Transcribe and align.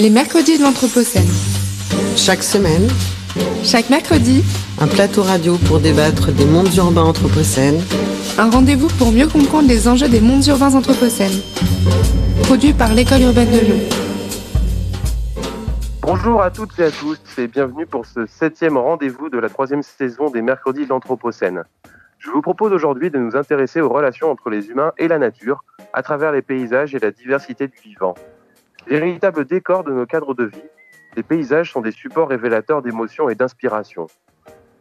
Les 0.00 0.08
mercredis 0.08 0.56
de 0.56 0.62
l'Anthropocène. 0.62 1.28
Chaque 2.16 2.42
semaine, 2.42 2.88
Chaque 3.62 3.90
mercredi, 3.90 4.42
un 4.80 4.86
plateau 4.86 5.22
radio 5.22 5.58
pour 5.68 5.78
débattre 5.78 6.32
des 6.32 6.46
mondes 6.46 6.74
urbains 6.74 7.02
anthropocènes, 7.02 7.82
un 8.38 8.48
rendez-vous 8.48 8.88
pour 8.96 9.12
mieux 9.12 9.26
comprendre 9.26 9.68
les 9.68 9.88
enjeux 9.88 10.08
des 10.08 10.22
mondes 10.22 10.46
urbains 10.46 10.74
anthropocènes. 10.74 11.42
Produit 12.44 12.72
par 12.72 12.94
l'École 12.94 13.20
urbaine 13.20 13.50
de 13.50 13.58
Lyon. 13.58 13.80
Bonjour 16.00 16.40
à 16.40 16.50
toutes 16.50 16.78
et 16.78 16.84
à 16.84 16.90
tous 16.90 17.18
et 17.36 17.46
bienvenue 17.46 17.84
pour 17.84 18.06
ce 18.06 18.24
septième 18.24 18.78
rendez-vous 18.78 19.28
de 19.28 19.38
la 19.38 19.50
troisième 19.50 19.82
saison 19.82 20.30
des 20.30 20.40
mercredis 20.40 20.84
de 20.84 20.88
l'Anthropocène. 20.88 21.64
Je 22.16 22.30
vous 22.30 22.40
propose 22.40 22.72
aujourd'hui 22.72 23.10
de 23.10 23.18
nous 23.18 23.36
intéresser 23.36 23.82
aux 23.82 23.90
relations 23.90 24.30
entre 24.30 24.48
les 24.48 24.68
humains 24.68 24.92
et 24.96 25.08
la 25.08 25.18
nature 25.18 25.62
à 25.92 26.02
travers 26.02 26.32
les 26.32 26.40
paysages 26.40 26.94
et 26.94 26.98
la 26.98 27.10
diversité 27.10 27.68
du 27.68 27.76
vivant. 27.84 28.14
Véritable 28.86 29.44
décor 29.44 29.84
de 29.84 29.92
nos 29.92 30.06
cadres 30.06 30.34
de 30.34 30.44
vie, 30.44 30.62
les 31.16 31.22
paysages 31.22 31.72
sont 31.72 31.80
des 31.80 31.92
supports 31.92 32.28
révélateurs 32.28 32.82
d'émotions 32.82 33.28
et 33.28 33.34
d'inspiration. 33.34 34.06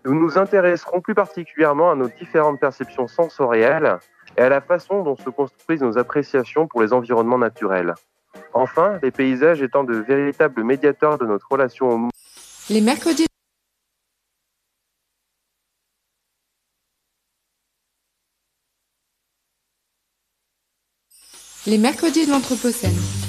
Nous 0.06 0.14
nous 0.14 0.38
intéresserons 0.38 1.02
plus 1.02 1.16
particulièrement 1.16 1.92
à 1.92 1.96
nos 1.96 2.08
différentes 2.08 2.60
perceptions 2.60 3.08
sensorielles 3.08 3.98
et 4.38 4.42
à 4.42 4.50
la 4.50 4.62
façon 4.62 5.04
dont 5.04 5.18
se 5.18 5.30
construisent 5.30 5.82
nos 5.82 5.98
appréciations 5.98 6.68
pour 6.68 6.82
les 6.82 6.94
environnements 6.94 7.38
naturels. 7.38 7.94
Enfin, 8.54 9.00
les 9.04 9.12
paysages 9.12 9.62
étant 9.62 9.84
de 9.84 9.96
véritables 9.96 10.64
médiateurs 10.64 11.18
de 11.18 11.26
notre 11.26 11.52
relation 11.52 11.90
au 11.90 11.98
monde. 11.98 12.12
Les 12.70 12.82
mercredis. 12.82 13.26
Les 21.68 21.78
mercredis 21.78 22.26
de 22.26 22.32
l'Anthropocène. 22.32 23.29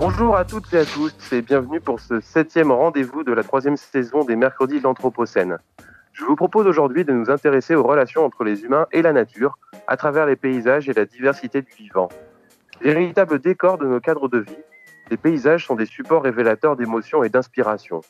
Bonjour 0.00 0.36
à 0.36 0.44
toutes 0.44 0.72
et 0.74 0.78
à 0.78 0.84
tous 0.84 1.12
et 1.32 1.42
bienvenue 1.42 1.80
pour 1.80 1.98
ce 1.98 2.20
septième 2.20 2.70
rendez-vous 2.70 3.24
de 3.24 3.32
la 3.32 3.42
troisième 3.42 3.76
saison 3.76 4.22
des 4.22 4.36
mercredis 4.36 4.78
de 4.78 4.84
l'Anthropocène. 4.84 5.58
Je 6.12 6.24
vous 6.24 6.36
propose 6.36 6.68
aujourd'hui 6.68 7.04
de 7.04 7.12
nous 7.12 7.30
intéresser 7.30 7.74
aux 7.74 7.82
relations 7.82 8.24
entre 8.24 8.44
les 8.44 8.62
humains 8.62 8.86
et 8.92 9.02
la 9.02 9.12
nature 9.12 9.58
à 9.88 9.96
travers 9.96 10.26
les 10.26 10.36
paysages 10.36 10.88
et 10.88 10.92
la 10.92 11.04
diversité 11.04 11.62
du 11.62 11.72
vivant. 11.72 12.08
Véritable 12.80 13.40
décor 13.40 13.76
de 13.76 13.86
nos 13.86 13.98
cadres 13.98 14.28
de 14.28 14.38
vie, 14.38 14.64
les 15.10 15.16
paysages 15.16 15.66
sont 15.66 15.74
des 15.74 15.86
supports 15.86 16.22
révélateurs 16.22 16.76
d'émotions 16.76 17.24
et 17.24 17.28
d'inspiration. 17.28 18.02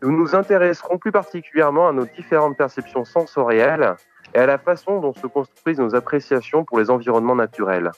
Nous 0.00 0.12
nous 0.12 0.34
intéresserons 0.34 0.96
plus 0.96 1.12
particulièrement 1.12 1.86
à 1.86 1.92
nos 1.92 2.06
différentes 2.06 2.56
perceptions 2.56 3.04
sensorielles 3.04 3.94
et 4.34 4.38
à 4.38 4.46
la 4.46 4.56
façon 4.56 5.00
dont 5.00 5.12
se 5.12 5.26
construisent 5.26 5.80
nos 5.80 5.94
appréciations 5.94 6.64
pour 6.64 6.78
les 6.78 6.88
environnements 6.88 7.36
naturels. 7.36 7.92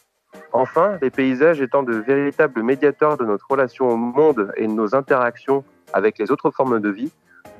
Enfin, 0.52 0.98
les 1.00 1.10
paysages 1.10 1.60
étant 1.60 1.82
de 1.82 1.94
véritables 1.94 2.62
médiateurs 2.62 3.16
de 3.16 3.24
notre 3.24 3.46
relation 3.48 3.88
au 3.88 3.96
monde 3.96 4.52
et 4.56 4.66
de 4.66 4.72
nos 4.72 4.94
interactions 4.94 5.64
avec 5.92 6.18
les 6.18 6.30
autres 6.30 6.50
formes 6.50 6.80
de 6.80 6.90
vie, 6.90 7.12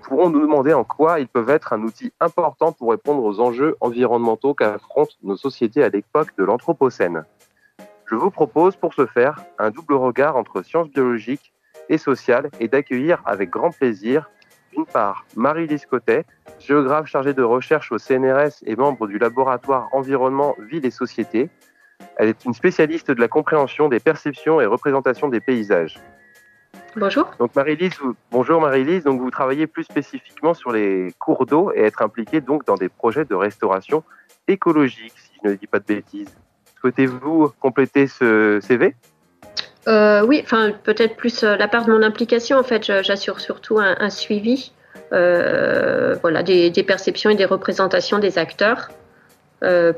pourrons 0.03 0.31
nous 0.31 0.41
demander 0.41 0.73
en 0.73 0.85
quoi 0.85 1.21
ils 1.21 1.29
peuvent 1.29 1.51
être 1.51 1.73
un 1.73 1.83
outil 1.83 2.13
important 2.21 2.73
pour 2.73 2.91
répondre 2.91 3.23
aux 3.23 3.41
enjeux 3.41 3.77
environnementaux 3.81 4.55
qu'affrontent 4.55 5.15
nos 5.23 5.37
sociétés 5.37 5.83
à 5.83 5.89
l'époque 5.89 6.37
de 6.37 6.45
l'Anthropocène. 6.45 7.25
Je 8.07 8.15
vous 8.15 8.31
propose 8.31 8.77
pour 8.77 8.93
ce 8.93 9.07
faire 9.07 9.41
un 9.59 9.71
double 9.71 9.95
regard 9.95 10.37
entre 10.37 10.63
sciences 10.63 10.91
biologiques 10.91 11.53
et 11.89 11.99
sociales 11.99 12.51
et 12.61 12.69
d'accueillir 12.69 13.23
avec 13.25 13.49
grand 13.49 13.71
plaisir, 13.71 14.31
d'une 14.73 14.85
part, 14.85 15.25
Marie-Lise 15.37 15.87
Cotet, 15.87 16.25
géographe 16.59 17.07
chargée 17.07 17.33
de 17.33 17.43
recherche 17.43 17.91
au 17.93 17.99
CNRS 17.99 18.63
et 18.67 18.77
membre 18.77 19.07
du 19.07 19.19
laboratoire 19.19 19.89
Environnement, 19.93 20.55
Ville 20.59 20.85
et 20.85 20.91
Société. 20.91 21.49
Elle 22.17 22.29
est 22.29 22.45
une 22.45 22.55
spécialiste 22.55 23.11
de 23.11 23.21
la 23.21 23.29
compréhension 23.29 23.89
des 23.89 24.01
perceptions 24.01 24.61
et 24.61 24.67
représentations 24.67 25.29
des 25.29 25.41
paysages. 25.41 25.99
bonjour. 26.97 27.31
Donc 27.39 27.55
Marie-Lise, 27.57 27.95
vous- 28.03 28.15
bonjour 28.31 28.61
Marie-Lise, 28.61 29.05
donc 29.05 29.21
vous 29.21 29.31
travaillez 29.31 29.67
plus 29.67 29.85
spécifiquement 29.85 30.55
sur 30.55 30.73
les 30.73 31.13
cours 31.19 31.47
d'eau 31.47 31.73
et 31.75 31.83
être 31.83 32.03
impliquée 32.03 32.41
donc 32.41 32.67
dans 32.67 32.77
des 32.77 32.89
projets 32.89 33.25
de 33.25 33.35
restauration 33.35 34.05
écologique, 34.49 35.15
si 35.17 35.31
je 35.43 35.49
ne 35.51 35.55
dis 35.55 35.67
pas 35.67 35.79
de 35.79 35.85
bêtises. 35.87 36.29
Souhaitez-vous 36.81 37.53
compléter 37.61 38.07
ce 38.07 38.59
CV 38.61 38.95
Euh, 39.89 40.25
oui, 40.27 40.41
enfin 40.45 40.73
peut-être 40.85 41.17
plus 41.17 41.43
euh, 41.45 41.57
la 41.57 41.67
part 41.69 41.85
de 41.87 41.93
mon 41.93 42.03
implication. 42.03 42.59
En 42.59 42.63
fait, 42.65 42.85
j'assure 43.03 43.41
surtout 43.41 43.79
un, 43.79 43.97
un 43.99 44.11
suivi, 44.11 44.73
euh, 45.13 46.15
voilà, 46.23 46.43
des, 46.43 46.71
des 46.71 46.83
perceptions 46.83 47.31
et 47.31 47.35
des 47.37 47.45
représentations 47.45 48.19
des 48.19 48.39
acteurs 48.39 48.91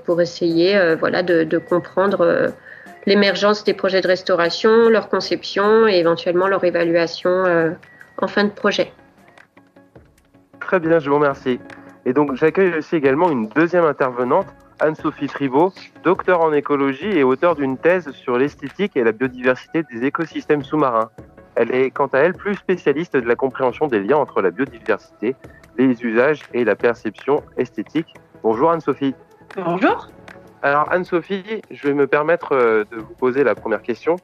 pour 0.05 0.21
essayer, 0.21 0.77
euh, 0.77 0.97
voilà, 0.97 1.23
de, 1.23 1.59
comprendre 1.59 2.21
euh, 2.21 2.49
l'émergence 3.07 3.65
des 3.65 3.75
projets 3.75 4.01
de 4.01 4.09
restauration, 4.09 4.89
leur 4.89 5.09
conception 5.09 5.89
et 5.89 5.99
éventuellement 5.99 6.49
leur 6.49 6.65
évaluation 6.65 7.31
euh, 7.31 7.71
en 8.19 8.27
fin 8.27 8.45
de 8.45 8.51
projet. 8.51 8.93
Très 10.61 10.81
bien, 10.81 10.99
je 10.99 11.09
vous 11.09 11.17
remercie. 11.17 11.61
Et 12.07 12.13
donc 12.13 12.35
j'accueille 12.35 12.75
aussi 12.79 12.97
également 12.97 13.31
une 13.31 13.49
deuxième 13.49 13.85
intervenante, 13.85 14.47
Anne-Sophie 14.81 15.29
Tribault, 15.29 15.73
docteur 16.03 16.41
en 16.41 16.53
écologie 16.53 17.11
et 17.19 17.23
auteure 17.23 17.55
d'une 17.55 17.79
thèse 17.79 18.11
sur 18.11 18.37
l'esthétique 18.37 18.97
et 18.97 19.05
la 19.05 19.13
biodiversité 19.13 19.83
des 19.91 20.05
écosystèmes 20.05 20.63
sous-marins. 20.63 21.11
Elle 21.55 21.75
est 21.75 21.91
quant 21.91 22.09
à 22.09 22.19
elle 22.19 22.35
plus 22.35 22.57
spécialiste 22.57 23.17
de 23.17 23.27
la 23.27 23.37
compréhension 23.37 23.87
des 23.87 24.01
liens 24.01 24.17
entre 24.17 24.43
la 24.43 24.51
biodiversité, 24.51 25.37
les 25.79 26.03
usages 26.03 26.43
et 26.53 26.65
la 26.65 26.75
perception 26.75 27.43
esthétique. 27.57 28.15
Bonjour 28.43 28.71
Anne-Sophie. 28.71 29.15
Bonjour. 29.56 30.09
Alors 30.62 30.91
Anne-Sophie, 30.91 31.62
je 31.70 31.87
vais 31.87 31.94
me 31.94 32.09
permettre 32.09 32.56
euh, 32.56 32.82
de 32.91 32.97
vous 32.97 33.15
poser 33.15 33.44
la 33.44 33.54
première 33.54 33.82
question. 33.82 34.16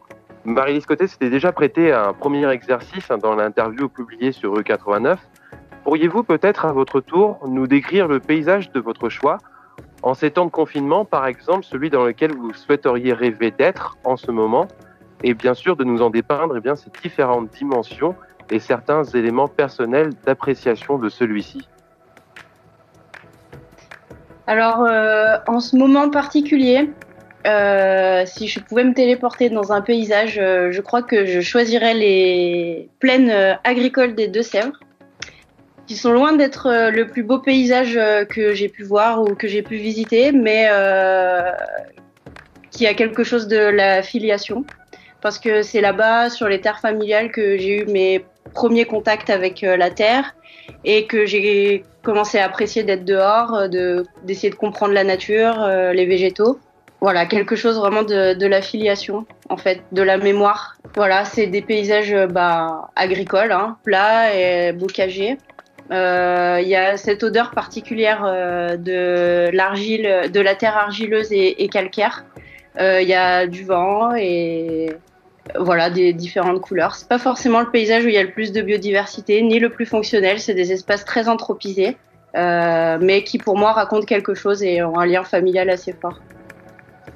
Marie-Lise 0.44 0.86
Côté 0.86 1.06
s'était 1.06 1.30
déjà 1.30 1.52
prêtée 1.52 1.92
à 1.92 2.08
un 2.08 2.12
premier 2.12 2.50
exercice 2.50 3.12
hein, 3.12 3.18
dans 3.18 3.36
l'interview 3.36 3.88
publiée 3.88 4.32
sur 4.32 4.56
E 4.56 4.62
E89. 4.62 5.18
Pourriez-vous 5.84 6.24
peut-être 6.24 6.64
à 6.64 6.72
votre 6.72 7.00
tour 7.00 7.38
nous 7.46 7.68
décrire 7.68 8.08
le 8.08 8.18
paysage 8.18 8.72
de 8.72 8.80
votre 8.80 9.08
choix 9.08 9.38
en 10.02 10.14
ces 10.14 10.32
temps 10.32 10.46
de 10.46 10.50
confinement, 10.50 11.04
par 11.04 11.26
exemple 11.26 11.64
celui 11.64 11.90
dans 11.90 12.04
lequel 12.04 12.34
vous 12.34 12.52
souhaiteriez 12.52 13.12
rêver 13.12 13.52
d'être 13.52 13.98
en 14.02 14.16
ce 14.16 14.32
moment, 14.32 14.66
et 15.22 15.34
bien 15.34 15.54
sûr 15.54 15.76
de 15.76 15.84
nous 15.84 16.02
en 16.02 16.10
dépeindre 16.10 16.56
eh 16.56 16.60
bien, 16.60 16.74
ces 16.74 16.90
différentes 17.02 17.50
dimensions 17.50 18.16
et 18.50 18.58
certains 18.58 19.04
éléments 19.04 19.48
personnels 19.48 20.10
d'appréciation 20.24 20.98
de 20.98 21.08
celui-ci? 21.08 21.68
Alors, 24.46 24.82
euh, 24.82 25.36
en 25.46 25.60
ce 25.60 25.76
moment 25.76 26.10
particulier, 26.10 26.90
euh, 27.46 28.24
si 28.26 28.48
je 28.48 28.60
pouvais 28.60 28.84
me 28.84 28.94
téléporter 28.94 29.48
dans 29.48 29.72
un 29.72 29.80
paysage, 29.80 30.38
euh, 30.38 30.72
je 30.72 30.80
crois 30.80 31.02
que 31.02 31.24
je 31.24 31.40
choisirais 31.40 31.94
les 31.94 32.88
plaines 32.98 33.30
euh, 33.30 33.54
agricoles 33.64 34.14
des 34.14 34.28
Deux-Sèvres, 34.28 34.78
qui 35.86 35.96
sont 35.96 36.12
loin 36.12 36.32
d'être 36.34 36.66
euh, 36.66 36.90
le 36.90 37.06
plus 37.06 37.22
beau 37.22 37.38
paysage 37.38 37.96
euh, 37.96 38.24
que 38.24 38.52
j'ai 38.54 38.68
pu 38.68 38.82
voir 38.82 39.22
ou 39.22 39.34
que 39.34 39.48
j'ai 39.48 39.62
pu 39.62 39.76
visiter, 39.76 40.32
mais 40.32 40.68
qui 42.70 42.86
a 42.86 42.94
quelque 42.94 43.24
chose 43.24 43.48
de 43.48 43.58
la 43.58 44.02
filiation. 44.02 44.64
Parce 45.20 45.38
que 45.38 45.62
c'est 45.62 45.80
là-bas, 45.80 46.30
sur 46.30 46.48
les 46.48 46.60
terres 46.60 46.80
familiales, 46.80 47.30
que 47.30 47.58
j'ai 47.58 47.82
eu 47.82 47.84
mes 47.86 48.24
premiers 48.54 48.86
contacts 48.86 49.28
avec 49.28 49.60
la 49.62 49.90
terre 49.90 50.34
et 50.84 51.06
que 51.06 51.26
j'ai 51.26 51.84
commencé 52.02 52.38
à 52.38 52.44
apprécier 52.46 52.82
d'être 52.82 53.04
dehors, 53.04 53.54
euh, 53.54 53.68
de 53.68 54.04
d'essayer 54.24 54.50
de 54.50 54.54
comprendre 54.54 54.94
la 54.94 55.04
nature, 55.04 55.62
euh, 55.62 55.92
les 55.92 56.06
végétaux. 56.06 56.58
Voilà, 57.00 57.24
quelque 57.24 57.56
chose 57.56 57.78
vraiment 57.78 58.02
de, 58.02 58.34
de 58.34 58.46
la 58.46 58.60
filiation, 58.60 59.24
en 59.48 59.56
fait, 59.56 59.80
de 59.92 60.02
la 60.02 60.18
mémoire. 60.18 60.76
Voilà, 60.94 61.24
c'est 61.24 61.46
des 61.46 61.62
paysages 61.62 62.12
euh, 62.12 62.26
bah, 62.26 62.90
agricoles, 62.94 63.52
hein, 63.52 63.76
plats 63.84 64.34
et 64.34 64.72
bocagers. 64.72 65.38
Euh, 65.92 66.58
Il 66.62 66.68
y 66.68 66.76
a 66.76 66.96
cette 66.96 67.22
odeur 67.22 67.50
particulière 67.50 68.22
de 68.78 69.50
l'argile, 69.52 70.30
de 70.32 70.40
la 70.40 70.54
terre 70.54 70.76
argileuse 70.76 71.32
et, 71.32 71.64
et 71.64 71.68
calcaire. 71.68 72.24
Il 72.78 73.08
y 73.08 73.14
a 73.14 73.48
du 73.48 73.64
vent 73.64 74.14
et 74.14 74.90
voilà 75.58 75.90
des 75.90 76.12
différentes 76.12 76.60
couleurs. 76.60 76.94
C'est 76.94 77.08
pas 77.08 77.18
forcément 77.18 77.60
le 77.60 77.70
paysage 77.70 78.04
où 78.04 78.08
il 78.08 78.14
y 78.14 78.18
a 78.18 78.22
le 78.22 78.30
plus 78.30 78.52
de 78.52 78.62
biodiversité 78.62 79.42
ni 79.42 79.58
le 79.58 79.70
plus 79.70 79.86
fonctionnel. 79.86 80.40
C'est 80.40 80.54
des 80.54 80.72
espaces 80.72 81.04
très 81.04 81.28
anthropisés 81.28 81.96
mais 82.34 83.24
qui 83.24 83.38
pour 83.38 83.58
moi 83.58 83.72
racontent 83.72 84.06
quelque 84.06 84.34
chose 84.34 84.62
et 84.62 84.84
ont 84.84 84.96
un 84.98 85.04
lien 85.04 85.24
familial 85.24 85.68
assez 85.68 85.92
fort. 85.92 86.20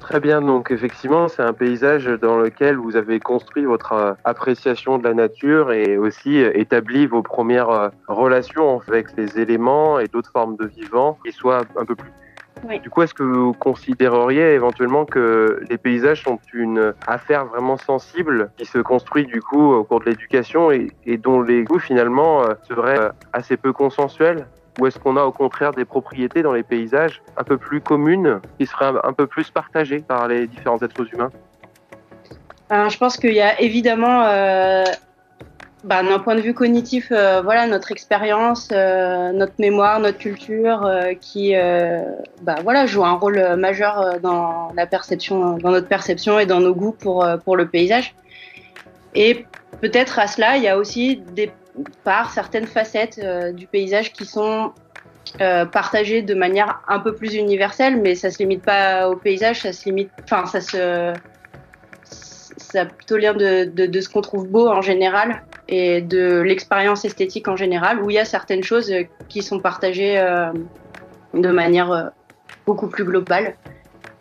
Très 0.05 0.19
bien, 0.19 0.41
donc 0.41 0.69
effectivement, 0.69 1.27
c'est 1.27 1.41
un 1.41 1.53
paysage 1.53 2.05
dans 2.05 2.37
lequel 2.37 2.75
vous 2.75 2.95
avez 2.95 3.19
construit 3.19 3.65
votre 3.65 3.93
euh, 3.93 4.13
appréciation 4.23 4.99
de 4.99 5.03
la 5.03 5.15
nature 5.15 5.71
et 5.71 5.97
aussi 5.97 6.43
euh, 6.43 6.51
établi 6.53 7.07
vos 7.07 7.23
premières 7.23 7.69
euh, 7.69 7.89
relations 8.07 8.81
avec 8.87 9.15
les 9.17 9.39
éléments 9.39 9.99
et 9.99 10.07
d'autres 10.07 10.29
formes 10.31 10.57
de 10.57 10.67
vivants 10.67 11.17
qui 11.25 11.31
soient 11.31 11.63
un 11.75 11.85
peu 11.85 11.95
plus 11.95 12.11
oui. 12.63 12.79
Du 12.79 12.89
coup, 12.89 13.01
est-ce 13.01 13.13
que 13.13 13.23
vous 13.23 13.53
considéreriez 13.53 14.53
éventuellement 14.53 15.05
que 15.05 15.61
les 15.69 15.77
paysages 15.77 16.23
sont 16.23 16.39
une 16.53 16.93
affaire 17.05 17.45
vraiment 17.45 17.77
sensible 17.77 18.49
qui 18.57 18.65
se 18.65 18.79
construit 18.79 19.25
du 19.25 19.41
coup 19.41 19.73
au 19.73 19.83
cours 19.83 19.99
de 19.99 20.05
l'éducation 20.05 20.71
et, 20.71 20.87
et, 21.05 21.17
dont 21.17 21.41
les 21.41 21.63
goûts 21.63 21.79
finalement 21.79 22.43
seraient 22.67 23.11
assez 23.33 23.57
peu 23.57 23.73
consensuels? 23.73 24.47
Ou 24.79 24.87
est-ce 24.87 24.99
qu'on 24.99 25.15
a 25.15 25.23
au 25.23 25.31
contraire 25.31 25.71
des 25.71 25.85
propriétés 25.85 26.41
dans 26.41 26.51
les 26.51 26.63
paysages 26.63 27.21
un 27.37 27.43
peu 27.43 27.57
plus 27.57 27.79
communes 27.79 28.41
qui 28.59 28.65
seraient 28.65 28.91
un, 29.03 29.13
peu 29.13 29.25
plus 29.25 29.49
partagées 29.49 29.99
par 29.99 30.27
les 30.27 30.47
différents 30.47 30.81
êtres 30.81 31.13
humains? 31.13 31.31
Euh, 32.71 32.89
Je 32.89 32.97
pense 32.97 33.15
qu'il 33.17 33.33
y 33.33 33.41
a 33.41 33.59
évidemment, 33.61 34.23
euh, 34.25 34.83
bah, 35.85 36.03
d'un 36.03 36.19
point 36.19 36.35
de 36.35 36.41
vue 36.41 36.53
cognitif, 36.53 37.11
euh, 37.11 37.41
voilà, 37.41 37.67
notre 37.67 37.91
expérience, 37.91 38.69
euh, 38.71 39.31
notre 39.31 39.53
mémoire, 39.59 39.99
notre 39.99 40.17
culture 40.17 40.85
euh, 40.85 41.13
qui 41.13 41.53
bah, 42.41 42.55
voilà, 42.63 42.85
joue 42.85 43.05
un 43.05 43.13
rôle 43.13 43.55
majeur 43.55 44.19
dans, 44.19 44.71
la 44.75 44.87
perception, 44.87 45.57
dans 45.57 45.71
notre 45.71 45.87
perception 45.87 46.39
et 46.39 46.45
dans 46.45 46.59
nos 46.59 46.75
goûts 46.75 46.91
pour, 46.91 47.25
pour 47.43 47.55
le 47.55 47.67
paysage. 47.67 48.15
Et 49.13 49.45
peut-être 49.81 50.19
à 50.19 50.27
cela, 50.27 50.57
il 50.57 50.63
y 50.63 50.67
a 50.67 50.77
aussi 50.77 51.21
des 51.33 51.51
par 52.03 52.31
certaines 52.31 52.67
facettes 52.67 53.19
du 53.53 53.67
paysage 53.67 54.13
qui 54.13 54.25
sont 54.25 54.71
euh, 55.41 55.65
partagées 55.65 56.21
de 56.21 56.33
manière 56.33 56.81
un 56.87 56.99
peu 56.99 57.13
plus 57.13 57.35
universelle, 57.35 57.99
mais 58.01 58.15
ça 58.15 58.31
se 58.31 58.37
limite 58.37 58.63
pas 58.63 59.09
au 59.09 59.17
paysage, 59.17 59.61
ça 59.61 59.73
se 59.73 59.83
limite, 59.85 60.09
enfin 60.23 60.45
ça 60.45 60.61
se, 60.61 61.13
ça 62.75 62.81
a 62.81 62.85
plutôt 62.85 63.15
lien 63.15 63.33
de, 63.33 63.63
de, 63.63 63.85
de 63.85 64.01
ce 64.01 64.09
qu'on 64.09 64.19
trouve 64.19 64.47
beau 64.47 64.67
en 64.67 64.81
général 64.81 65.43
et 65.69 66.01
de 66.01 66.41
l'expérience 66.41 67.05
esthétique 67.05 67.47
en 67.47 67.55
général, 67.55 68.01
où 68.01 68.09
il 68.09 68.15
y 68.15 68.19
a 68.19 68.25
certaines 68.25 68.63
choses 68.63 68.91
qui 69.29 69.41
sont 69.41 69.59
partagées 69.59 70.19
euh, 70.19 70.51
de 71.33 71.49
manière 71.49 71.91
euh, 71.91 72.03
beaucoup 72.65 72.87
plus 72.87 73.05
globale. 73.05 73.55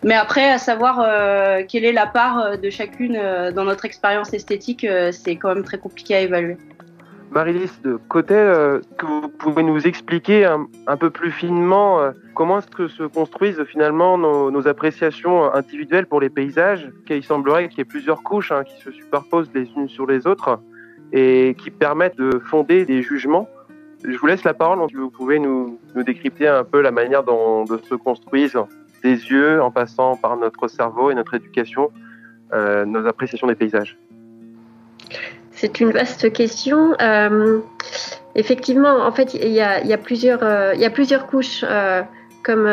Mais 0.05 0.15
après, 0.15 0.53
à 0.53 0.59
savoir 0.59 1.01
euh, 1.01 1.63
quelle 1.69 1.85
est 1.85 1.93
la 1.93 2.07
part 2.07 2.59
de 2.59 2.71
chacune 2.71 3.19
dans 3.57 3.65
notre 3.65 3.87
expérience 3.87 4.33
esthétique, 4.33 4.87
c'est 5.11 5.37
quand 5.37 5.55
même 5.55 5.65
très 5.65 5.79
compliqué 5.79 6.15
à 6.15 6.21
évaluer. 6.21 6.57
Marilys 7.35 7.81
de 7.83 7.99
Côté, 8.09 8.35
euh, 8.35 8.81
que 8.97 9.07
vous 9.07 9.29
pouvez 9.29 9.65
nous 9.65 9.89
expliquer 9.89 10.45
un, 10.45 10.97
peu 10.97 11.11
plus 11.11 11.33
finement 11.33 12.01
euh, 12.01 12.13
comment 12.33 12.59
est-ce 12.59 12.69
que 12.69 12.87
se 12.87 13.03
construisent 13.03 13.65
finalement 13.65 14.17
nos, 14.17 14.69
appréciations 14.69 15.53
individuelles 15.53 16.07
pour 16.07 16.21
les 16.21 16.31
paysages? 16.31 16.89
Il 17.11 17.25
semblerait 17.25 17.69
qu'il 17.69 17.79
y 17.79 17.81
ait 17.81 17.85
plusieurs 17.85 18.23
couches 18.23 18.53
hein, 18.53 18.63
qui 18.63 18.81
se 18.81 18.93
superposent 18.93 19.51
les 19.53 19.69
unes 19.77 19.89
sur 19.89 20.07
les 20.07 20.29
autres 20.29 20.61
et 21.13 21.57
qui 21.59 21.71
permettent 21.73 22.17
de 22.17 22.39
fonder 22.39 22.85
des 22.85 23.03
jugements. 23.03 23.49
Je 24.05 24.17
vous 24.17 24.27
laisse 24.27 24.45
la 24.45 24.55
parole, 24.55 24.79
vous 24.95 25.11
pouvez 25.11 25.41
nous, 25.41 25.81
nous 25.97 26.05
décrypter 26.05 26.47
un 26.47 26.63
peu 26.63 26.83
la 26.83 26.93
manière 26.93 27.25
dont 27.25 27.67
se 27.67 27.97
construisent 27.97 28.59
des 29.03 29.17
yeux 29.17 29.61
en 29.61 29.73
passant 29.73 30.17
par 30.17 30.37
notre 30.37 30.69
cerveau 30.69 31.11
et 31.11 31.17
notre 31.17 31.35
éducation, 31.35 31.91
euh, 32.53 32.85
nos 32.85 33.05
appréciations 33.07 33.49
des 33.49 33.57
paysages. 33.57 33.99
C'est 35.65 35.81
une 35.81 35.93
vaste 35.93 36.31
question. 36.31 36.95
Euh, 37.01 37.61
effectivement, 38.35 38.99
en 38.99 39.13
fait, 39.13 39.33
il 39.33 39.49
y 39.49 39.63
a, 39.63 39.97
plusieurs, 39.97 40.41
euh, 40.43 40.75
plusieurs 40.93 41.27
couches. 41.27 41.65
Euh, 41.67 42.03
comme 42.43 42.69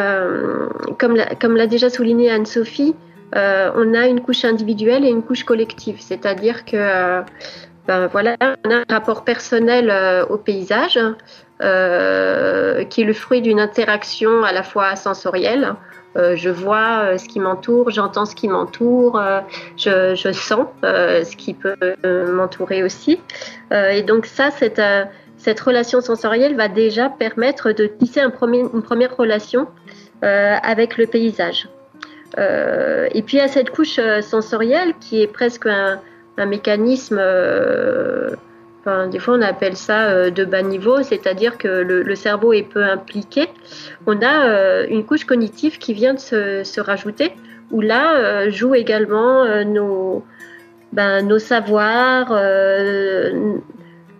comme 1.00 1.56
l'a 1.56 1.68
déjà 1.68 1.90
souligné 1.90 2.30
Anne-Sophie, 2.30 2.94
on 3.34 3.94
a 3.94 4.08
une 4.08 4.20
couche 4.20 4.44
individuelle 4.44 5.06
et 5.06 5.10
une 5.10 5.24
couche 5.24 5.46
collective. 5.46 6.02
C'est-à-dire 6.02 6.66
que 6.66 7.22
ben, 7.88 8.08
voilà, 8.08 8.36
on 8.66 8.72
a 8.72 8.76
un 8.80 8.86
rapport 8.90 9.24
personnel 9.24 9.90
au 10.30 10.36
paysage 10.36 11.00
qui 11.62 13.02
est 13.02 13.06
le 13.06 13.14
fruit 13.14 13.42
d'une 13.42 13.62
interaction 13.62 14.44
à 14.44 14.52
la 14.52 14.64
fois 14.64 14.98
sensorielle, 14.98 15.76
euh, 16.18 16.36
je 16.36 16.50
vois 16.50 17.04
euh, 17.04 17.18
ce 17.18 17.28
qui 17.28 17.40
m'entoure, 17.40 17.90
j'entends 17.90 18.26
ce 18.26 18.36
qui 18.36 18.48
m'entoure, 18.48 19.18
euh, 19.18 19.40
je, 19.78 20.32
sens 20.34 20.68
ce 20.84 21.36
qui 21.36 21.54
peut 21.54 21.76
m'entourer 22.04 22.84
aussi. 22.84 23.20
et 23.72 24.04
donc 24.04 24.26
ça, 24.26 24.50
cette, 24.52 25.60
relation 25.60 26.02
sensorielle 26.02 26.56
va 26.56 26.68
déjà 26.68 27.10
permettre 27.10 27.72
de 27.72 27.86
tisser 27.86 28.22
une 28.22 28.32
première 28.82 29.16
relation 29.16 29.68
avec 30.22 30.98
le 30.98 31.08
paysage. 31.08 31.70
et 32.38 33.22
puis 33.26 33.40
à 33.40 33.48
cette 33.48 33.70
couche 33.70 34.00
sensorielle 34.22 34.94
qui 35.00 35.22
est 35.22 35.28
presque 35.28 35.68
un 35.68 36.46
mécanisme 36.46 37.20
des 38.86 39.20
fois, 39.20 39.36
on 39.36 39.42
appelle 39.42 39.76
ça 39.78 40.10
euh, 40.10 40.32
de 40.32 40.44
bas 40.44 40.64
niveau, 40.64 41.04
c'est-à-dire 41.04 41.58
que 41.58 41.68
le, 41.68 42.16
cerveau 42.16 42.54
est 42.54 42.64
peu 42.64 42.84
impliqué. 42.84 43.48
On 44.08 44.22
a 44.22 44.48
euh, 44.48 44.88
une 44.90 45.06
couche 45.06 45.26
cognitive 45.26 45.78
qui 45.78 45.94
vient 45.94 46.16
de 46.16 46.20
se, 46.20 46.80
rajouter, 46.80 47.34
où 47.70 47.82
là 47.82 48.16
euh, 48.16 48.50
jouent 48.50 48.76
également 48.76 49.46
nos, 49.66 50.26
ben, 50.94 51.22
nos 51.22 51.38
savoirs 51.40 52.32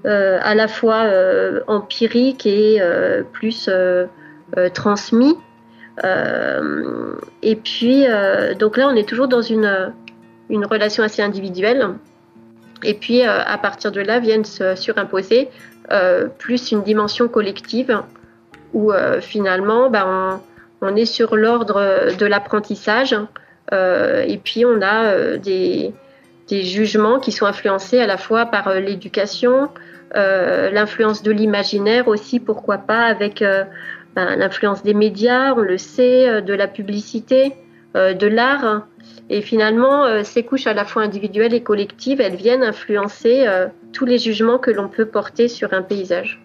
à 0.04 0.56
la 0.56 0.68
fois 0.68 1.10
empiriques 1.68 2.46
et 2.46 2.80
plus 3.34 3.70
transmis. 4.74 5.36
et 7.42 7.56
puis, 7.56 8.06
donc 8.60 8.78
là, 8.78 8.88
on 8.90 8.96
est 8.96 9.10
toujours 9.10 9.28
dans 9.28 9.42
une 9.42 9.92
relation 10.50 11.04
assez 11.04 11.24
individuelle. 11.24 11.96
Et 12.84 12.94
puis, 12.94 13.22
euh, 13.22 13.42
à 13.46 13.58
partir 13.58 13.92
de 13.92 14.02
là, 14.02 14.20
viennent 14.20 14.46
se 14.46 14.76
surimposer 14.76 15.50
euh, 15.92 16.28
plus 16.38 16.72
une 16.72 16.84
dimension 16.84 17.28
collective 17.28 18.02
où 18.74 18.92
euh, 18.92 19.22
finalement, 19.22 19.90
ben, 19.90 20.42
on, 20.82 20.96
est 20.96 21.06
sur 21.06 21.36
l'ordre 21.36 22.14
de 22.18 22.26
l'apprentissage 22.26 23.16
et 23.72 24.38
puis 24.44 24.66
on 24.66 24.82
a 24.82 25.38
des, 25.38 25.94
jugements 26.50 27.20
qui 27.20 27.32
sont 27.32 27.46
influencés 27.46 28.00
à 28.00 28.08
la 28.08 28.18
fois 28.18 28.46
par 28.46 28.74
l'éducation, 28.74 29.70
l'influence 30.14 31.24
de 31.24 31.32
l'imaginaire 31.32 32.08
aussi, 32.08 32.40
pourquoi 32.40 32.80
pas, 32.80 33.04
avec 33.04 33.42
ben, 34.16 34.36
l'influence 34.36 34.84
des 34.84 34.94
médias, 34.94 35.54
on 35.54 35.62
le 35.62 35.78
sait, 35.78 36.42
de 36.42 36.54
la 36.54 36.68
publicité, 36.68 37.54
de 37.96 38.28
l'art. 38.28 38.88
Et 39.34 39.42
finalement, 39.42 40.04
euh, 40.04 40.24
ces 40.26 40.44
couches 40.44 40.68
à 40.68 40.74
la 40.74 40.84
fois 40.84 41.04
individuelles 41.04 41.54
et 41.54 41.64
collectives, 41.64 42.20
elles 42.20 42.36
viennent 42.36 42.64
influencer 42.64 43.46
euh, 43.48 43.68
tous 43.94 44.06
les 44.06 44.18
jugements 44.18 44.58
que 44.58 44.72
l'on 44.72 44.90
peut 44.90 45.06
porter 45.06 45.48
sur 45.48 45.74
un 45.74 45.82
paysage. 45.82 46.42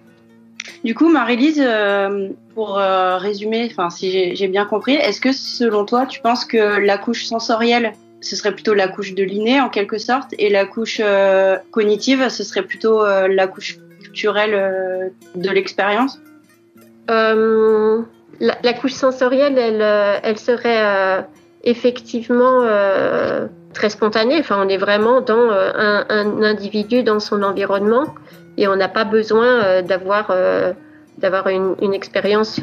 Du 0.84 0.94
coup, 0.94 1.08
Marie-Lise, 1.08 1.60
euh, 1.64 2.28
pour 2.54 2.76
résumer, 2.76 3.68
enfin, 3.68 3.90
si 3.90 4.36
j'ai 4.36 4.48
bien 4.48 4.64
compris, 4.64 4.94
est-ce 4.94 5.20
que 5.20 5.32
selon 5.32 5.84
toi, 5.84 6.06
tu 6.06 6.20
penses 6.20 6.44
que 6.44 6.78
la 6.78 6.96
couche 6.96 7.24
sensorielle, 7.24 7.92
ce 8.20 8.36
serait 8.36 8.52
plutôt 8.52 8.72
la 8.72 8.86
couche 8.86 9.14
de 9.14 9.24
l'inné 9.24 9.60
en 9.60 9.68
quelque 9.68 9.98
sorte, 9.98 10.32
et 10.38 10.48
la 10.48 10.64
couche 10.64 11.00
cognitive, 11.72 12.28
ce 12.28 12.44
serait 12.44 12.62
plutôt 12.62 13.04
la 13.04 13.46
couche 13.46 13.78
culturelle 14.00 15.12
de 15.34 15.50
l'expérience? 15.50 16.20
La, 17.08 18.58
la, 18.62 18.72
couche 18.74 18.92
sensorielle, 18.92 19.58
elle, 19.58 20.20
elle 20.22 20.38
serait 20.38 21.24
effectivement 21.66 22.62
euh, 22.62 23.48
très 23.74 23.90
spontané. 23.90 24.38
Enfin, 24.38 24.64
on 24.64 24.68
est 24.68 24.78
vraiment 24.78 25.20
dans 25.20 25.50
euh, 25.50 26.02
un, 26.08 26.42
individu 26.42 27.02
dans 27.02 27.20
son 27.20 27.42
environnement 27.42 28.14
et 28.56 28.68
on 28.68 28.76
n'a 28.76 28.88
pas 28.88 29.04
besoin 29.04 29.46
euh, 29.46 29.82
d'avoir 29.82 31.48
une, 31.48 31.74
une 31.82 31.92
expérience 31.92 32.60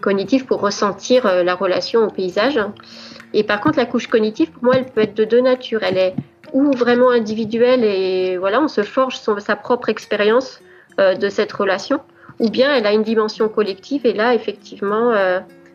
cognitive 0.00 0.44
pour 0.46 0.60
ressentir 0.60 1.42
la 1.44 1.54
relation 1.54 2.06
au 2.06 2.10
paysage. 2.10 2.60
Et 3.32 3.42
par 3.42 3.60
contre, 3.60 3.78
la 3.78 3.86
couche 3.86 4.06
cognitive, 4.06 4.50
pour 4.50 4.64
moi, 4.64 4.74
elle 4.76 4.86
peut 4.86 5.02
être 5.02 5.14
de 5.14 5.24
deux 5.24 5.40
natures. 5.40 5.82
Elle 5.82 5.98
est 5.98 6.14
ou 6.52 6.72
vraiment 6.72 7.10
individuelle 7.10 7.84
et 7.84 8.36
voilà, 8.36 8.60
on 8.60 8.66
se 8.66 8.82
forge 8.82 9.16
son, 9.16 9.38
sa 9.38 9.54
propre 9.54 9.88
expérience 9.88 10.60
de 10.98 11.28
cette 11.28 11.52
relation, 11.52 12.00
ou 12.40 12.50
bien 12.50 12.74
elle 12.74 12.86
a 12.86 12.92
une 12.92 13.04
dimension 13.04 13.48
collective 13.48 14.04
et 14.04 14.12
là, 14.12 14.34
effectivement, 14.34 15.12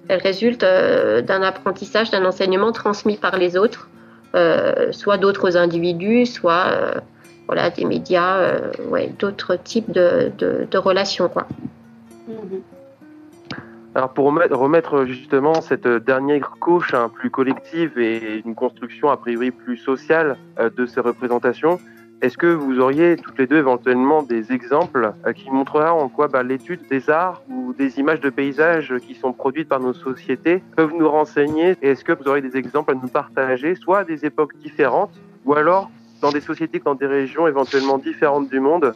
elle 0.08 0.22
résulte 0.22 0.64
euh, 0.64 1.22
d'un 1.22 1.42
apprentissage, 1.42 2.12
d'un 2.12 2.26
enseignement 2.26 2.72
transmis 2.72 3.18
par 3.18 3.38
les 3.38 3.58
autres, 3.58 3.90
euh, 4.36 4.92
soit 4.92 5.18
d'autres 5.18 5.58
individus, 5.58 6.26
soit 6.26 6.66
euh, 6.68 6.94
voilà, 7.48 7.70
des 7.70 7.86
médias, 7.86 8.60
ouais, 8.90 9.12
d'autres 9.20 9.56
types 9.56 9.92
de, 9.92 10.32
de, 10.38 10.78
relations. 10.78 11.30
Quoi. 11.30 11.48
Mhm. 12.28 12.62
Alors 13.94 14.10
pour 14.10 14.26
remettre 14.26 15.06
justement 15.06 15.62
cette 15.62 15.88
dernière 15.88 16.52
couche 16.60 16.94
hein, 16.94 17.10
plus 17.14 17.30
collective 17.30 17.98
et 17.98 18.42
une 18.44 18.54
construction 18.54 19.10
a 19.10 19.16
priori 19.16 19.52
plus 19.52 19.78
sociale 19.78 20.36
de 20.60 20.86
ces 20.86 21.00
représentations, 21.00 21.80
Est-ce 22.22 22.38
que 22.38 22.48
vous 22.48 22.80
auriez 22.80 23.18
toutes 23.18 23.38
les 23.38 23.46
deux 23.46 23.58
éventuellement 23.58 24.24
des 24.24 24.52
exemples 24.54 25.12
euh, 25.26 25.34
qui 25.34 25.50
montreraient 25.52 25.90
en 25.90 26.08
quoi 26.08 26.28
bah, 26.28 26.44
l'étude 26.44 26.80
des 26.90 27.10
arts 27.10 27.44
ou 27.50 27.74
des 27.74 28.00
images 28.00 28.22
de 28.22 28.30
paysages 28.30 28.94
qui 29.06 29.16
sont 29.16 29.34
produites 29.34 29.68
par 29.68 29.82
nos 29.82 29.94
sociétés 29.94 30.64
peuvent 30.78 30.94
nous 30.98 31.10
renseigner? 31.10 31.76
Est-ce 31.82 32.06
que 32.06 32.14
vous 32.14 32.28
auriez 32.28 32.42
des 32.42 32.58
exemples 32.58 32.92
à 32.92 32.96
nous 32.96 33.10
partager, 33.10 33.76
soit 33.76 34.00
à 34.00 34.04
des 34.06 34.26
époques 34.26 34.56
différentes, 34.58 35.12
ou 35.44 35.54
alors 35.54 35.92
dans 36.22 36.32
des 36.32 36.40
sociétés, 36.40 36.82
dans 36.84 36.96
des 36.96 37.06
régions 37.06 37.48
éventuellement 37.48 37.98
différentes 37.98 38.50
du 38.50 38.62
monde? 38.62 38.94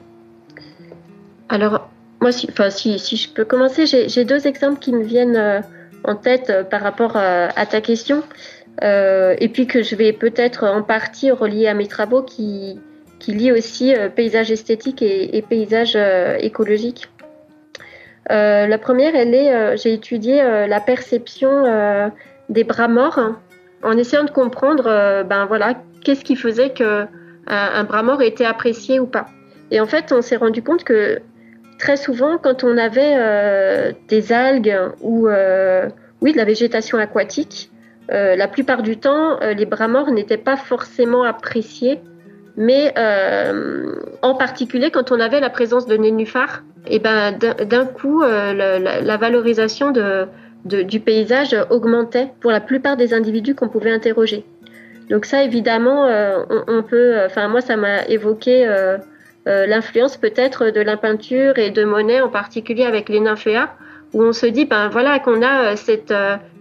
Alors, 1.50 1.90
moi, 2.22 2.32
si, 2.32 2.48
enfin, 2.50 2.70
si, 2.70 3.00
si 3.00 3.18
je 3.18 3.30
peux 3.30 3.46
commencer, 3.46 3.86
j'ai 3.86 4.24
deux 4.24 4.48
exemples 4.48 4.80
qui 4.80 4.94
me 4.94 5.04
viennent 5.04 5.36
euh, 5.36 5.62
en 6.06 6.16
tête 6.16 6.50
euh, 6.50 6.64
par 6.64 6.82
rapport 6.82 7.18
à, 7.18 7.66
ta 7.66 7.82
question. 7.82 8.24
Et 8.82 9.50
puis 9.54 9.68
que 9.68 9.84
je 9.84 9.94
vais 9.98 10.14
peut-être 10.14 10.66
en 10.66 10.84
partie 10.84 11.32
relier 11.32 11.68
à 11.68 11.74
mes 11.74 11.88
travaux 11.88 12.24
qui, 12.24 12.80
qui 13.20 13.34
lient 13.34 13.52
aussi 13.52 13.96
euh, 13.96 14.10
paysage 14.10 14.52
esthétique 14.52 15.02
et, 15.02 15.44
paysage 15.48 15.94
euh, 15.96 16.38
écologique. 16.40 17.10
la 18.30 18.78
première, 18.78 19.16
elle 19.16 19.34
est, 19.34 19.78
j'ai 19.78 19.94
étudié 19.94 20.36
la 20.68 20.80
perception 20.80 21.64
des 22.50 22.64
bras 22.64 22.88
morts 22.88 23.20
en 23.82 23.98
essayant 23.98 24.24
de 24.24 24.30
comprendre, 24.32 24.84
ben 25.24 25.46
voilà, 25.48 25.74
qu'est-ce 26.04 26.24
qui 26.24 26.36
faisait 26.36 26.70
que 26.70 27.06
un, 27.48 27.84
bras 27.86 28.04
mort 28.04 28.22
était 28.22 28.46
apprécié 28.46 29.00
ou 29.00 29.08
pas. 29.08 29.26
Et 29.72 29.80
en 29.80 29.88
fait, 29.88 30.12
on 30.12 30.22
s'est 30.22 30.36
rendu 30.36 30.62
compte 30.62 30.84
que 30.84 31.22
très 31.80 31.98
souvent, 31.98 32.38
quand 32.38 32.64
on 32.64 32.78
avait 32.78 33.96
des 34.08 34.32
algues 34.32 34.78
ou 35.02 35.28
de 35.28 36.38
la 36.38 36.46
végétation 36.46 37.00
aquatique, 37.00 37.72
euh, 38.12 38.36
la 38.36 38.48
plupart 38.48 38.82
du 38.82 38.98
temps, 38.98 39.40
euh, 39.42 39.54
les 39.54 39.66
bras 39.66 39.88
morts 39.88 40.12
n'étaient 40.12 40.38
pas 40.38 40.58
forcément 40.58 41.24
appréciés, 41.24 42.00
mais 42.60 42.94
euh, 42.98 43.96
en 44.22 44.36
particulier 44.36 44.92
quand 44.92 45.12
on 45.12 45.20
avait 45.20 45.40
la 45.40 45.50
présence 45.50 45.88
de 45.88 45.98
nénuphars, 45.98 46.62
et 46.86 46.96
eh 46.96 47.00
ben 47.00 47.32
d'un 47.32 47.86
coup, 47.86 48.22
la, 48.22 49.18
valorisation 49.18 49.92
du 50.66 51.00
paysage 51.00 51.56
augmentait 51.72 52.28
pour 52.40 52.52
la 52.52 52.62
plupart 52.62 52.98
des 52.98 53.14
individus 53.14 53.56
qu'on 53.56 53.68
pouvait 53.68 53.92
interroger. 53.92 54.46
Donc 55.10 55.26
ça, 55.26 55.44
évidemment, 55.44 56.08
on, 56.68 56.84
peut. 56.84 57.16
Enfin, 57.26 57.50
moi, 57.50 57.60
ça 57.60 57.76
m'a 57.76 58.06
évoqué 58.06 58.66
l'influence 59.46 60.16
peut-être 60.16 60.70
de 60.70 60.80
la 60.80 60.96
peinture 60.96 61.58
et 61.58 61.70
de 61.70 61.84
Monet, 61.84 62.22
en 62.22 62.30
particulier 62.30 62.86
avec 62.86 63.10
les 63.10 63.20
nymphéas, 63.20 63.70
où 64.14 64.24
on 64.24 64.32
se 64.32 64.46
dit, 64.46 64.66
ben 64.66 64.88
voilà, 64.88 65.20
qu'on 65.20 65.42
a 65.42 65.76
cette 65.76 66.14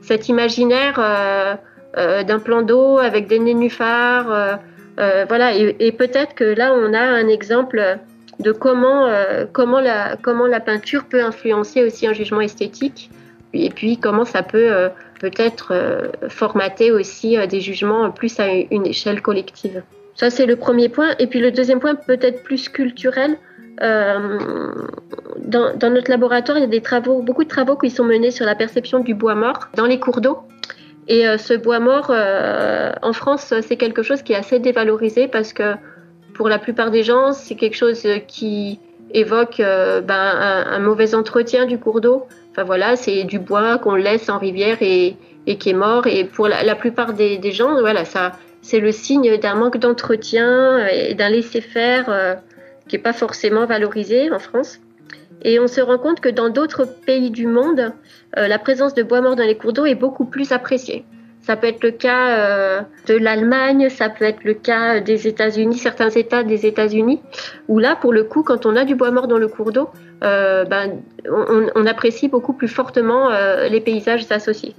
cet 0.09 0.29
imaginaire 0.29 0.99
euh, 0.99 1.55
euh, 1.97 2.23
d'un 2.23 2.39
plan 2.39 2.63
d'eau 2.63 2.99
avec 2.99 3.27
des 3.29 3.39
nénuphars. 3.39 4.59
Euh, 4.99 5.25
voilà, 5.29 5.55
et, 5.55 5.93
peut-être 5.93 6.35
que 6.35 6.45
là, 6.45 6.75
on 6.75 6.93
a 6.93 7.01
un 7.01 7.29
exemple 7.29 7.99
de 8.41 8.53
comment, 8.53 9.09
comment, 9.53 9.81
la, 9.81 10.17
comment 10.17 10.47
la 10.47 10.61
peinture 10.61 11.05
peut 11.05 11.23
influencer 11.23 11.85
aussi 11.85 12.07
un 12.07 12.13
jugement 12.13 12.41
esthétique, 12.41 13.11
et 13.53 13.71
puis 13.71 13.99
comment 13.99 14.25
ça 14.25 14.43
peut 14.43 14.91
peut-être 15.21 16.11
formater 16.29 16.93
aussi 16.93 17.37
des 17.49 17.61
jugements 17.61 18.11
plus 18.11 18.39
à 18.39 18.49
une 18.49 18.87
échelle 18.87 19.23
collective. 19.23 19.83
Ça, 20.19 20.31
c'est 20.31 20.47
le 20.47 20.57
premier 20.57 20.89
point. 20.89 21.11
Et 21.21 21.29
puis 21.29 21.39
le 21.39 21.53
deuxième 21.53 21.79
point, 21.79 21.95
peut-être 21.95 22.43
plus 22.43 22.69
culturel. 22.69 23.39
Euh, 23.81 24.39
dans, 25.45 25.77
dans, 25.77 25.91
notre 25.91 26.11
laboratoire, 26.11 26.59
il 26.59 26.63
y 26.63 26.65
a 26.65 26.69
des 26.69 26.81
travaux, 26.81 27.23
beaucoup 27.23 27.45
de 27.45 27.49
travaux 27.49 27.77
qui 27.77 27.91
sont 27.91 28.03
menés 28.03 28.33
sur 28.33 28.45
la 28.45 28.57
perception 28.57 28.99
du 28.99 29.15
bois 29.15 29.37
mort 29.37 29.69
dans 29.77 29.87
les 29.87 30.01
cours 30.01 30.21
d'eau. 30.21 30.39
Et 31.09 31.27
euh, 31.27 31.39
ce 31.39 31.55
bois 31.55 31.81
mort, 31.81 32.09
euh, 32.11 32.93
en 33.03 33.13
France, 33.13 33.55
c'est 33.63 33.77
quelque 33.77 34.03
chose 34.03 34.23
qui 34.23 34.35
est 34.35 34.37
assez 34.37 34.59
dévalorisé 34.59 35.27
parce 35.27 35.53
que 35.53 35.75
pour 36.35 36.49
la 36.49 36.59
plupart 36.59 36.91
des 36.91 37.03
gens, 37.03 37.33
c'est 37.33 37.55
quelque 37.55 37.77
chose 37.77 38.07
qui 38.29 38.79
évoque 39.13 39.57
ben, 39.59 40.05
un, 40.11 40.79
mauvais 40.79 41.15
entretien 41.15 41.67
du 41.67 41.79
cours 41.79 42.01
d'eau. 42.01 42.27
Enfin 42.51 42.63
voilà, 42.63 42.95
c'est 42.95 43.25
du 43.25 43.39
bois 43.39 43.79
qu'on 43.79 43.95
laisse 43.95 44.29
en 44.29 44.39
rivière 44.39 44.77
et, 44.81 45.17
qui 45.59 45.71
est 45.71 45.75
mort. 45.75 46.07
Et 46.07 46.25
pour 46.25 46.47
la, 46.47 46.75
plupart 46.77 47.15
des, 47.15 47.39
des, 47.39 47.51
gens, 47.51 47.81
voilà, 47.81 48.05
ça, 48.05 48.33
c'est 48.63 48.79
le 48.79 48.93
signe 48.93 49.39
d'un 49.39 49.55
manque 49.55 49.79
d'entretien 49.79 50.87
et 50.87 51.15
d'un 51.15 51.31
laisser-faire 51.31 52.37
qui 52.87 52.97
n'est 52.97 53.03
pas 53.03 53.15
forcément 53.15 53.67
valorisé 53.67 54.31
en 54.31 54.39
France. 54.39 54.79
Et 55.43 55.61
on 55.61 55.69
se 55.69 55.81
rend 55.81 55.99
compte 55.99 56.21
que 56.21 56.29
dans 56.29 56.49
d'autres 56.49 56.85
pays 56.85 57.31
du 57.31 57.47
monde, 57.47 57.93
euh, 58.37 58.49
la 58.49 58.59
présence 58.59 58.95
de 58.95 59.03
bois 59.03 59.21
mort 59.21 59.37
dans 59.37 59.45
les 59.45 59.57
cours 59.57 59.73
d'eau 59.73 59.87
est 59.87 59.95
beaucoup 59.95 60.25
plus 60.25 60.53
appréciée. 60.53 61.05
Ça 61.41 61.57
peut 61.57 61.69
être 61.69 61.83
le 61.83 61.93
cas 61.93 62.37
euh, 62.37 62.81
de 63.07 63.15
l'Allemagne, 63.15 63.89
ça 63.89 64.11
peut 64.11 64.25
être 64.25 64.45
le 64.45 64.55
cas 64.55 65.01
des 65.01 65.29
États-Unis, 65.29 65.79
certains 65.79 66.11
États 66.11 66.43
des 66.43 66.67
États-Unis, 66.67 67.23
où 67.69 67.79
là, 67.79 67.97
pour 67.97 68.13
le 68.13 68.25
coup, 68.25 68.43
quand 68.43 68.67
on 68.67 68.77
a 68.77 68.85
du 68.85 68.97
bois 68.97 69.13
mort 69.13 69.29
dans 69.29 69.39
le 69.39 69.49
cours 69.49 69.73
d'eau, 69.73 69.89
euh, 70.25 70.65
ben, 70.65 71.01
on, 71.31 71.69
on, 71.75 71.87
apprécie 71.87 72.29
beaucoup 72.29 72.53
plus 72.53 72.69
fortement 72.69 73.31
les 73.71 73.81
paysages 73.81 74.27
associés. 74.31 74.75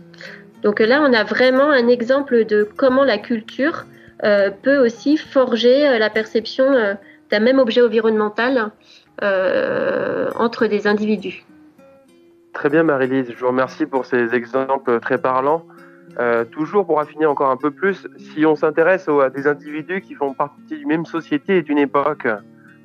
Donc 0.62 0.82
là, 0.82 1.02
on 1.02 1.14
a 1.14 1.24
vraiment 1.24 1.72
un 1.72 1.88
exemple 1.88 2.46
de 2.46 2.68
comment 2.76 3.06
la 3.06 3.18
culture 3.18 3.86
peut 4.62 4.78
aussi 4.78 5.16
forger 5.16 5.98
la 5.98 6.10
perception 6.10 6.98
d'un 7.32 7.40
même 7.40 7.60
objet 7.60 7.82
environnemental 7.82 8.58
euh, 8.58 8.68
entre 9.22 10.68
des 10.68 10.88
individus. 10.88 11.44
Très 12.54 12.70
bien 12.70 12.84
Marie-Lise, 12.84 13.32
je 13.32 13.40
vous 13.40 13.48
remercie 13.48 13.86
pour 13.86 14.06
ces 14.06 14.34
exemples 14.34 15.00
très 15.00 15.18
parlants. 15.18 15.66
Euh, 16.20 16.44
toujours 16.44 16.86
pour 16.86 17.00
affiner 17.00 17.26
encore 17.26 17.50
un 17.50 17.58
peu 17.58 17.72
plus, 17.72 18.08
si 18.18 18.46
on 18.46 18.56
s'intéresse 18.56 19.08
à 19.08 19.30
des 19.30 19.48
individus 19.48 20.02
qui 20.02 20.16
font 20.16 20.34
partie 20.34 20.78
d'une 20.78 20.88
même 20.88 21.06
société 21.06 21.58
et 21.58 21.62
d'une 21.62 21.78
époque, 21.78 22.28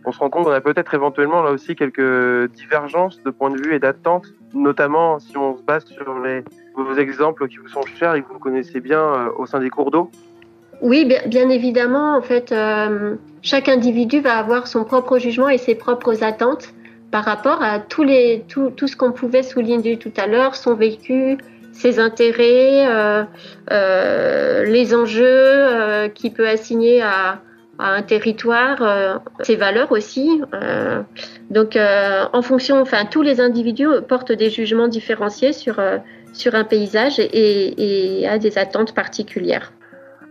on 0.05 0.13
se 0.13 0.19
rend 0.19 0.29
compte 0.29 0.45
qu'on 0.45 0.53
a 0.53 0.61
peut-être 0.61 0.93
éventuellement 0.93 1.43
là 1.43 1.51
aussi 1.51 1.75
quelques 1.75 2.53
divergences 2.53 3.23
de 3.23 3.31
point 3.31 3.51
de 3.51 3.57
vue 3.57 3.75
et 3.75 3.79
d'attentes, 3.79 4.27
notamment 4.53 5.19
si 5.19 5.37
on 5.37 5.57
se 5.57 5.63
base 5.63 5.87
sur 5.87 6.21
les, 6.21 6.45
vos 6.77 6.95
exemples 6.95 7.49
qui 7.49 7.57
vous 7.57 7.69
sont 7.69 7.83
chers 7.83 8.15
et 8.15 8.23
que 8.23 8.29
vous 8.29 8.39
connaissez 8.39 8.81
bien 8.81 9.01
euh, 9.01 9.31
au 9.37 9.47
sein 9.47 9.61
des 9.61 9.71
cours 9.71 9.91
d'eau. 9.91 10.11
Oui, 10.81 11.09
bien, 11.27 11.49
évidemment, 11.49 12.17
en 12.17 12.23
fait, 12.23 12.53
euh, 12.53 13.17
chaque 13.43 13.69
individu 13.69 14.21
va 14.21 14.37
avoir 14.37 14.67
son 14.67 14.85
propre 14.85 15.19
jugement 15.19 15.49
et 15.49 15.59
ses 15.59 15.75
propres 15.75 16.23
attentes 16.23 16.69
par 17.11 17.25
rapport 17.25 17.63
à 17.63 17.79
tous 17.79 18.03
les, 18.03 18.45
tout, 18.49 18.73
ce 18.87 18.97
qu'on 18.97 19.13
pouvait 19.13 19.43
souligner 19.43 19.97
tout 19.99 20.13
à 20.17 20.27
l'heure, 20.27 20.57
son 20.57 20.75
vécu, 20.75 21.39
ses 21.73 21.99
intérêts, 22.01 22.87
euh, 22.87 23.25
euh, 23.71 24.65
les 24.65 24.95
enjeux 24.95 26.09
qu'il 26.15 26.33
peut 26.33 26.49
assigner 26.49 27.03
à, 27.03 27.41
à 27.79 27.93
un 27.93 28.03
territoire, 28.03 29.21
ses 29.43 29.57
valeurs 29.57 29.93
aussi. 29.93 30.43
Donc, 31.51 31.79
en 31.79 32.43
fonction, 32.43 32.81
enfin, 32.81 33.05
tous 33.05 33.23
les 33.23 33.41
individus 33.41 33.89
portent 34.09 34.33
des 34.33 34.51
jugements 34.51 34.89
différenciés 34.89 35.53
sur, 35.53 35.79
un 35.79 36.65
paysage 36.65 37.21
et, 37.21 38.21
et, 38.21 38.29
a 38.29 38.39
des 38.39 38.59
attentes 38.59 38.93
particulières. 38.93 39.73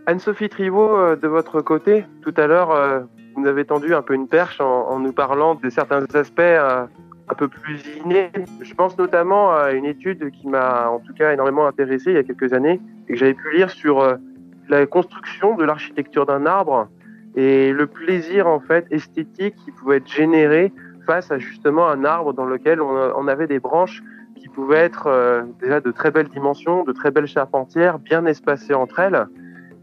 Anne-Sophie 0.06 0.50
Trivaux, 0.50 0.96
euh, 0.96 1.16
de 1.16 1.28
votre 1.28 1.62
côté, 1.62 2.04
tout 2.20 2.34
à 2.36 2.46
l'heure, 2.46 2.72
euh, 2.72 3.00
vous 3.36 3.46
avez 3.46 3.64
tendu 3.64 3.94
un 3.94 4.02
peu 4.02 4.14
une 4.14 4.28
perche 4.28 4.60
en, 4.60 4.98
nous 4.98 5.12
parlant 5.12 5.54
de 5.54 5.70
certains 5.70 6.04
aspects 6.14 6.40
euh, 6.40 6.84
un 7.28 7.34
peu 7.34 7.48
plus 7.48 7.80
innés. 7.96 8.30
Je 8.60 8.74
pense 8.74 8.98
notamment 8.98 9.54
à 9.54 9.72
une 9.72 9.86
étude 9.86 10.30
qui 10.30 10.46
m'a 10.46 10.90
en 10.90 10.98
tout 10.98 11.14
cas 11.14 11.32
énormément 11.32 11.66
intéressé 11.66 12.10
il 12.10 12.16
y 12.16 12.18
a 12.18 12.22
quelques 12.22 12.52
années 12.52 12.80
et 13.08 13.14
que 13.14 13.18
j'avais 13.18 13.32
pu 13.32 13.56
lire 13.56 13.70
sur 13.70 14.18
la 14.68 14.84
construction 14.84 15.56
de 15.56 15.64
l'architecture 15.64 16.26
d'un 16.26 16.44
arbre 16.44 16.88
et 17.34 17.72
le 17.72 17.86
plaisir 17.86 18.46
en 18.46 18.60
fait 18.60 18.86
esthétique 18.90 19.56
qui 19.64 19.70
pouvait 19.70 19.96
être 19.96 20.10
généré 20.10 20.70
face 21.06 21.30
à 21.30 21.38
justement 21.38 21.88
un 21.88 22.04
arbre 22.04 22.34
dans 22.34 22.44
lequel 22.44 22.82
on, 22.82 23.26
avait 23.26 23.46
des 23.46 23.58
branches 23.58 24.02
qui 24.36 24.48
pouvaient 24.48 24.76
être 24.76 25.44
déjà 25.62 25.80
de 25.80 25.90
très 25.92 26.10
belles 26.10 26.28
dimensions, 26.28 26.84
de 26.84 26.92
très 26.92 27.10
belles 27.10 27.26
charpentières, 27.26 27.98
bien 27.98 28.26
espacées 28.26 28.74
entre 28.74 29.00
elles 29.00 29.26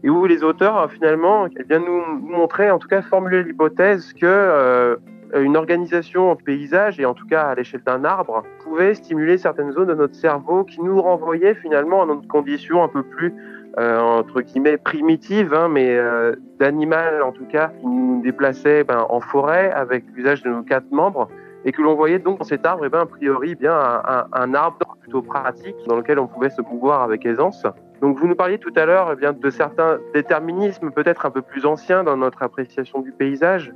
et 0.04 0.10
où 0.10 0.26
les 0.26 0.42
auteurs 0.42 0.90
finalement 0.90 1.46
viennent 1.68 1.84
nous 1.84 2.02
montrer, 2.20 2.70
en 2.70 2.78
tout 2.78 2.88
cas 2.88 3.02
formuler 3.02 3.42
l'hypothèse 3.42 4.12
que 4.12 4.26
euh, 4.26 4.96
une 5.34 5.56
organisation 5.56 6.30
en 6.30 6.36
paysage 6.36 7.00
et 7.00 7.06
en 7.06 7.14
tout 7.14 7.26
cas 7.26 7.42
à 7.42 7.54
l'échelle 7.54 7.82
d'un 7.86 8.04
arbre 8.04 8.42
pouvait 8.64 8.94
stimuler 8.94 9.38
certaines 9.38 9.72
zones 9.72 9.88
de 9.88 9.94
notre 9.94 10.14
cerveau 10.14 10.64
qui 10.64 10.80
nous 10.82 11.00
renvoyaient 11.00 11.54
finalement 11.54 12.02
à 12.02 12.06
notre 12.06 12.28
condition 12.28 12.82
un 12.82 12.88
peu 12.88 13.02
plus 13.02 13.32
euh, 13.78 13.98
entre 13.98 14.42
guillemets 14.42 14.76
primitive, 14.76 15.54
hein, 15.54 15.68
mais 15.68 15.96
euh, 15.96 16.34
d'animal 16.58 17.22
en 17.22 17.32
tout 17.32 17.46
cas 17.46 17.72
qui 17.80 17.86
nous 17.86 18.20
déplaçait 18.22 18.84
ben, 18.84 19.06
en 19.08 19.20
forêt 19.20 19.70
avec 19.72 20.04
l'usage 20.14 20.42
de 20.42 20.50
nos 20.50 20.62
quatre 20.62 20.90
membres 20.90 21.28
et 21.64 21.72
que 21.72 21.80
l'on 21.80 21.94
voyait 21.94 22.18
donc 22.18 22.38
dans 22.38 22.44
cet 22.44 22.66
arbre, 22.66 22.84
eh 22.84 22.88
ben, 22.88 23.00
a 23.00 23.06
priori, 23.06 23.54
bien 23.54 23.72
un, 23.72 24.26
un, 24.32 24.54
arbre 24.54 24.96
plutôt 25.00 25.22
pratique 25.22 25.76
dans 25.86 25.96
lequel 25.96 26.18
on 26.18 26.26
pouvait 26.26 26.50
se 26.50 26.60
pouvoir 26.60 27.02
avec 27.02 27.24
aisance. 27.24 27.64
Donc 28.02 28.18
vous 28.18 28.26
nous 28.26 28.34
parliez 28.34 28.58
tout 28.58 28.72
à 28.74 28.84
l'heure 28.84 29.16
eh 29.16 29.32
de 29.32 29.50
certains 29.50 30.00
déterminismes 30.12 30.90
peut-être 30.90 31.24
un 31.24 31.30
peu 31.30 31.40
plus 31.40 31.64
anciens 31.64 32.02
dans 32.02 32.16
notre 32.16 32.42
appréciation 32.42 33.00
du 33.00 33.12
paysage. 33.12 33.72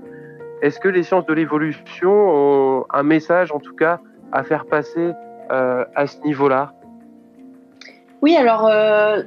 Est-ce 0.62 0.80
que 0.80 0.88
les 0.88 1.04
sciences 1.04 1.26
de 1.26 1.32
l'évolution 1.32 2.10
ont 2.10 2.84
un 2.92 3.04
message 3.04 3.52
en 3.52 3.60
tout 3.60 3.76
cas 3.76 4.00
à 4.32 4.42
faire 4.42 4.66
passer 4.66 5.12
euh, 5.52 5.84
à 5.94 6.08
ce 6.08 6.18
niveau-là? 6.22 6.72
Oui, 8.20 8.34
alors 8.34 8.66
euh, 8.66 9.22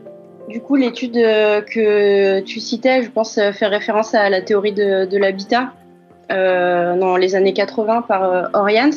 Du 0.50 0.60
coup, 0.60 0.76
l'étude 0.76 1.14
que 1.14 2.42
tu 2.42 2.60
citais, 2.60 3.02
je 3.02 3.10
pense, 3.10 3.36
fait 3.36 3.68
référence 3.68 4.14
à 4.14 4.30
la 4.30 4.42
théorie 4.42 4.74
de, 4.74 5.18
l'habitat 5.18 5.72
dans 6.30 7.16
les 7.16 7.36
années 7.36 7.54
80 7.54 8.02
par 8.02 8.50
Orians, 8.54 8.90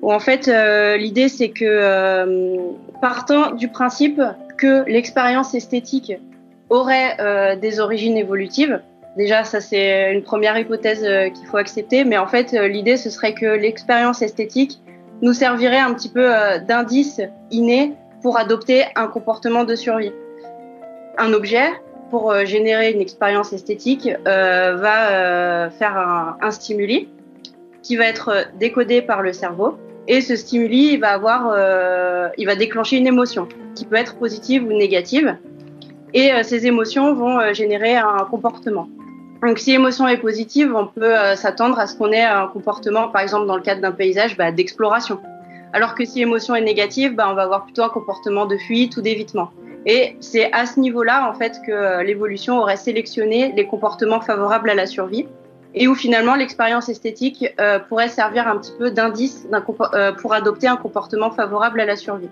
où 0.00 0.12
en 0.12 0.20
fait 0.20 0.46
l'idée 0.96 1.28
c'est 1.28 1.48
que 1.48 2.46
partant 3.00 3.50
du 3.50 3.68
principe 3.68 4.20
que 4.56 4.84
l'expérience 4.88 5.54
esthétique 5.54 6.12
aurait 6.70 7.56
des 7.56 7.80
origines 7.80 8.16
évolutives, 8.16 8.80
Déjà, 9.16 9.44
ça 9.44 9.60
c'est 9.60 10.12
une 10.12 10.22
première 10.22 10.58
hypothèse 10.58 11.04
euh, 11.04 11.28
qu'il 11.28 11.46
faut 11.46 11.56
accepter, 11.56 12.04
mais 12.04 12.18
en 12.18 12.26
fait, 12.26 12.52
euh, 12.52 12.66
l'idée 12.66 12.96
ce 12.96 13.10
serait 13.10 13.32
que 13.32 13.46
l'expérience 13.46 14.22
esthétique 14.22 14.80
nous 15.22 15.32
servirait 15.32 15.78
un 15.78 15.94
petit 15.94 16.08
peu 16.08 16.34
euh, 16.34 16.58
d'indice 16.58 17.20
inné 17.52 17.94
pour 18.22 18.38
adopter 18.38 18.84
un 18.96 19.06
comportement 19.06 19.62
de 19.62 19.76
survie. 19.76 20.12
Un 21.16 21.32
objet, 21.32 21.68
pour 22.10 22.34
générer 22.44 22.90
une 22.90 23.00
expérience 23.00 23.52
esthétique, 23.52 24.08
va 24.24 25.70
faire 25.70 26.36
un, 26.40 26.50
stimuli 26.50 27.08
qui 27.82 27.96
va 27.96 28.06
être 28.06 28.46
décodé 28.58 29.02
par 29.02 29.20
le 29.20 29.32
cerveau. 29.32 29.76
Et 30.06 30.20
ce 30.20 30.36
stimuli, 30.36 30.92
il 30.92 31.00
va 31.00 31.10
avoir, 31.10 31.56
il 32.36 32.46
va 32.46 32.56
déclencher 32.56 32.98
une 32.98 33.06
émotion 33.06 33.48
qui 33.74 33.86
peut 33.86 33.96
être 33.96 34.16
positive 34.16 34.64
ou 34.64 34.72
négative. 34.72 35.36
Et 36.12 36.30
ces 36.42 36.66
émotions 36.66 37.14
vont 37.14 37.54
générer 37.54 37.96
un 37.96 38.26
comportement. 38.30 38.88
Donc, 39.44 39.58
si 39.58 39.72
l'émotion 39.72 40.08
est 40.08 40.16
positive, 40.16 40.74
on 40.74 40.86
peut 40.86 41.18
euh, 41.18 41.36
s'attendre 41.36 41.78
à 41.78 41.86
ce 41.86 41.96
qu'on 41.96 42.12
ait 42.12 42.22
un 42.22 42.46
comportement, 42.46 43.08
par 43.08 43.20
exemple 43.20 43.46
dans 43.46 43.56
le 43.56 43.62
cadre 43.62 43.82
d'un 43.82 43.92
paysage, 43.92 44.38
bah, 44.38 44.52
d'exploration. 44.52 45.20
Alors 45.74 45.94
que 45.94 46.06
si 46.06 46.20
l'émotion 46.20 46.54
est 46.54 46.62
négative, 46.62 47.14
bah, 47.14 47.28
on 47.30 47.34
va 47.34 47.42
avoir 47.42 47.64
plutôt 47.64 47.82
un 47.82 47.90
comportement 47.90 48.46
de 48.46 48.56
fuite 48.56 48.96
ou 48.96 49.02
d'évitement. 49.02 49.50
Et 49.84 50.16
c'est 50.20 50.50
à 50.52 50.64
ce 50.64 50.80
niveau-là, 50.80 51.28
en 51.28 51.34
fait, 51.34 51.60
que 51.66 51.72
euh, 51.72 52.02
l'évolution 52.02 52.58
aurait 52.58 52.78
sélectionné 52.78 53.52
les 53.54 53.66
comportements 53.66 54.22
favorables 54.22 54.70
à 54.70 54.74
la 54.74 54.86
survie 54.86 55.26
et 55.74 55.88
où 55.88 55.94
finalement 55.94 56.34
l'expérience 56.34 56.88
esthétique 56.88 57.46
euh, 57.60 57.78
pourrait 57.78 58.08
servir 58.08 58.46
un 58.48 58.56
petit 58.58 58.72
peu 58.78 58.90
d'indice 58.90 59.46
pour 60.20 60.32
adopter 60.32 60.68
un 60.68 60.76
comportement 60.76 61.30
favorable 61.30 61.80
à 61.80 61.86
la 61.86 61.96
survie. 61.96 62.30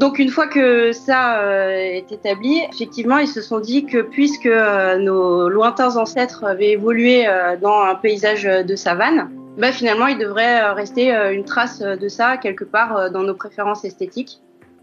Donc 0.00 0.18
une 0.18 0.30
fois 0.30 0.46
que 0.46 0.92
ça 0.92 1.42
euh, 1.42 1.72
est 1.72 2.10
établi, 2.10 2.62
effectivement, 2.72 3.18
ils 3.18 3.28
se 3.28 3.42
sont 3.42 3.60
dit 3.60 3.84
que 3.84 3.98
puisque 4.00 4.46
euh, 4.46 4.96
nos 4.96 5.50
lointains 5.50 5.96
ancêtres 5.98 6.44
avaient 6.44 6.70
évolué 6.70 7.28
euh, 7.28 7.58
dans 7.58 7.82
un 7.82 7.94
paysage 7.96 8.44
de 8.44 8.76
savane, 8.76 9.30
bah, 9.58 9.72
finalement, 9.72 10.06
il 10.06 10.16
devrait 10.16 10.72
rester 10.72 11.12
une 11.32 11.44
trace 11.44 11.80
de 11.80 12.08
ça 12.08 12.38
quelque 12.38 12.64
part 12.64 13.10
dans 13.10 13.22
nos 13.22 13.34
préférences 13.34 13.84
esthétiques, 13.84 14.40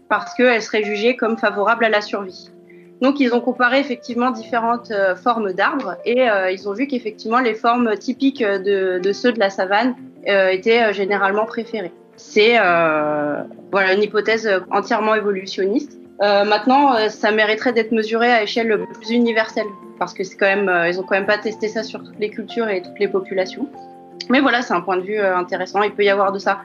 parce 0.08 0.34
qu'elles 0.34 0.62
seraient 0.62 0.84
jugées 0.84 1.16
comme 1.16 1.36
favorables 1.36 1.84
à 1.84 1.88
la 1.88 2.00
survie. 2.00 2.52
Donc 3.00 3.20
ils 3.20 3.34
ont 3.34 3.40
comparé 3.40 3.78
effectivement 3.78 4.30
différentes 4.30 4.92
formes 5.22 5.52
d'arbres 5.52 5.96
et 6.04 6.26
ils 6.52 6.68
ont 6.68 6.72
vu 6.72 6.88
qu'effectivement 6.88 7.38
les 7.38 7.54
formes 7.54 7.96
typiques 7.96 8.42
de, 8.42 8.98
de, 8.98 9.12
ceux 9.12 9.32
de 9.32 9.38
la 9.38 9.50
savane 9.50 9.94
étaient 10.26 10.92
généralement 10.92 11.46
préférées. 11.46 11.92
C'est 12.18 12.56
euh, 12.58 13.42
voilà 13.70 13.94
une 13.94 14.02
hypothèse 14.02 14.50
entièrement 14.72 15.14
évolutionniste. 15.14 15.98
Euh, 16.20 16.44
maintenant, 16.44 16.96
euh, 16.96 17.08
ça 17.08 17.30
mériterait 17.30 17.72
d'être 17.72 17.92
mesuré 17.92 18.30
à 18.32 18.42
échelle 18.42 18.86
plus 18.92 19.10
universelle 19.10 19.66
parce 20.00 20.14
que 20.14 20.24
c'est 20.24 20.36
quand 20.36 20.46
même, 20.46 20.70
ils 20.88 20.98
ont 20.98 21.04
quand 21.04 21.14
même 21.14 21.26
pas 21.26 21.38
testé 21.38 21.68
ça 21.68 21.84
sur 21.84 22.02
toutes 22.02 22.18
les 22.18 22.30
cultures 22.30 22.68
et 22.68 22.82
toutes 22.82 22.98
les 22.98 23.08
populations. 23.08 23.68
Mais 24.30 24.40
voilà, 24.40 24.62
c'est 24.62 24.74
un 24.74 24.80
point 24.80 24.96
de 24.96 25.02
vue 25.02 25.18
intéressant. 25.18 25.82
Il 25.82 25.92
peut 25.92 26.04
y 26.04 26.10
avoir 26.10 26.32
de 26.32 26.38
ça. 26.38 26.60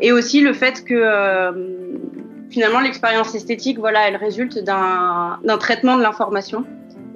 Et 0.00 0.12
aussi 0.12 0.40
le 0.40 0.52
fait 0.52 0.84
que 0.84 2.04
finalement 2.50 2.80
l'expérience 2.80 3.34
esthétique, 3.34 3.78
voilà, 3.78 4.08
elle 4.08 4.16
résulte 4.16 4.58
d'un 4.62 5.58
traitement 5.58 5.96
de 5.96 6.02
l'information 6.02 6.64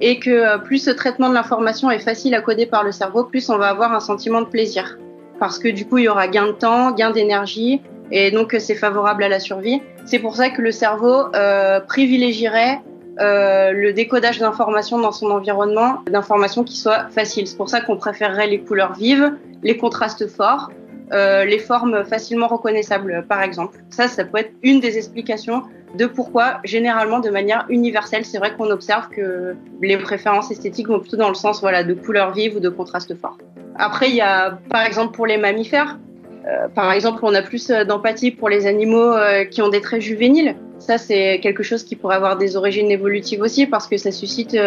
et 0.00 0.18
que 0.18 0.58
plus 0.58 0.78
ce 0.78 0.90
traitement 0.90 1.28
de 1.28 1.34
l'information 1.34 1.90
est 1.90 1.98
facile 1.98 2.34
à 2.34 2.40
coder 2.40 2.66
par 2.66 2.82
le 2.82 2.92
cerveau, 2.92 3.24
plus 3.24 3.50
on 3.50 3.58
va 3.58 3.68
avoir 3.68 3.92
un 3.92 4.00
sentiment 4.00 4.40
de 4.40 4.46
plaisir 4.46 4.96
parce 5.40 5.58
que 5.58 5.68
du 5.68 5.86
coup, 5.86 5.98
il 5.98 6.04
y 6.04 6.08
aura 6.08 6.28
gain 6.28 6.46
de 6.46 6.52
temps, 6.52 6.92
gain 6.92 7.10
d'énergie, 7.10 7.80
et 8.12 8.30
donc 8.30 8.54
c'est 8.60 8.74
favorable 8.74 9.24
à 9.24 9.28
la 9.28 9.40
survie. 9.40 9.82
C'est 10.04 10.18
pour 10.20 10.36
ça 10.36 10.50
que 10.50 10.62
le 10.62 10.70
cerveau 10.70 11.34
euh, 11.34 11.80
privilégierait 11.80 12.80
euh, 13.18 13.72
le 13.72 13.92
décodage 13.92 14.38
d'informations 14.38 14.98
dans 14.98 15.12
son 15.12 15.30
environnement, 15.30 16.02
d'informations 16.10 16.64
qui 16.64 16.76
soient 16.76 17.08
faciles. 17.10 17.46
C'est 17.46 17.56
pour 17.56 17.68
ça 17.68 17.80
qu'on 17.80 17.96
préférerait 17.96 18.46
les 18.46 18.60
couleurs 18.60 18.94
vives, 18.94 19.34
les 19.62 19.76
contrastes 19.76 20.28
forts, 20.28 20.70
euh, 21.12 21.44
les 21.44 21.58
formes 21.58 22.04
facilement 22.04 22.46
reconnaissables, 22.46 23.26
par 23.28 23.42
exemple. 23.42 23.78
Ça, 23.90 24.08
ça 24.08 24.24
peut 24.24 24.38
être 24.38 24.52
une 24.62 24.80
des 24.80 24.96
explications 24.96 25.64
de 25.96 26.06
pourquoi, 26.06 26.60
généralement, 26.62 27.18
de 27.18 27.30
manière 27.30 27.66
universelle, 27.68 28.24
c'est 28.24 28.38
vrai 28.38 28.54
qu'on 28.56 28.70
observe 28.70 29.08
que 29.08 29.56
les 29.82 29.96
préférences 29.96 30.50
esthétiques 30.52 30.86
vont 30.86 31.00
plutôt 31.00 31.16
dans 31.16 31.28
le 31.28 31.34
sens 31.34 31.60
voilà, 31.60 31.82
de 31.82 31.94
couleurs 31.94 32.32
vives 32.32 32.56
ou 32.56 32.60
de 32.60 32.68
contrastes 32.68 33.18
forts. 33.20 33.38
Après, 33.76 34.08
il 34.08 34.14
y 34.14 34.20
a, 34.20 34.58
par 34.70 34.86
exemple, 34.86 35.14
pour 35.14 35.26
les 35.26 35.36
mammifères, 35.36 35.98
euh, 36.46 36.68
par 36.68 36.92
exemple, 36.92 37.18
on 37.22 37.34
a 37.34 37.42
plus 37.42 37.68
d'empathie 37.68 38.30
pour 38.30 38.48
les 38.48 38.66
animaux 38.66 39.12
qui 39.50 39.62
ont 39.62 39.68
des 39.68 39.80
traits 39.80 40.00
juvéniles. 40.00 40.54
Ça, 40.80 40.98
c'est 40.98 41.38
quelque 41.40 41.62
chose 41.62 41.84
qui 41.84 41.94
pourrait 41.94 42.16
avoir 42.16 42.36
des 42.36 42.56
origines 42.56 42.90
évolutives 42.90 43.42
aussi, 43.42 43.66
parce 43.66 43.86
que 43.86 43.96
ça 43.96 44.10
suscite 44.10 44.58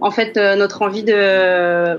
en 0.00 0.10
fait 0.10 0.36
notre 0.36 0.82
envie 0.82 1.02
de, 1.02 1.98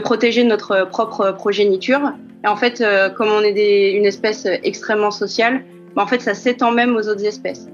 protéger 0.00 0.44
notre 0.44 0.86
propre 0.88 1.32
progéniture. 1.32 2.12
Et 2.44 2.46
en 2.46 2.56
fait, 2.56 2.84
comme 3.16 3.28
on 3.28 3.40
est 3.40 3.92
une 3.92 4.06
espèce 4.06 4.46
extrêmement 4.62 5.10
sociale, 5.10 5.62
bah, 5.96 6.02
en 6.02 6.06
fait, 6.06 6.20
ça 6.20 6.34
s'étend 6.34 6.72
même 6.72 6.96
aux 6.96 7.08
autres 7.08 7.24
espèces. 7.24 7.68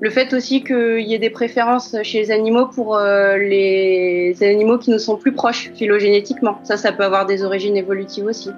Le 0.00 0.10
fait 0.10 0.34
aussi 0.34 0.62
qu'il 0.62 1.00
y 1.00 1.14
ait 1.14 1.18
des 1.18 1.30
préférences 1.30 1.96
chez 2.02 2.18
les 2.18 2.30
animaux 2.30 2.66
pour 2.66 2.96
euh, 2.96 3.38
les 3.38 4.36
animaux 4.42 4.76
qui 4.76 4.90
nous 4.90 4.98
sont 4.98 5.16
plus 5.16 5.32
proches 5.32 5.70
phylogénétiquement. 5.74 6.58
Ça, 6.64 6.76
ça 6.76 6.92
peut 6.92 7.02
avoir 7.02 7.24
des 7.24 7.44
origines 7.44 7.76
évolutives 7.76 8.26
aussi. 8.26 8.50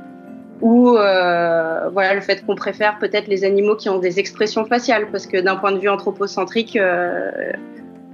Ou 0.60 0.96
euh, 0.96 1.88
voilà 1.92 2.14
le 2.14 2.20
fait 2.20 2.44
qu'on 2.44 2.56
préfère 2.56 2.98
peut-être 2.98 3.28
les 3.28 3.44
animaux 3.44 3.76
qui 3.76 3.88
ont 3.88 3.98
des 3.98 4.18
expressions 4.18 4.64
faciales, 4.64 5.08
parce 5.10 5.26
que 5.26 5.40
d'un 5.40 5.56
point 5.56 5.72
de 5.72 5.78
vue 5.78 5.88
anthropocentrique, 5.88 6.76
euh, 6.76 7.52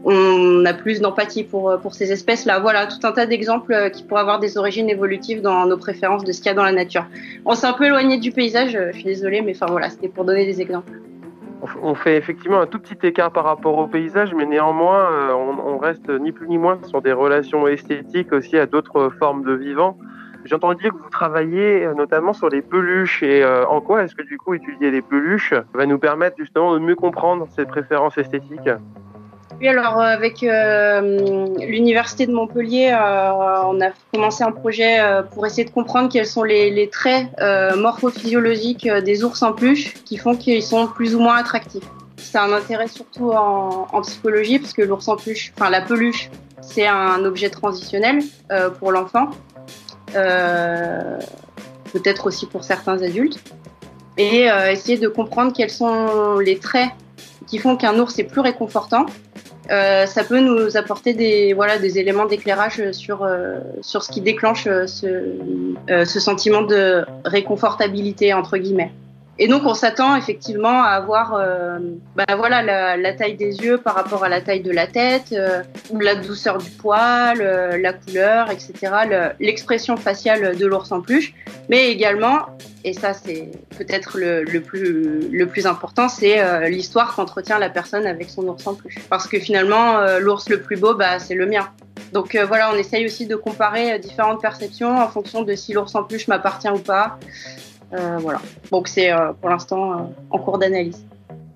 on 0.04 0.64
a 0.66 0.74
plus 0.74 1.00
d'empathie 1.00 1.44
pour, 1.44 1.78
pour 1.80 1.94
ces 1.94 2.12
espèces-là. 2.12 2.59
Voilà, 2.59 2.87
tout 2.87 3.07
un 3.07 3.12
tas 3.12 3.24
d'exemples 3.24 3.90
qui 3.90 4.02
pourraient 4.02 4.20
avoir 4.20 4.38
des 4.38 4.59
origines 4.59 4.90
évolutives 4.90 5.40
dans 5.40 5.64
nos 5.64 5.78
préférences 5.78 6.24
de 6.24 6.33
ce 6.33 6.38
qu'il 6.38 6.46
y 6.46 6.50
a 6.50 6.54
dans 6.54 6.64
la 6.64 6.72
nature. 6.72 7.07
On 7.46 7.54
s'est 7.54 7.66
un 7.66 7.72
peu 7.72 7.87
éloigné 7.87 8.18
du 8.18 8.30
paysage, 8.30 8.78
je 8.92 8.92
suis 8.92 9.04
désolée, 9.04 9.40
mais 9.40 9.52
enfin 9.54 9.66
voilà, 9.66 9.88
c'était 9.88 10.09
pour 10.09 10.26
donner 10.26 10.44
des 10.44 10.61
exemples 10.61 10.92
on 11.83 11.94
fait 11.94 12.16
effectivement 12.16 12.61
un 12.61 12.66
tout 12.66 12.78
petit 12.78 13.07
écart 13.07 13.33
par 13.33 13.44
rapport 13.44 13.78
au 13.78 13.87
paysage, 13.87 14.35
mais 14.35 14.46
néanmoins, 14.46 15.11
euh, 15.12 15.33
on, 15.33 15.78
reste 15.78 16.09
ni 16.09 16.33
plus 16.33 16.48
ni 16.48 16.59
moins 16.59 16.78
sur 16.85 17.02
des 17.02 17.12
relations 17.12 17.66
esthétiques 17.66 18.33
aussi 18.33 18.57
à 18.59 18.66
d'autres 18.66 19.11
formes 19.18 19.44
de 19.44 19.52
vivants. 19.52 19.96
J'entends 20.44 20.74
dire 20.74 20.90
que 20.90 20.98
vous 21.02 21.11
travaillez 21.11 21.85
euh, 21.85 21.94
notamment 21.94 22.35
sur 22.35 22.48
les 22.48 22.61
peluches. 22.61 23.22
Et 23.22 23.42
euh, 23.42 23.66
en 23.66 23.80
quoi 23.80 24.02
est-ce 24.02 24.14
que 24.14 24.22
du 24.22 24.37
coup 24.37 24.54
étudier 24.54 24.90
les 24.90 25.00
peluches 25.00 25.54
va 25.72 25.87
nous 25.87 25.98
permettre 25.98 26.37
justement 26.38 26.74
de 26.74 26.78
mieux 26.78 26.96
comprendre 26.96 27.48
ces 27.57 27.64
préférences 27.64 28.18
esthétiques 28.18 28.70
oui, 29.61 29.68
alors 29.68 30.00
euh, 30.00 30.07
avec 30.07 30.40
l'université 30.40 32.26
de 32.26 32.33
Montpellier, 32.33 32.92
on 32.92 33.80
a 33.80 33.90
commencé 34.12 34.42
un 34.42 34.50
projet 34.50 34.98
pour 35.33 35.46
essayer 35.46 35.64
de 35.64 35.70
comprendre 35.70 36.09
quels 36.11 36.26
sont 36.26 36.42
les, 36.42 36.88
traits 36.90 37.28
morphophysiologiques 37.76 38.88
des 38.88 39.22
ours 39.22 39.40
en 39.44 39.52
peluche 39.52 39.94
qui 40.04 40.16
font 40.16 40.35
qu'ils 40.35 40.62
sont 40.62 40.88
plus 40.88 41.14
ou 41.14 41.20
moins 41.20 41.37
attractifs. 41.37 41.85
C'est 42.16 42.38
un 42.38 42.52
intérêt 42.52 42.88
surtout 42.88 43.30
en, 43.30 44.00
psychologie 44.02 44.59
parce 44.59 44.72
que 44.72 44.83
l'ours 44.83 45.07
en 45.07 45.16
peluche, 45.16 45.52
enfin 45.57 45.70
la 45.70 45.83
peluche, 45.83 46.30
c'est 46.61 46.88
un 46.88 47.24
objet 47.24 47.48
transitionnel 47.48 48.22
pour 48.80 48.90
l'enfant, 48.90 49.30
peut-être 51.92 52.27
aussi 52.27 52.46
pour 52.46 52.64
certains 52.64 53.03
adultes, 53.03 53.38
et 54.16 54.46
essayer 54.70 54.98
de 54.98 55.09
comprendre 55.09 55.53
quels 55.53 55.70
sont 55.70 56.38
les 56.38 56.59
traits 56.59 56.90
qui 57.46 57.59
font 57.59 57.77
qu'un 57.77 57.98
ours 57.98 58.18
est 58.18 58.24
plus 58.24 58.40
réconfortant 58.40 59.07
euh, 59.70 60.05
ça 60.07 60.24
peut 60.24 60.40
nous 60.40 60.77
apporter 60.77 61.14
des, 61.14 61.55
voilà, 61.55 61.79
des 61.79 61.98
éléments 61.98 62.27
d'éclairage 62.27 62.90
sur, 62.92 63.22
euh, 63.22 63.61
sur 63.81 64.03
ce 64.03 64.12
qui 64.12 64.20
déclenche 64.20 64.66
euh, 64.66 64.87
ce, 64.87 66.20
sentiment 66.20 66.62
de 66.62 67.05
réconfortabilité, 67.24 68.35
entre 68.35 68.59
guillemets. 68.59 68.92
Et 69.38 69.49
donc, 69.49 69.62
on 69.64 69.75
s'attend 69.75 70.14
effectivement 70.16 70.83
à 70.83 70.90
avoir 70.90 71.40
bah, 72.14 72.25
voilà, 72.37 72.97
la, 72.97 73.12
taille 73.14 73.35
des 73.35 73.57
yeux 73.57 73.79
par 73.79 73.94
rapport 73.94 74.23
à 74.23 74.29
la 74.29 74.40
taille 74.40 74.62
de 74.62 74.70
la 74.70 74.87
tête, 74.87 75.35
ou 75.90 75.99
la 75.99 76.14
douceur 76.14 76.59
du 76.59 76.70
poil, 76.70 77.38
la 77.38 77.92
couleur, 77.92 78.51
etc., 78.51 78.92
l'expression 79.40 79.97
faciale 79.97 80.57
de 80.57 80.66
l'ours 80.66 80.92
en 80.92 81.01
peluche, 81.01 81.35
mais 81.68 81.90
également 81.90 82.47
et 82.85 82.92
ça 82.92 83.14
c'est 83.14 83.51
peut-être 83.77 84.18
le, 84.18 84.61
plus, 84.61 85.29
le 85.31 85.47
plus 85.47 85.66
important, 85.66 86.09
c'est 86.09 86.40
euh, 86.40 86.68
l'histoire 86.68 87.16
qu'entretient 87.16 87.59
la 87.59 87.70
personne 87.70 88.07
avec 88.07 88.29
son 88.29 88.47
ours 88.47 88.66
en 88.66 88.75
peluche. 88.75 88.99
Parce 89.09 89.27
que 89.27 89.40
finalement, 89.40 89.99
euh, 89.99 90.18
l'ours 90.18 90.49
le 90.51 90.61
plus 90.61 90.77
beau, 90.77 90.94
bah, 90.94 91.18
c'est 91.18 91.35
le 91.35 91.47
mien. 91.47 91.68
Donc 92.12 92.35
euh, 92.35 92.44
voilà, 92.44 92.70
on 92.73 92.77
essaye 92.77 93.07
aussi 93.07 93.27
de 93.27 93.37
comparer 93.37 93.99
différentes 93.99 94.40
perceptions 94.40 94.99
en 94.99 95.09
fonction 95.09 95.42
de 95.42 95.55
si 95.55 95.73
l'ours 95.73 95.94
en 95.94 96.05
peluche 96.05 96.29
m'appartient 96.29 96.68
ou 96.68 96.79
pas. 96.79 97.18
Voilà. 97.90 98.40
Donc 98.70 98.88
c'est 98.88 99.11
pour 99.40 99.51
l'instant 99.51 100.12
en 100.31 100.38
cours 100.38 100.59
d'analyse. 100.59 101.05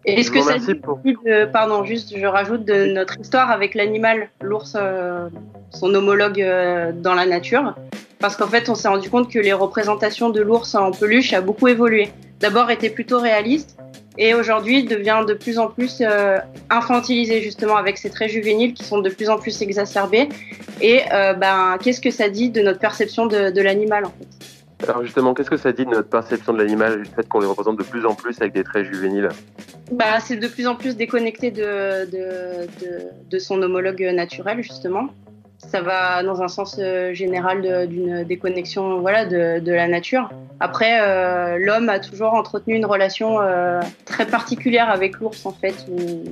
Et 0.05 0.23
ce 0.23 0.31
que 0.31 0.41
ça 0.41 0.59
dit 0.59 0.67
de, 0.67 1.45
pardon, 1.45 1.85
juste 1.85 2.17
je 2.17 2.27
rajoute 2.27 2.65
de 2.65 2.87
notre 2.87 3.21
histoire 3.21 3.51
avec 3.51 3.75
l'animal, 3.75 4.31
l'ours, 4.41 4.75
euh, 4.75 5.29
son 5.71 5.93
homologue 5.95 6.41
euh, 6.41 6.93
dans 6.95 7.15
la 7.15 7.27
nature, 7.27 7.75
parce 8.19 8.35
qu'en 8.37 8.47
fait 8.47 8.69
on 8.71 8.75
s'est 8.75 8.89
rendu 8.89 9.11
compte 9.11 9.31
que 9.31 9.39
les 9.39 9.53
représentations 9.53 10.31
de 10.31 10.41
l'ours 10.41 10.75
en 10.75 10.93
peluche 10.93 11.33
a 11.35 11.43
beaucoup 11.43 11.69
évolué. 11.69 12.09
D'abord 12.41 12.71
était 12.71 12.89
plutôt 12.89 13.21
réaliste 13.21 13.77
et 14.17 14.33
aujourd'hui 14.33 14.85
devient 14.85 15.25
de 15.27 15.35
plus 15.35 15.59
en 15.59 15.67
plus 15.67 16.01
euh, 16.01 16.39
infantilisé 16.71 17.43
justement 17.43 17.77
avec 17.77 17.99
ces 17.99 18.09
traits 18.09 18.31
juvéniles 18.31 18.73
qui 18.73 18.85
sont 18.85 19.01
de 19.01 19.11
plus 19.11 19.29
en 19.29 19.37
plus 19.37 19.61
exacerbés. 19.61 20.29
Et 20.81 21.03
ben 21.11 21.77
qu'est-ce 21.83 22.01
que 22.01 22.13
ça 22.13 22.29
dit 22.29 22.51
de 22.51 22.63
notre 22.63 22.79
perception 22.79 23.27
de, 23.27 23.51
de 23.51 23.61
l'animal 23.61 24.05
en 24.05 24.11
fait? 24.11 24.28
Alors 24.87 25.03
justement, 25.05 25.35
qu'est-ce 25.35 25.51
que 25.51 25.57
ça 25.57 25.73
dit 25.73 25.85
de 25.85 25.91
notre 25.91 26.09
perception 26.09 26.53
de 26.53 26.59
l'animal, 26.59 26.99
le 26.99 27.05
fait 27.05 27.29
qu'on 27.29 27.41
les 27.41 27.47
représente 27.47 27.79
de 27.79 27.83
plus 27.83 28.07
en 28.07 28.15
plus 28.15 28.41
avec 28.41 28.53
des 28.53 28.63
traits 28.63 28.87
juvéniles 28.87 29.29
bah, 29.91 30.21
C'est 30.21 30.37
de 30.37 30.47
plus 30.47 30.67
en 30.67 30.77
plus 30.77 30.97
déconnecté 30.97 31.51
de 31.51 33.39
son 33.39 33.61
homologue 33.61 34.03
naturel, 34.15 34.63
justement 34.63 35.09
ça 35.59 35.81
va 35.83 36.23
dans 36.23 36.41
un 36.41 36.49
sens 36.49 36.77
euh, 36.79 37.13
général 37.13 37.89
d'une 37.89 38.23
déconnexion 38.23 39.01
voilà, 39.01 39.25
de, 39.25 39.59
de, 39.59 39.73
la 39.73 39.89
nature. 39.89 40.31
Après, 40.61 41.01
euh, 41.01 41.59
l'homme 41.59 41.89
a 41.89 41.99
toujours 41.99 42.35
entretenu 42.35 42.77
une 42.77 42.87
relation 42.87 43.41
euh, 43.41 43.81
très 44.05 44.25
particulière 44.27 44.89
avec 44.89 45.19
l'ours, 45.19 45.45
en 45.45 45.53
fait. 45.53 45.75
Où 45.91 46.25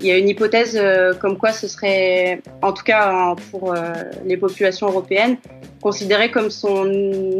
il 0.00 0.06
y 0.06 0.10
a 0.10 0.18
une 0.18 0.28
hypothèse 0.28 0.78
comme 1.20 1.38
quoi 1.38 1.52
ce 1.52 1.68
serait, 1.68 2.42
en 2.60 2.74
tout 2.74 2.84
cas 2.84 3.10
hein, 3.10 3.34
pour 3.50 3.74
les 4.26 4.36
populations 4.36 4.88
européennes, 4.88 5.38
considéré 5.80 6.30
comme 6.30 6.50
son 6.50 6.84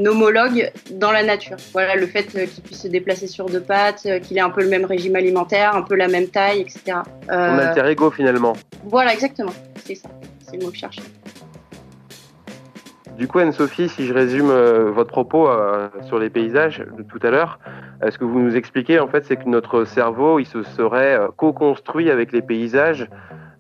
homologue 0.07 0.71
dans 0.93 1.13
la 1.13 1.23
nature. 1.23 1.59
Voilà, 1.75 1.97
le 1.97 2.07
fait 2.07 2.25
qu'il 2.25 2.49
puisse 2.63 2.81
se 2.81 2.89
déplacer 2.89 3.27
sur 3.27 3.45
deux 3.45 3.61
pattes, 3.61 4.09
qu'il 4.23 4.39
ait 4.39 4.41
un 4.41 4.49
peu 4.49 4.63
le 4.63 4.71
même 4.71 4.87
régime 4.87 5.17
alimentaire, 5.17 5.77
un 5.77 5.83
peu 5.83 5.97
la 5.97 6.09
même 6.09 6.29
taille, 6.29 6.63
etc. 6.63 7.01
Son 7.29 7.35
alter 7.35 7.87
ego, 7.91 8.11
finalement. 8.11 8.55
Voilà, 8.85 9.13
exactement. 9.13 9.53
C'est 9.85 9.97
ça. 9.97 10.09
C'est 10.49 10.57
le 10.57 10.65
mot 10.65 10.71
que 10.71 10.77
je 10.77 10.81
cherchais. 10.81 11.03
Du 13.17 13.29
coup, 13.29 13.39
Anne-Sophie, 13.39 13.89
si 13.89 14.05
je 14.05 14.13
résume 14.13 14.51
euh, 14.51 14.91
votre 14.91 15.11
propos 15.11 15.49
euh, 15.49 15.89
sur 16.03 16.19
les 16.19 16.29
paysages 16.29 16.85
de 16.99 17.03
tout 17.03 17.19
à 17.23 17.31
l'heure, 17.31 17.59
euh, 18.03 18.11
ce 18.11 18.19
que 18.19 18.25
vous 18.25 18.41
nous 18.41 18.57
expliquez, 18.57 19.01
en 19.01 19.09
fait, 19.09 19.25
c'est 19.25 19.37
que 19.37 19.49
notre 19.49 19.85
cerveau, 19.85 20.39
il 20.39 20.45
se 20.45 20.63
serait 20.63 21.19
co-construit 21.37 22.11
avec 22.11 22.33
les 22.33 22.43
paysages 22.43 23.09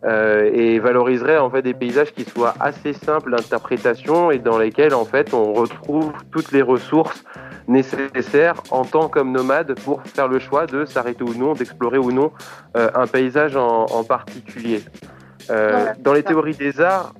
et 0.04 0.78
valoriserait 0.78 1.38
en 1.38 1.50
fait 1.50 1.62
des 1.62 1.74
paysages 1.74 2.12
qui 2.12 2.22
soient 2.22 2.54
assez 2.60 2.92
simples 2.92 3.32
d'interprétation 3.32 4.30
et 4.30 4.38
dans 4.38 4.56
lesquels, 4.56 4.94
en 4.94 5.04
fait, 5.04 5.34
on 5.34 5.52
retrouve 5.52 6.12
toutes 6.30 6.52
les 6.52 6.62
ressources 6.62 7.24
nécessaires 7.66 8.62
en 8.70 8.84
tant 8.84 9.08
que 9.08 9.18
nomade 9.18 9.76
pour 9.80 10.02
faire 10.04 10.28
le 10.28 10.38
choix 10.38 10.66
de 10.66 10.84
s'arrêter 10.84 11.24
ou 11.24 11.34
non, 11.34 11.54
d'explorer 11.54 11.98
ou 11.98 12.12
non 12.12 12.30
un 12.76 13.06
paysage 13.08 13.56
en, 13.56 13.86
en 13.86 14.04
particulier. 14.04 14.80
dans 15.48 16.12
les 16.12 16.22
théories 16.22 16.54
des 16.54 16.80
arts, 16.80 17.12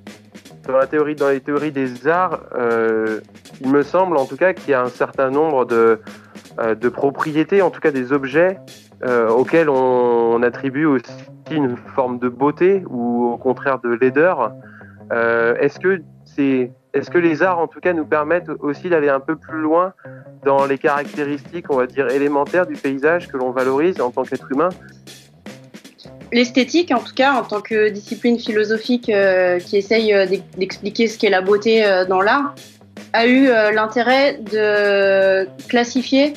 dans, 0.67 0.77
la 0.77 0.87
théorie, 0.87 1.15
dans 1.15 1.29
les 1.29 1.41
théories 1.41 1.73
des 1.73 2.07
arts, 2.09 2.41
euh, 2.55 3.21
il 3.61 3.71
me 3.71 3.83
semble 3.83 4.17
en 4.17 4.27
tout 4.27 4.37
cas 4.37 4.53
qu'il 4.53 4.71
y 4.71 4.75
a 4.75 4.83
un 4.83 4.89
certain 4.89 5.31
nombre 5.31 5.65
de, 5.65 6.01
euh, 6.59 6.91
propriétés, 6.91 7.63
en 7.63 7.71
tout 7.71 7.81
cas 7.81 7.91
des 7.91 8.13
objets 8.13 8.59
euh, 9.05 9.29
auxquels 9.29 9.69
on, 9.69 10.43
attribue 10.43 10.85
aussi 10.85 11.13
une 11.51 11.77
forme 11.77 12.19
de 12.19 12.29
beauté 12.29 12.85
ou 12.89 13.33
au 13.33 13.37
contraire 13.37 13.79
de 13.81 13.89
laideur. 13.89 14.53
Est-ce 15.11 15.79
que 15.79 16.03
est-ce 16.97 17.11
que 17.11 17.19
les 17.19 17.43
arts, 17.43 17.59
en 17.59 17.67
tout 17.67 17.81
cas, 17.81 17.93
nous 17.93 18.07
permettent 18.07 18.51
aussi 18.61 18.89
d'aller 18.89 19.09
un 19.09 19.21
peu 19.21 19.37
plus 19.37 19.61
loin 19.61 19.93
dans 20.45 20.65
les 20.67 20.79
caractéristiques, 20.79 21.67
on 21.71 21.77
va 21.77 21.87
dire, 21.87 22.09
élémentaires 22.09 22.67
du 22.67 22.75
paysage 22.75 23.29
que 23.29 23.37
l'on 23.37 23.51
valorise 23.51 24.01
en 24.01 24.11
tant 24.11 24.23
qu'être 24.23 24.51
humain? 24.51 24.71
L'esthétique, 26.33 26.91
en 26.93 26.99
tout 26.99 27.15
cas, 27.15 27.35
en 27.35 27.45
tant 27.45 27.61
que 27.61 27.89
discipline 27.89 28.39
philosophique 28.39 29.09
euh, 29.09 29.61
qui 29.61 29.77
essaye 29.77 30.13
euh, 30.13 30.27
d'expliquer 30.57 31.07
ce 31.07 31.19
qu'est 31.19 31.31
la 31.31 31.41
beauté 31.41 31.85
euh, 31.85 32.05
dans 32.05 32.21
l'art, 32.21 32.55
a 33.13 33.27
eu 33.27 33.47
l'intérêt 33.73 34.39
de 34.53 35.49
classifier 35.69 36.35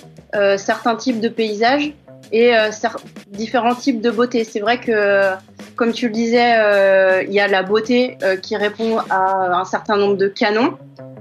certains 0.56 0.96
types 0.96 1.20
de 1.20 1.28
paysages 1.28 1.92
et 2.32 2.54
différents 3.32 3.76
types 3.76 4.00
de 4.00 4.10
beauté. 4.10 4.46
C'est 4.46 4.62
vrai 4.62 4.80
que, 4.80 5.34
comme 5.76 5.92
tu 5.92 6.08
le 6.08 6.14
disais, 6.14 6.54
il 7.28 7.34
y 7.34 7.40
a 7.42 7.48
la 7.50 7.64
beauté 7.64 8.18
qui 8.44 8.56
répond 8.56 9.00
à 9.10 9.60
un 9.60 9.66
certain 9.66 9.98
nombre 9.98 10.16
de 10.16 10.28
canons. 10.28 10.78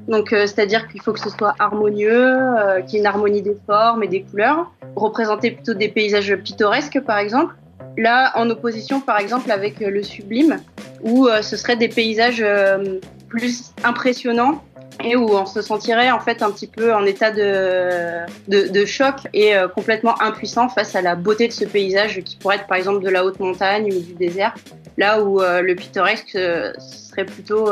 Donc, 0.07 0.28
c'est-à-dire 0.31 0.87
qu'il 0.87 1.02
faut 1.02 1.12
que 1.12 1.20
ce 1.20 1.31
soit 1.31 1.57
harmonieux, 1.59 2.38
qu'il 2.87 2.94
y 2.94 2.96
ait 2.98 3.00
une 3.00 3.07
harmonie 3.07 3.42
des 3.42 3.57
formes 3.66 4.04
et 4.04 4.09
des 4.09 4.22
couleurs, 4.22 4.70
représenter 4.94 5.50
plutôt 5.50 5.74
des 5.74 5.88
paysages 5.88 6.37
pittoresques, 6.37 7.00
par 7.00 7.18
exemple. 7.18 7.54
Là, 7.98 8.30
en 8.37 8.48
opposition, 8.48 9.00
par 9.00 9.18
exemple, 9.18 9.50
avec 9.50 9.82
euh, 9.82 9.90
le 9.90 10.04
sublime, 10.04 10.61
où 11.02 11.26
euh, 11.26 11.42
ce 11.42 11.56
serait 11.56 11.74
des 11.74 11.88
paysages 11.88 12.40
euh, 12.40 13.00
plus 13.28 13.72
impressionnants 13.82 14.62
et 15.02 15.16
où 15.16 15.30
on 15.30 15.46
se 15.46 15.62
sentirait 15.62 16.12
en 16.12 16.20
fait 16.20 16.40
un 16.42 16.50
petit 16.50 16.68
peu 16.68 16.94
en 16.94 17.04
état 17.04 17.30
de, 17.30 18.84
choc 18.84 19.14
et 19.32 19.52
complètement 19.72 20.20
impuissant 20.20 20.68
face 20.68 20.96
à 20.96 21.02
la 21.02 21.14
beauté 21.14 21.46
de 21.46 21.52
ce 21.52 21.64
paysage 21.64 22.20
qui 22.24 22.37
pourrait 22.37 22.56
être 22.56 22.66
par 22.66 22.78
exemple 22.78 23.04
de 23.04 23.08
la 23.08 23.24
haute 23.24 23.38
montagne 23.38 23.92
ou 23.92 24.00
du 24.00 24.14
désert, 24.14 24.54
là 24.96 25.22
où 25.22 25.38
le 25.38 25.72
pittoresque 25.74 26.37
serait 26.80 27.26
plutôt 27.26 27.66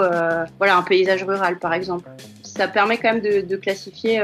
voilà 0.58 0.76
un 0.76 0.82
paysage 0.82 1.24
rural 1.24 1.58
par 1.58 1.74
exemple. 1.74 2.08
Ça 2.44 2.68
permet 2.68 2.96
quand 2.96 3.14
même 3.14 3.22
de, 3.22 3.40
de 3.40 3.56
classifier 3.56 4.22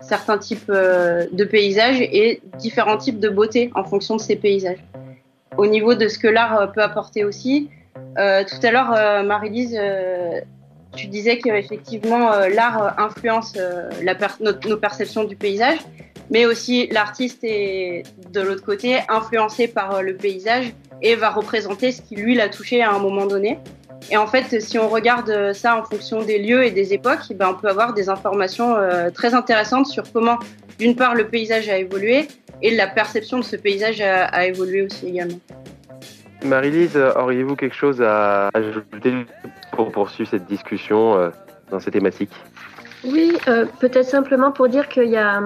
certains 0.00 0.38
types 0.38 0.70
de 0.70 1.44
paysages 1.44 2.00
et 2.00 2.40
différents 2.58 2.98
types 2.98 3.18
de 3.18 3.30
beauté 3.30 3.72
en 3.74 3.82
fonction 3.82 4.14
de 4.14 4.20
ces 4.20 4.36
paysages 4.36 4.78
au 5.56 5.66
niveau 5.66 5.94
de 5.94 6.08
ce 6.08 6.18
que 6.18 6.28
l'art 6.28 6.60
euh, 6.60 6.66
peut 6.66 6.82
apporter 6.82 7.24
aussi. 7.24 7.68
Euh, 8.18 8.44
tout 8.44 8.66
à 8.66 8.70
l'heure, 8.70 8.92
euh, 8.94 9.22
Marie-Lise, 9.22 9.78
tu 10.94 11.06
disais 11.06 11.38
qu'effectivement 11.38 12.30
l'art 12.54 12.98
influence 12.98 13.56
la 14.02 14.14
nos 14.40 14.76
perceptions 14.76 15.24
du 15.24 15.36
paysage, 15.36 15.78
mais 16.30 16.44
aussi 16.44 16.86
l'artiste 16.88 17.42
est 17.44 18.02
de 18.30 18.40
l'autre 18.42 18.62
côté 18.62 18.98
influencé 19.08 19.68
par 19.68 20.02
le 20.02 20.14
paysage 20.14 20.74
et 21.00 21.14
va 21.14 21.30
représenter 21.30 21.92
ce 21.92 22.02
qui 22.02 22.16
lui 22.16 22.34
l'a 22.34 22.50
touché 22.50 22.82
à 22.82 22.92
un 22.92 22.98
moment 22.98 23.26
donné. 23.26 23.58
Et 24.10 24.18
en 24.18 24.26
fait, 24.26 24.60
si 24.60 24.78
on 24.78 24.88
regarde 24.88 25.54
ça 25.54 25.78
en 25.78 25.84
fonction 25.84 26.22
des 26.22 26.38
lieux 26.38 26.64
et 26.64 26.70
des 26.70 26.92
époques, 26.92 27.22
eh 27.30 27.34
ben, 27.34 27.48
on 27.50 27.54
peut 27.54 27.68
avoir 27.68 27.94
des 27.94 28.10
informations 28.10 28.74
très 29.14 29.32
intéressantes 29.32 29.86
sur 29.86 30.04
comment, 30.12 30.38
d'une 30.78 30.96
part, 30.96 31.14
le 31.14 31.26
paysage 31.28 31.68
a 31.68 31.78
évolué 31.78 32.28
et 32.62 32.74
la 32.74 32.86
perception 32.86 33.38
de 33.38 33.44
ce 33.44 33.56
paysage 33.56 34.00
a, 34.00 34.46
évolué 34.46 34.82
aussi 34.82 35.08
également. 35.08 35.40
Marie-Lise, 36.44 36.96
auriez-vous 37.16 37.56
quelque 37.56 37.74
chose 37.74 38.02
à 38.02 38.48
ajouter 38.54 39.12
pour 39.72 39.92
poursuivre 39.92 40.28
cette 40.30 40.46
discussion 40.46 41.16
euh, 41.16 41.30
dans 41.70 41.78
ces 41.78 41.90
thématiques? 41.90 42.32
Oui, 43.04 43.36
euh, 43.48 43.66
peut-être 43.80 44.08
simplement 44.08 44.52
pour 44.52 44.68
dire 44.68 44.88
qu'il 44.88 45.08
y 45.08 45.16
a, 45.16 45.40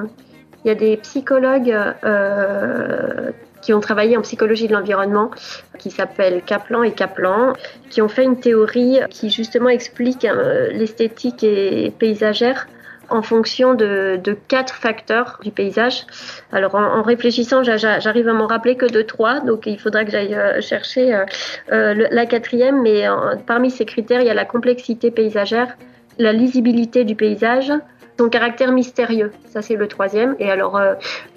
il 0.65 0.69
y 0.69 0.71
a 0.71 0.75
des 0.75 0.97
psychologues 0.99 1.75
euh, 2.05 3.31
qui 3.63 3.73
ont 3.73 3.81
travaillé 3.81 4.17
en 4.17 4.23
psychologie 4.23 4.69
de 4.69 4.73
l'environnement, 4.73 5.31
qui 5.79 5.91
s'appellent 5.91 6.43
Kaplan 6.43 6.83
et 6.83 6.93
Kaplan, 6.93 7.53
qui 7.91 8.01
ont 8.01 8.09
fait 8.09 8.25
une 8.25 8.41
théorie 8.41 9.01
qui 9.11 9.31
justement 9.31 9.69
explique 9.69 10.27
l'esthétique 10.73 11.43
et 11.45 11.93
paysagère 11.99 12.69
en 13.11 13.23
fonction 13.23 13.75
de, 13.75 14.21
quatre 14.49 14.75
facteurs 14.75 15.39
du 15.43 15.51
paysage. 15.51 16.07
Alors 16.53 16.75
en, 16.75 17.03
réfléchissant, 17.03 17.63
j'arrive 17.63 18.29
à 18.29 18.33
m'en 18.33 18.47
rappeler 18.47 18.77
que 18.77 18.87
de 18.87 19.03
trois, 19.03 19.41
donc 19.41 19.67
il 19.67 19.79
faudra 19.79 20.05
que 20.05 20.11
j'aille 20.11 20.35
euh, 20.35 20.61
chercher 20.61 21.15
euh, 21.15 21.25
euh, 21.73 22.07
la 22.11 22.27
quatrième, 22.27 22.83
mais 22.83 23.05
parmi 23.47 23.71
ces 23.71 23.85
critères, 23.85 24.21
il 24.21 24.27
y 24.27 24.31
a 24.31 24.35
la 24.35 24.45
complexité 24.45 25.11
paysagère, 25.11 25.77
la 26.19 26.33
lisibilité 26.33 27.05
du 27.05 27.15
paysage, 27.15 27.73
son 28.19 28.31
caractère 28.31 28.73
mystérieux, 28.73 29.31
ça 29.51 29.61
c'est 29.61 29.77
le 29.77 29.89
troisième. 29.89 30.37
Et 30.39 30.51
alors, 30.51 30.81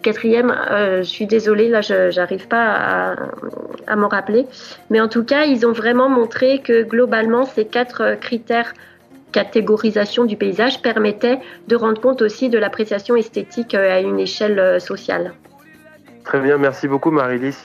quatrième, 0.01 0.55
je 0.69 1.03
suis 1.03 1.25
désolée, 1.25 1.67
là 1.67 1.81
je 1.81 2.15
n'arrive 2.15 2.47
pas 2.47 3.15
à 3.85 3.95
m'en 3.97 4.07
rappeler. 4.07 4.47
Mais 4.89 5.01
en 5.01 5.09
tout 5.09 5.25
cas, 5.25 5.43
ils 5.43 5.65
ont 5.65 5.73
vraiment 5.73 6.07
montré 6.07 6.59
que 6.59 6.83
globalement, 6.83 7.43
ces 7.43 7.65
quatre 7.65 8.15
critères 8.21 8.73
catégorisation 9.31 10.25
du 10.25 10.35
paysage 10.35 10.81
permettait 10.81 11.39
de 11.67 11.75
rendre 11.75 12.01
compte 12.01 12.21
aussi 12.21 12.49
de 12.49 12.57
l'appréciation 12.57 13.15
esthétique 13.15 13.75
euh, 13.75 13.95
à 13.95 13.99
une 13.99 14.19
échelle 14.19 14.59
euh, 14.59 14.79
sociale. 14.79 15.33
Très 16.23 16.39
bien, 16.39 16.57
merci 16.57 16.87
beaucoup 16.87 17.11
Marie-Lise. 17.11 17.55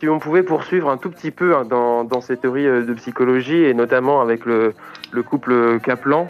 Si, 0.00 0.08
on 0.08 0.18
pouvait 0.18 0.42
poursuivre 0.42 0.90
un 0.90 0.98
tout 0.98 1.10
petit 1.10 1.30
peu 1.30 1.56
hein, 1.56 1.64
dans, 1.64 2.04
dans, 2.04 2.20
ces 2.20 2.36
théories 2.36 2.66
euh, 2.66 2.84
de 2.84 2.94
psychologie 2.94 3.64
et 3.64 3.74
notamment 3.74 4.20
avec 4.20 4.44
le, 4.44 4.74
le 5.10 5.22
couple 5.22 5.80
Kaplan, 5.80 6.28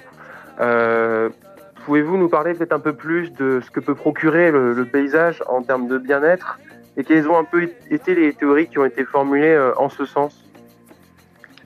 pouvez-vous 1.84 2.16
nous 2.16 2.28
parler 2.28 2.54
peut-être 2.54 2.72
un 2.72 2.80
peu 2.80 2.94
plus 2.94 3.32
de 3.32 3.60
ce 3.64 3.70
que 3.70 3.80
peut 3.80 3.94
procurer 3.94 4.50
le, 4.50 4.72
le 4.72 4.84
paysage 4.86 5.42
en 5.46 5.62
termes 5.62 5.88
de 5.88 5.98
bien-être 5.98 6.58
et 6.96 7.04
quelles 7.04 7.28
ont 7.28 7.38
un 7.38 7.44
peu 7.44 7.68
été 7.90 8.14
les 8.14 8.32
théories 8.32 8.68
qui 8.68 8.78
ont 8.78 8.86
été 8.86 9.04
formulées 9.04 9.58
en 9.76 9.90
ce 9.90 10.06
sens? 10.06 10.45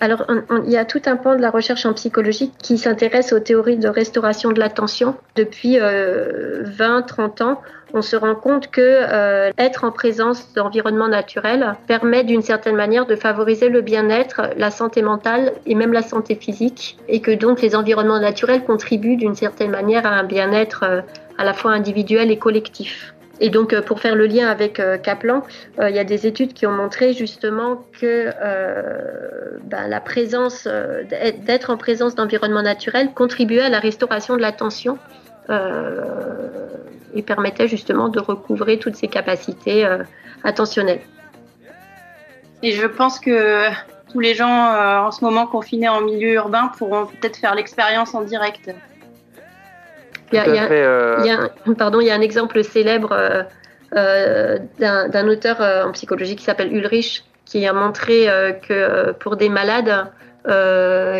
Alors, 0.00 0.24
il 0.64 0.70
y 0.70 0.78
a 0.78 0.86
tout 0.86 1.02
un 1.04 1.16
pan 1.16 1.36
de 1.36 1.42
la 1.42 1.50
recherche 1.50 1.84
en 1.84 1.92
psychologie 1.92 2.50
qui 2.62 2.78
s'intéresse 2.78 3.34
aux 3.34 3.38
théories 3.38 3.76
de 3.76 3.88
restauration 3.88 4.50
de 4.50 4.58
l'attention. 4.58 5.14
Depuis 5.36 5.76
20-30 5.76 5.80
euh, 5.82 7.44
ans, 7.44 7.60
on 7.92 8.00
se 8.00 8.16
rend 8.16 8.34
compte 8.34 8.70
que 8.70 8.80
euh, 8.80 9.50
être 9.58 9.84
en 9.84 9.90
présence 9.90 10.54
d'environnement 10.54 11.08
naturel 11.08 11.74
permet 11.86 12.24
d'une 12.24 12.40
certaine 12.40 12.76
manière 12.76 13.04
de 13.04 13.14
favoriser 13.16 13.68
le 13.68 13.82
bien-être, 13.82 14.42
la 14.56 14.70
santé 14.70 15.02
mentale 15.02 15.52
et 15.66 15.74
même 15.74 15.92
la 15.92 16.02
santé 16.02 16.34
physique, 16.34 16.96
et 17.08 17.20
que 17.20 17.32
donc 17.32 17.60
les 17.60 17.76
environnements 17.76 18.20
naturels 18.20 18.64
contribuent 18.64 19.16
d'une 19.16 19.34
certaine 19.34 19.70
manière 19.70 20.06
à 20.06 20.10
un 20.10 20.24
bien-être 20.24 20.84
euh, 20.84 21.00
à 21.36 21.44
la 21.44 21.52
fois 21.52 21.72
individuel 21.72 22.30
et 22.30 22.38
collectif. 22.38 23.14
Et 23.40 23.48
donc, 23.48 23.72
euh, 23.72 23.80
pour 23.80 24.00
faire 24.00 24.14
le 24.14 24.26
lien 24.26 24.48
avec 24.48 24.78
euh, 24.78 24.98
Kaplan, 24.98 25.42
euh, 25.78 25.88
il 25.88 25.96
y 25.96 25.98
a 25.98 26.04
des 26.04 26.26
études 26.26 26.52
qui 26.52 26.66
ont 26.66 26.72
montré 26.72 27.14
justement 27.14 27.82
que 27.98 28.30
ben, 29.64 29.88
la 29.88 30.00
présence, 30.00 30.66
d'être 30.66 31.70
en 31.70 31.76
présence 31.76 32.14
d'environnements 32.14 32.62
naturels 32.62 33.12
contribuait 33.14 33.62
à 33.62 33.68
la 33.70 33.80
restauration 33.80 34.36
de 34.36 34.42
l'attention 34.42 34.98
et 37.14 37.22
permettait 37.22 37.66
justement 37.66 38.08
de 38.08 38.20
recouvrer 38.20 38.78
toutes 38.78 38.96
ces 38.96 39.08
capacités 39.08 39.86
attentionnelles. 40.44 41.00
Et 42.62 42.72
je 42.72 42.86
pense 42.86 43.20
que 43.20 43.68
tous 44.12 44.20
les 44.20 44.34
gens 44.34 44.48
en 45.06 45.10
ce 45.10 45.24
moment 45.24 45.46
confinés 45.46 45.88
en 45.88 46.00
milieu 46.00 46.34
urbain 46.34 46.70
pourront 46.78 47.06
peut-être 47.06 47.36
faire 47.36 47.54
l'expérience 47.54 48.14
en 48.14 48.22
direct. 48.22 48.70
Il 50.32 50.36
y, 50.36 51.30
a, 51.30 51.50
pardon, 51.76 52.00
il 52.00 52.06
y 52.06 52.10
a 52.10 52.14
un 52.14 52.20
exemple 52.20 52.62
célèbre 52.62 53.12
euh, 53.12 53.42
euh, 53.96 54.58
d'un 54.78 55.28
auteur 55.28 55.60
euh, 55.60 55.84
en 55.84 55.92
psychologie 55.92 56.36
qui 56.36 56.44
s'appelle 56.44 56.72
Ulrich, 56.72 57.24
qui 57.44 57.66
a 57.66 57.72
montré 57.72 58.26
que 58.68 59.10
pour 59.12 59.36
des 59.36 59.48
malades 59.48 60.06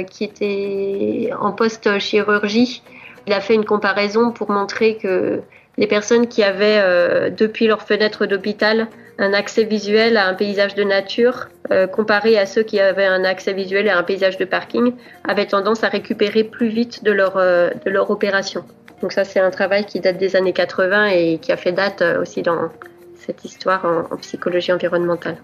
qui 0.09 0.25
étaient 0.25 1.33
en 1.39 1.51
post-chirurgie, 1.51 2.83
il 3.27 3.33
a 3.33 3.41
fait 3.41 3.55
une 3.55 3.65
comparaison 3.65 4.31
pour 4.31 4.51
montrer 4.51 4.97
que 4.97 5.41
les 5.77 5.87
personnes 5.89 6.29
qui 6.29 6.45
avaient 6.45 7.33
depuis 7.33 7.67
leur 7.67 7.83
fenêtre 7.83 8.27
d'hôpital 8.27 8.87
un 9.19 9.35
accès 9.35 9.65
visuel 9.65 10.17
à 10.17 10.29
un 10.29 10.35
paysage 10.35 10.77
de 10.77 10.85
nature, 10.85 11.49
comparé 11.93 12.39
à 12.39 12.47
ceux 12.47 12.63
qui 12.63 12.79
avaient 12.79 13.07
un 13.07 13.25
accès 13.25 13.53
visuel 13.53 13.89
à 13.89 13.99
un 13.99 14.05
paysage 14.05 14.39
de 14.39 14.45
parking, 14.45 14.93
avaient 15.29 15.47
tendance 15.47 15.83
à 15.83 15.89
récupérer 15.89 16.45
plus 16.45 16.69
vite 16.69 17.03
de 17.03 17.11
leur, 17.11 17.35
de 17.35 17.91
leur 17.91 18.09
opération. 18.11 18.65
Donc 19.01 19.13
ça, 19.13 19.25
c'est 19.25 19.41
un 19.41 19.51
travail 19.51 19.87
qui 19.87 20.01
date 20.01 20.19
des 20.19 20.37
années 20.37 20.53
80 20.53 21.07
et 21.07 21.39
qui 21.39 21.53
a 21.53 21.57
fait 21.57 21.73
date 21.73 22.03
euh, 22.03 22.21
aussi 22.21 22.43
dans 22.43 22.69
cette 23.17 23.45
histoire 23.45 23.85
en, 23.85 24.17
psychologie 24.17 24.73
environnementale. 24.73 25.39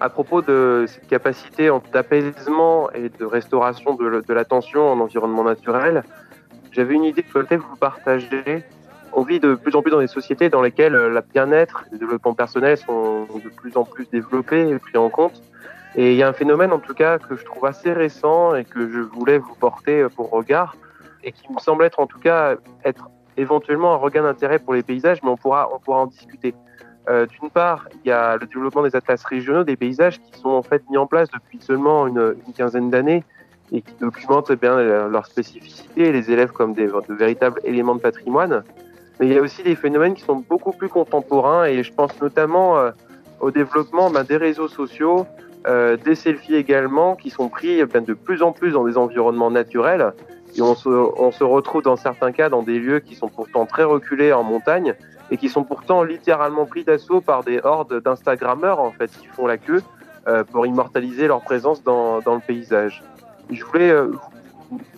À 0.00 0.08
propos 0.08 0.40
de 0.42 0.86
cette 0.88 1.06
capacité 1.06 1.70
d'apaisement 1.92 2.90
et 2.92 3.10
de 3.10 3.24
restauration 3.24 3.94
de, 3.94 4.32
l'attention 4.32 4.90
en 4.90 4.98
environnement 4.98 5.44
naturel, 5.44 6.02
j'avais 6.72 6.94
une 6.94 7.04
idée 7.04 7.22
que 7.22 7.28
je 7.48 7.56
vous 7.56 7.76
partager. 7.76 8.64
On 9.12 9.22
vit 9.22 9.40
de 9.40 9.54
plus 9.54 9.74
en 9.74 9.82
plus 9.82 9.90
dans 9.90 10.00
des 10.00 10.06
sociétés 10.06 10.48
dans 10.48 10.62
lesquelles 10.62 10.94
euh, 10.94 11.08
le 11.08 11.20
bien-être 11.32 11.84
et 11.88 11.92
le 11.92 11.98
développement 11.98 12.34
personnel 12.34 12.76
sont 12.78 13.26
de 13.26 13.48
plus 13.48 13.76
en 13.76 13.84
plus 13.84 14.08
développés 14.10 14.68
et 14.68 14.78
pris 14.78 14.96
en 14.96 15.08
compte. 15.08 15.40
Et 15.96 16.12
il 16.12 16.16
y 16.16 16.22
a 16.22 16.28
un 16.28 16.32
phénomène 16.32 16.72
en 16.72 16.78
tout 16.78 16.94
cas 16.94 17.18
que 17.18 17.36
je 17.36 17.44
trouve 17.44 17.66
assez 17.66 17.92
récent 17.92 18.54
et 18.54 18.64
que 18.64 18.88
je 18.88 19.00
voulais 19.00 19.38
vous 19.38 19.54
porter 19.54 20.06
pour 20.16 20.30
regard 20.30 20.76
et 21.24 21.32
qui 21.32 21.52
me 21.52 21.58
semble 21.58 21.84
être 21.84 22.00
en 22.00 22.06
tout 22.06 22.18
cas 22.18 22.56
être 22.84 23.10
éventuellement 23.36 23.94
un 23.94 23.96
regain 23.96 24.22
d'intérêt 24.22 24.58
pour 24.58 24.74
les 24.74 24.82
paysages, 24.82 25.22
mais 25.22 25.30
on 25.30 25.36
pourra, 25.36 25.68
on 25.74 25.78
pourra 25.78 26.00
en 26.00 26.06
discuter. 26.06 26.54
Euh, 27.08 27.26
D'une 27.26 27.50
part, 27.50 27.88
il 28.04 28.08
y 28.08 28.12
a 28.12 28.36
le 28.36 28.46
développement 28.46 28.82
des 28.82 28.94
atlas 28.94 29.22
régionaux 29.24 29.64
des 29.64 29.76
paysages 29.76 30.20
qui 30.20 30.38
sont 30.38 30.50
en 30.50 30.62
fait 30.62 30.82
mis 30.90 30.98
en 30.98 31.06
place 31.06 31.28
depuis 31.30 31.58
seulement 31.60 32.06
une, 32.06 32.34
quinzaine 32.56 32.90
d'années 32.90 33.24
et 33.72 33.82
qui 33.82 33.94
documentent 34.00 34.50
eh 34.50 34.56
bien 34.56 34.76
leur 35.08 35.26
spécificité, 35.26 36.12
les 36.12 36.30
élèves 36.30 36.52
comme 36.52 36.74
des, 36.74 36.86
de 36.86 37.14
véritables 37.14 37.60
éléments 37.64 37.94
de 37.94 38.00
patrimoine. 38.00 38.64
Mais 39.18 39.26
il 39.26 39.32
y 39.32 39.38
a 39.38 39.40
aussi 39.40 39.62
des 39.62 39.76
phénomènes 39.76 40.14
qui 40.14 40.22
sont 40.22 40.44
beaucoup 40.48 40.72
plus 40.72 40.88
contemporains 40.88 41.64
et 41.64 41.82
je 41.82 41.92
pense 41.92 42.20
notamment 42.20 42.78
euh, 42.78 42.90
au 43.40 43.50
développement 43.50 44.10
ben, 44.10 44.24
des 44.24 44.36
réseaux 44.36 44.68
sociaux, 44.68 45.26
euh, 45.66 45.96
des 45.96 46.14
selfies 46.14 46.56
également, 46.56 47.16
qui 47.16 47.30
sont 47.30 47.48
pris 47.48 47.84
ben, 47.84 48.02
de 48.02 48.14
plus 48.14 48.42
en 48.42 48.52
plus 48.52 48.72
dans 48.72 48.84
des 48.84 48.96
environnements 48.96 49.50
naturels 49.50 50.12
et 50.56 50.62
on 50.62 50.74
se, 50.74 50.88
on 50.88 51.30
se 51.30 51.44
retrouve 51.44 51.82
dans 51.82 51.96
certains 51.96 52.32
cas 52.32 52.48
dans 52.48 52.62
des 52.62 52.78
lieux 52.78 53.00
qui 53.00 53.14
sont 53.14 53.28
pourtant 53.28 53.66
très 53.66 53.84
reculés 53.84 54.32
en 54.32 54.42
montagne 54.42 54.94
et 55.30 55.36
qui 55.36 55.48
sont 55.48 55.64
pourtant 55.64 56.02
littéralement 56.02 56.66
pris 56.66 56.84
d'assaut 56.84 57.20
par 57.20 57.44
des 57.44 57.60
hordes 57.62 58.02
d'Instagrammeurs 58.02 58.80
en 58.80 58.90
fait 58.90 59.10
qui 59.10 59.26
font 59.26 59.46
la 59.46 59.58
queue 59.58 59.82
euh, 60.26 60.44
pour 60.44 60.66
immortaliser 60.66 61.28
leur 61.28 61.40
présence 61.40 61.82
dans, 61.82 62.20
dans 62.20 62.34
le 62.34 62.40
paysage. 62.40 63.02
Je 63.50 63.64
voulais 63.64 63.90
euh, 63.90 64.12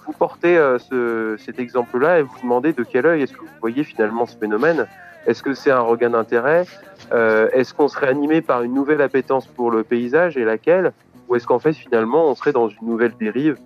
vous 0.07 0.13
porter 0.13 0.57
euh, 0.57 0.79
ce, 0.79 1.37
cet 1.39 1.59
exemple-là 1.59 2.21
et 2.21 2.23
vous 2.23 2.39
demander 2.43 2.73
de 2.73 2.83
quel 2.83 3.07
œil 3.07 3.23
est-ce 3.23 3.35
que 3.35 3.41
vous 3.41 3.59
voyez 3.61 3.85
finalement 3.85 4.27
ce 4.27 4.37
phénomène. 4.37 4.87
Est-ce 5.27 5.43
que 5.43 5.55
c'est 5.55 5.71
un 5.71 5.81
regain 5.81 6.11
d'intérêt? 6.11 6.65
Euh, 7.13 7.49
Est-ce 7.53 7.75
qu'on 7.75 7.89
serait 7.89 8.09
animé 8.09 8.41
par 8.41 8.63
une 8.63 8.75
nouvelle 8.75 9.01
appétence 9.01 9.47
pour 9.47 9.71
le 9.71 9.85
paysage 9.85 10.37
et 10.37 10.45
laquelle? 10.45 10.93
Ou 11.29 11.37
est-ce 11.37 11.47
qu'en 11.47 11.59
fait 11.61 11.73
finalement 11.73 12.27
on 12.27 12.35
serait 12.35 12.53
dans 12.53 12.69
une 12.69 12.89
nouvelle 12.89 13.15
dérive 13.19 13.57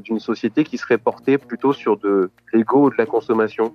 d'une 0.00 0.20
société 0.20 0.64
qui 0.64 0.78
serait 0.78 0.98
portée 0.98 1.38
plutôt 1.38 1.72
sur 1.72 1.96
de 1.96 2.30
l'ego 2.52 2.86
ou 2.86 2.90
de 2.90 2.96
la 2.98 3.06
consommation 3.06 3.72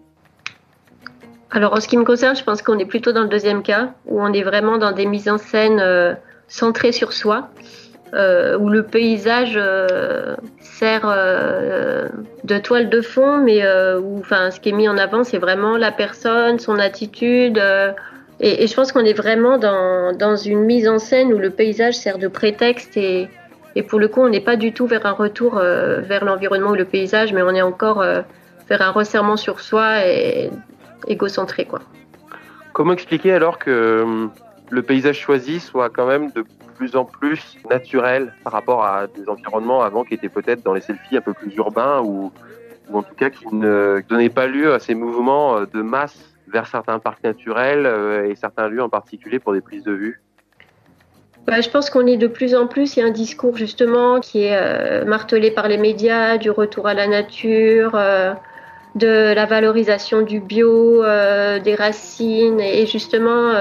Alors, 1.52 1.74
en 1.74 1.80
ce 1.80 1.88
qui 1.88 1.98
me 1.98 2.04
concerne, 2.04 2.36
je 2.36 2.44
pense 2.44 2.62
qu'on 2.62 2.80
est 2.80 2.86
plutôt 2.86 3.12
dans 3.12 3.24
le 3.24 3.30
deuxième 3.30 3.64
cas, 3.64 3.94
où 4.06 4.22
on 4.22 4.32
est 4.34 4.44
vraiment 4.44 4.78
dans 4.78 4.92
des 4.92 5.06
mises 5.06 5.30
en 5.30 5.38
scène 5.38 5.80
euh, 5.80 6.14
centrées 6.48 6.92
sur 6.92 7.14
soi, 7.14 7.50
euh, 8.14 8.58
où 8.58 8.70
le 8.70 8.84
paysage 8.84 9.54
euh, 9.56 10.36
sert 10.60 11.08
de 12.44 12.58
toile 12.58 12.90
de 12.90 13.02
fond, 13.02 13.38
mais 13.38 13.62
où, 13.98 14.24
ce 14.26 14.60
qui 14.60 14.70
est 14.70 14.74
mis 14.74 14.90
en 14.90 14.98
avant, 14.98 15.24
c'est 15.24 15.40
vraiment 15.40 15.78
la 15.78 15.92
personne, 15.92 16.60
son 16.60 16.78
attitude. 16.80 17.62
Et, 18.44 18.64
et, 18.64 18.68
je 18.68 18.74
pense 18.74 18.92
qu'on 18.92 19.06
est 19.06 19.14
vraiment 19.14 19.60
dans, 19.60 20.18
dans 20.18 20.36
une 20.36 20.62
mise 20.62 20.90
en 20.90 20.98
scène 20.98 21.32
où 21.32 21.38
le 21.38 21.52
paysage 21.52 21.94
sert 21.94 22.18
de 22.18 22.28
prétexte 22.28 22.98
et, 22.98 23.30
et 23.76 23.84
pour 23.84 24.00
le 24.00 24.08
coup, 24.08 24.22
on 24.22 24.30
n'est 24.30 24.42
pas 24.42 24.56
du 24.56 24.74
tout 24.74 24.86
vers 24.86 25.06
un 25.06 25.12
retour 25.12 25.58
euh, 25.58 26.02
vers 26.02 26.26
l'environnement 26.26 26.72
ou 26.72 26.76
le 26.76 26.86
paysage, 26.86 27.34
mais 27.34 27.42
on 27.42 27.52
est 27.52 27.62
encore 27.62 28.02
euh, 28.02 28.22
vers 28.68 28.82
un 28.82 28.92
resserrement 28.92 29.38
sur 29.38 29.60
soi 29.60 30.06
et 30.06 30.50
égocentré. 31.08 31.68
Comment 32.74 32.94
expliquer 32.94 33.34
alors 33.34 33.60
que 33.60 33.70
euh, 33.72 34.28
le 34.70 34.82
paysage 34.82 35.20
choisi 35.20 35.60
soit 35.60 35.90
quand 35.90 36.06
même 36.06 36.32
de 36.32 36.44
plus 36.76 36.96
en 36.96 37.06
plus 37.06 37.58
naturel 37.70 38.34
par 38.44 38.54
rapport 38.54 38.84
à 38.84 39.08
des 39.08 39.30
environnements 39.30 39.82
avant 39.82 40.04
qui 40.04 40.16
étaient 40.16 40.30
peut-être 40.30 40.64
dans 40.64 40.74
les 40.74 40.82
selfies 40.82 41.18
un 41.18 41.22
peu 41.22 41.34
plus 41.34 41.54
urbains 41.56 42.02
ou, 42.02 42.32
ou 42.90 42.98
en 42.98 43.04
tout 43.04 43.16
cas 43.16 43.30
qui 43.30 43.54
ne 43.54 44.02
donnaient 44.10 44.30
pas 44.30 44.48
lieu 44.48 44.74
à 44.74 44.80
ces 44.80 44.96
mouvements 44.96 45.62
de 45.62 45.82
masse 45.82 46.36
vers 46.48 46.68
certains 46.68 47.00
parcs 47.00 47.24
naturels 47.24 47.86
et 48.30 48.36
certains 48.36 48.68
lieux 48.68 48.82
en 48.82 48.90
particulier 48.90 49.40
pour 49.40 49.54
des 49.54 49.62
prises 49.62 49.84
de 49.84 49.92
vue? 49.92 50.22
Bah, 51.48 51.60
je 51.60 51.70
pense 51.70 51.90
qu'on 51.90 52.06
est 52.06 52.18
de 52.18 52.28
plus 52.28 52.54
en 52.54 52.68
plus, 52.68 52.96
il 52.96 53.00
y 53.00 53.04
a 53.04 53.06
un 53.06 53.12
discours 53.12 53.58
justement 53.58 54.20
qui 54.20 54.44
est 54.44 54.56
euh, 54.56 55.06
martelé 55.06 55.50
par 55.50 55.68
les 55.68 55.78
médias, 55.78 56.38
du 56.38 56.52
retour 56.52 56.88
à 56.88 56.94
la 56.94 57.08
nature, 57.08 57.92
euh, 57.96 58.34
de 58.94 59.34
la 59.34 59.46
valorisation 59.46 60.22
du 60.22 60.40
bio, 60.40 61.04
euh, 61.04 61.60
des 61.60 61.76
racines 61.76 62.60
et 62.60 62.86
justement 62.86 63.54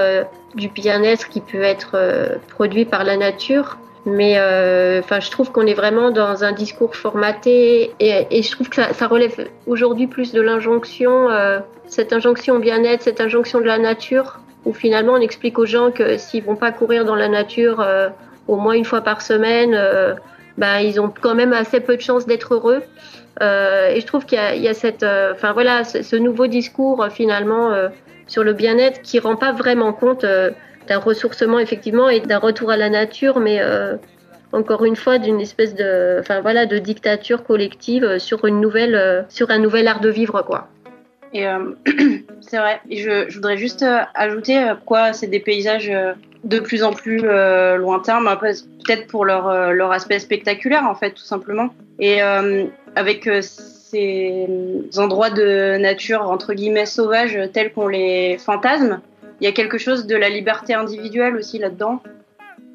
du 0.53 0.67
bien-être 0.67 1.29
qui 1.29 1.41
peut 1.41 1.63
être 1.63 1.97
produit 2.49 2.85
par 2.85 3.03
la 3.03 3.17
nature. 3.17 3.77
Mais 4.05 4.35
enfin, 4.99 5.19
je 5.19 5.31
trouve 5.31 5.51
qu'on 5.51 5.65
est 5.65 5.73
vraiment 5.73 6.11
dans 6.11 6.43
un 6.43 6.51
discours 6.51 6.95
formaté 6.95 7.93
et, 7.99 8.43
je 8.43 8.51
trouve 8.51 8.69
que 8.69 8.75
ça, 8.75 8.93
ça 8.93 9.07
relève 9.07 9.47
aujourd'hui 9.67 10.07
plus 10.07 10.33
de 10.33 10.41
l'injonction, 10.41 11.29
cette 11.87 12.13
injonction 12.13 12.59
bien-être, 12.59 13.01
cette 13.01 13.21
injonction 13.21 13.59
de 13.59 13.65
la 13.65 13.77
nature 13.77 14.39
où 14.65 14.73
finalement 14.73 15.13
on 15.13 15.21
explique 15.21 15.57
aux 15.57 15.65
gens 15.65 15.91
que 15.91 16.17
s'ils 16.17 16.43
vont 16.43 16.55
pas 16.55 16.71
courir 16.71 17.05
dans 17.05 17.15
la 17.15 17.27
nature 17.27 17.81
euh, 17.81 18.09
au 18.47 18.57
moins 18.57 18.73
une 18.73 18.85
fois 18.85 19.01
par 19.01 19.21
semaine, 19.21 19.73
euh, 19.73 20.13
ben, 20.57 20.79
ils 20.79 20.99
ont 20.99 21.11
quand 21.21 21.35
même 21.35 21.53
assez 21.53 21.79
peu 21.79 21.95
de 21.95 22.01
chances 22.01 22.25
d'être 22.25 22.53
heureux. 22.53 22.83
Euh, 23.41 23.89
et 23.89 24.01
je 24.01 24.05
trouve 24.05 24.25
qu'il 24.25 24.39
y, 24.55 24.59
y, 24.59 24.67
a 24.67 24.73
cette, 24.73 25.03
euh, 25.03 25.31
enfin 25.33 25.53
voilà, 25.53 25.83
ce, 25.83 26.03
ce, 26.03 26.15
nouveau 26.15 26.47
discours 26.47 27.07
finalement 27.09 27.71
sur 28.27 28.43
le 28.43 28.53
bien-être 28.53 29.01
qui 29.01 29.19
rend 29.19 29.35
pas 29.35 29.53
vraiment 29.53 29.93
compte 29.93 30.25
d'un 30.25 30.97
ressourcement 30.97 31.59
effectivement 31.59 32.09
et 32.09 32.19
d'un 32.19 32.39
retour 32.39 32.71
à 32.71 32.77
la 32.77 32.89
nature, 32.89 33.39
mais 33.39 33.61
encore 34.51 34.83
une 34.83 34.97
fois 34.97 35.17
d'une 35.17 35.39
espèce 35.39 35.75
de, 35.75 36.17
enfin 36.19 36.41
voilà, 36.41 36.65
de 36.65 36.77
dictature 36.77 37.43
collective 37.43 38.19
sur 38.19 38.45
une 38.45 38.59
nouvelle, 38.59 39.25
sur 39.29 39.49
un 39.49 39.59
nouvel 39.59 39.87
art 39.87 40.01
de 40.01 40.09
vivre 40.09 40.41
quoi. 40.41 40.67
Et 41.33 41.47
euh, 41.47 41.73
c'est 42.41 42.57
vrai. 42.57 42.81
Et 42.89 42.97
je, 42.97 43.29
je, 43.29 43.35
voudrais 43.35 43.57
juste 43.57 43.83
euh, 43.83 43.99
ajouter 44.13 44.57
euh, 44.57 44.75
pourquoi 44.75 45.13
c'est 45.13 45.27
des 45.27 45.39
paysages 45.39 45.91
de 46.43 46.59
plus 46.59 46.83
en 46.83 46.91
plus 46.91 47.19
lointains, 47.77 48.19
peut-être 48.35 49.07
pour 49.07 49.25
leur, 49.25 49.71
leur 49.73 49.91
aspect 49.91 50.17
spectaculaire 50.17 50.85
en 50.85 50.95
fait, 50.95 51.11
tout 51.11 51.23
simplement. 51.23 51.69
Et 51.99 52.19
avec 52.95 53.29
ces 53.43 54.47
endroits 54.97 55.29
de 55.29 55.77
nature 55.77 56.23
entre 56.23 56.55
guillemets 56.55 56.87
sauvages 56.87 57.37
tels 57.53 57.71
qu'on 57.71 57.87
les 57.87 58.39
fantasme, 58.39 59.01
il 59.39 59.43
y 59.43 59.47
a 59.47 59.51
quelque 59.51 59.77
chose 59.77 60.07
de 60.07 60.15
la 60.15 60.29
liberté 60.29 60.73
individuelle 60.73 61.35
aussi 61.35 61.59
là-dedans. 61.59 62.01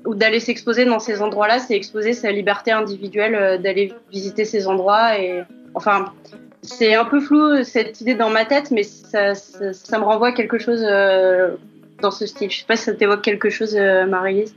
ou 0.04 0.14
d'aller 0.14 0.38
s'exposer 0.38 0.84
dans 0.84 1.00
ces 1.00 1.20
endroits-là, 1.20 1.58
c'est 1.58 1.74
exposer 1.74 2.12
sa 2.12 2.30
liberté 2.30 2.70
individuelle 2.70 3.60
d'aller 3.60 3.92
visiter 4.12 4.44
ces 4.44 4.68
endroits. 4.68 5.18
Et 5.18 5.42
enfin, 5.74 6.12
c'est 6.66 6.94
un 6.94 7.04
peu 7.04 7.20
flou 7.20 7.64
cette 7.64 8.00
idée 8.00 8.14
dans 8.14 8.30
ma 8.30 8.44
tête, 8.44 8.70
mais 8.70 8.82
ça, 8.82 9.32
me 9.98 10.04
renvoie 10.04 10.28
à 10.28 10.32
quelque 10.32 10.58
chose 10.58 10.82
dans 12.00 12.10
ce 12.10 12.26
style. 12.26 12.50
Je 12.50 12.58
sais 12.58 12.66
pas 12.66 12.76
si 12.76 12.84
ça 12.84 12.94
t'évoque 12.94 13.22
quelque 13.22 13.50
chose, 13.50 13.76
Marie-Lise. 13.76 14.54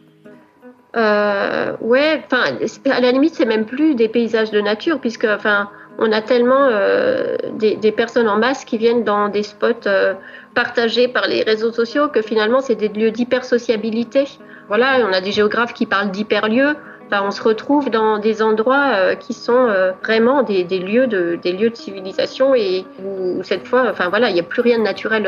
Euh, 0.96 1.74
enfin, 1.82 2.58
à 2.92 3.00
la 3.00 3.12
limite, 3.12 3.36
c'est 3.36 3.46
même 3.46 3.66
plus 3.66 3.96
des 3.96 4.08
paysages 4.08 4.52
de 4.52 4.60
nature, 4.60 5.00
puisque, 5.00 5.26
enfin, 5.26 5.70
on 6.00 6.12
a 6.12 6.22
tellement 6.22 6.68
euh, 6.72 7.36
des, 7.54 7.76
des, 7.76 7.92
personnes 7.92 8.28
en 8.28 8.38
masse 8.38 8.66
qui 8.66 8.78
viennent 8.78 9.04
dans 9.04 9.30
des 9.30 9.44
spots 9.44 9.86
euh, 9.86 10.14
partagés 10.56 11.08
par 11.08 11.28
les 11.28 11.44
réseaux 11.44 11.72
sociaux 11.72 12.08
que 12.08 12.22
finalement, 12.22 12.62
c'est 12.62 12.76
des 12.76 12.88
lieux 12.88 13.12
d'hypersociabilité. 13.12 14.26
Voilà, 14.68 15.06
on 15.08 15.14
a 15.14 15.22
des 15.22 15.32
géographes 15.32 15.74
qui 15.74 15.86
parlent 15.86 16.12
d'hyperlieux. 16.12 16.76
Enfin, 17.12 17.24
on 17.26 17.32
se 17.32 17.42
retrouve 17.42 17.90
dans 17.90 18.20
des 18.20 18.42
endroits 18.42 18.92
euh, 18.94 19.16
qui 19.16 19.34
sont 19.34 19.54
euh, 19.54 19.92
vraiment 20.04 20.44
des, 20.44 20.64
lieux 20.64 21.08
de, 21.08 21.40
civilisation 21.74 22.54
et 22.54 22.86
où, 23.04 23.42
cette 23.44 23.68
fois, 23.68 23.88
enfin 23.90 24.10
voilà, 24.10 24.30
il 24.30 24.34
n'y 24.34 24.40
a 24.40 24.44
plus 24.44 24.62
rien 24.62 24.78
de 24.78 24.84
naturel 24.84 25.28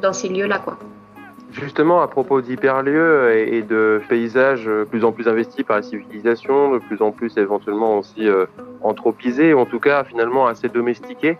dans 0.00 0.12
ces 0.12 0.28
lieux-là. 0.28 0.60
Justement, 1.52 2.00
à 2.00 2.08
propos 2.08 2.40
d'hyperlieux 2.40 3.36
et 3.36 3.60
de 3.60 4.00
paysages 4.08 4.64
de 4.64 4.84
plus 4.84 5.04
en 5.04 5.12
plus 5.12 5.28
investis 5.28 5.64
par 5.64 5.76
la 5.76 5.82
civilisation, 5.82 6.72
de 6.72 6.78
plus 6.78 7.02
en 7.02 7.12
plus 7.12 7.36
éventuellement 7.36 7.98
aussi 7.98 8.26
euh, 8.26 8.46
anthropisés, 8.80 9.52
en 9.52 9.66
tout 9.66 9.78
cas 9.78 10.02
finalement 10.04 10.46
assez 10.46 10.70
domestiqués, 10.70 11.36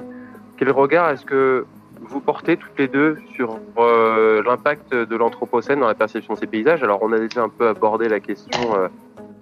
quel 0.58 0.70
regard 0.70 1.10
est-ce 1.10 1.24
que 1.24 1.64
vous 2.02 2.20
portez 2.20 2.58
toutes 2.58 2.78
les 2.78 2.88
deux 2.88 3.16
sur 3.34 3.58
euh, 3.78 4.42
l'impact 4.42 4.92
de 4.94 5.16
l'anthropocène 5.16 5.80
dans 5.80 5.86
la 5.86 5.94
perception 5.94 6.34
de 6.34 6.38
ces 6.40 6.46
paysages? 6.46 6.82
Alors 6.82 6.98
on 7.00 7.10
a 7.12 7.18
déjà 7.18 7.42
un 7.44 7.48
peu 7.48 7.68
abordé 7.68 8.10
la 8.10 8.20
question, 8.20 8.76
euh, 8.76 8.88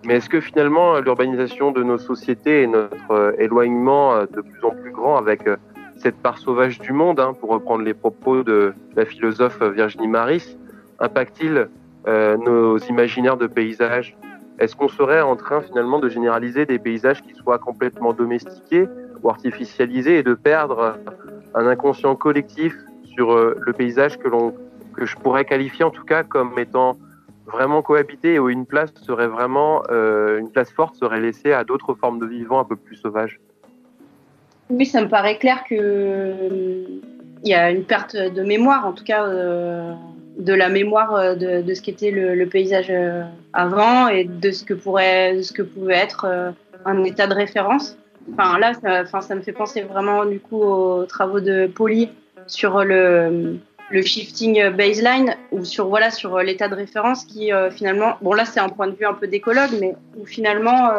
mais 0.04 0.16
est-ce 0.16 0.28
que 0.28 0.40
finalement 0.40 0.98
l'urbanisation 1.00 1.72
de 1.72 1.82
nos 1.82 1.98
sociétés 1.98 2.62
et 2.62 2.66
notre 2.66 3.34
éloignement 3.38 4.20
de 4.22 4.40
plus 4.40 4.64
en 4.64 4.70
plus 4.70 4.92
grand 4.92 5.16
avec 5.16 5.42
cette 6.00 6.16
part 6.16 6.38
sauvage 6.38 6.78
du 6.78 6.92
monde, 6.92 7.20
hein, 7.20 7.34
pour 7.38 7.50
reprendre 7.50 7.84
les 7.84 7.92
propos 7.92 8.42
de 8.42 8.72
la 8.96 9.04
philosophe 9.04 9.62
Virginie 9.62 10.08
Maris, 10.08 10.56
impacte-t-il 10.98 11.68
euh, 12.08 12.36
nos 12.38 12.78
imaginaires 12.78 13.36
de 13.36 13.46
paysages? 13.46 14.16
Est-ce 14.58 14.74
qu'on 14.74 14.88
serait 14.88 15.20
en 15.20 15.36
train 15.36 15.60
finalement 15.60 15.98
de 15.98 16.08
généraliser 16.08 16.64
des 16.64 16.78
paysages 16.78 17.22
qui 17.22 17.34
soient 17.34 17.58
complètement 17.58 18.14
domestiqués 18.14 18.88
ou 19.22 19.28
artificialisés 19.28 20.18
et 20.18 20.22
de 20.22 20.32
perdre 20.32 20.96
un 21.54 21.66
inconscient 21.66 22.16
collectif 22.16 22.74
sur 23.14 23.32
euh, 23.32 23.54
le 23.60 23.72
paysage 23.74 24.18
que 24.18 24.28
l'on 24.28 24.54
que 24.94 25.06
je 25.06 25.16
pourrais 25.16 25.44
qualifier 25.44 25.84
en 25.84 25.90
tout 25.90 26.04
cas 26.04 26.24
comme 26.24 26.58
étant 26.58 26.96
vraiment 27.50 27.82
cohabité 27.82 28.34
et 28.34 28.38
où 28.38 28.48
une 28.48 28.66
place 28.66 28.92
serait 29.02 29.28
vraiment 29.28 29.82
euh, 29.90 30.38
une 30.38 30.50
place 30.50 30.70
forte 30.70 30.96
serait 30.96 31.20
laissée 31.20 31.52
à 31.52 31.64
d'autres 31.64 31.94
formes 31.94 32.18
de 32.18 32.26
vivants 32.26 32.60
un 32.60 32.64
peu 32.64 32.76
plus 32.76 32.96
sauvages. 32.96 33.40
Oui, 34.68 34.86
ça 34.86 35.02
me 35.02 35.08
paraît 35.08 35.38
clair 35.38 35.64
que 35.68 36.34
il 37.42 37.48
y 37.48 37.54
a 37.54 37.70
une 37.70 37.84
perte 37.84 38.16
de 38.16 38.42
mémoire, 38.42 38.86
en 38.86 38.92
tout 38.92 39.04
cas 39.04 39.24
de 40.40 40.54
la 40.54 40.68
mémoire 40.68 41.14
euh, 41.14 41.34
de, 41.34 41.74
ce 41.74 41.82
qu'était 41.82 42.10
le, 42.10 42.46
paysage 42.46 42.88
euh, 42.90 43.22
avant 43.52 44.08
et 44.08 44.24
de 44.24 44.50
ce 44.50 44.64
que 44.64 44.74
pourrait, 44.74 45.42
ce 45.42 45.52
que 45.52 45.62
pouvait 45.62 45.96
être 45.96 46.24
euh, 46.24 46.50
un 46.84 47.04
état 47.04 47.26
de 47.26 47.34
référence. 47.34 47.96
Enfin 48.32 48.58
là, 48.58 48.72
ça, 48.74 49.34
me 49.34 49.40
fait 49.40 49.52
penser 49.52 49.82
vraiment 49.82 50.24
du 50.24 50.40
coup 50.40 50.60
aux 50.62 51.04
travaux 51.04 51.40
de 51.40 51.66
Poli 51.66 52.10
sur 52.46 52.84
le, 52.84 53.56
le 53.90 54.02
shifting 54.02 54.70
baseline 54.70 55.34
ou 55.52 55.64
sur 55.64 55.88
voilà 55.88 56.10
sur 56.10 56.38
l'état 56.38 56.68
de 56.68 56.74
référence 56.74 57.24
qui 57.24 57.50
finalement, 57.70 58.16
bon 58.22 58.32
là 58.32 58.44
c'est 58.44 58.60
un 58.60 58.68
point 58.68 58.86
de 58.86 58.94
vue 58.94 59.06
un 59.06 59.14
peu 59.14 59.26
d'écologue, 59.26 59.70
mais 59.80 59.94
où 60.16 60.24
finalement 60.24 60.90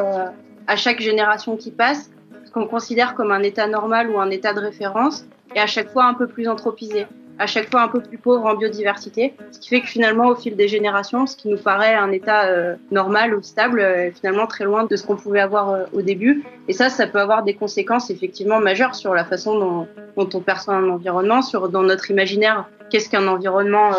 à 0.67 0.75
chaque 0.75 0.99
génération 0.99 1.56
qui 1.56 1.71
passe, 1.71 2.12
ce 2.45 2.51
qu'on 2.51 2.67
considère 2.67 3.15
comme 3.15 3.32
un 3.32 3.43
état 3.43 3.67
normal 3.67 4.10
ou 4.10 4.19
un 4.19 4.30
état 4.30 4.54
de 4.54 4.60
référence 4.60 5.25
est 5.56 5.60
à 5.60 5.67
chaque 5.67 5.91
fois 5.91 6.06
un 6.06 6.13
peu 6.13 6.27
plus 6.27 6.47
anthropisé 6.47 7.08
à 7.41 7.47
chaque 7.47 7.71
fois 7.71 7.82
un 7.82 7.88
peu 7.88 8.01
plus 8.01 8.19
pauvre 8.19 8.45
en 8.45 8.54
biodiversité, 8.54 9.34
ce 9.51 9.60
qui 9.60 9.69
fait 9.69 9.82
que 9.82 9.88
finalement 9.88 10.27
au 10.27 10.36
fil 10.36 10.56
des 10.56 10.67
générations, 10.67 11.25
ce 11.25 11.36
qui 11.36 11.47
nous 11.49 11.58
paraît 11.58 11.95
un 11.95 12.12
état 12.12 12.45
euh, 12.45 12.75
normal 12.91 13.34
ou 13.34 13.41
stable 13.41 13.80
euh, 13.80 14.06
est 14.06 14.12
finalement 14.12 14.45
très 14.45 14.63
loin 14.63 14.84
de 14.84 14.95
ce 14.95 15.04
qu'on 15.04 15.15
pouvait 15.15 15.39
avoir 15.39 15.71
euh, 15.71 15.84
au 15.91 16.04
début. 16.04 16.43
Et 16.67 16.73
ça, 16.73 16.89
ça 16.89 17.08
peut 17.08 17.19
avoir 17.19 17.41
des 17.41 17.56
conséquences 17.56 18.12
effectivement 18.12 18.60
majeures 18.60 18.93
sur 18.93 19.15
la 19.15 19.25
façon 19.25 19.58
dont, 19.58 19.88
on 20.15 20.39
perçoit 20.39 20.75
un 20.75 20.88
environnement, 20.88 21.41
sur 21.41 21.67
dans 21.67 21.82
notre 21.82 22.12
imaginaire, 22.12 22.69
qu'est-ce 22.91 23.10
qu'un 23.10 23.27
environnement 23.27 23.89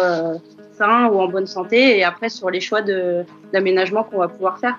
sain 0.72 1.06
ou 1.06 1.18
en 1.20 1.26
bonne 1.26 1.48
santé, 1.48 1.98
et 1.98 2.04
après 2.04 2.28
sur 2.28 2.48
les 2.48 2.60
choix 2.60 2.80
d'aménagement 3.52 4.04
qu'on 4.04 4.18
va 4.18 4.28
pouvoir 4.28 4.58
faire. 4.58 4.78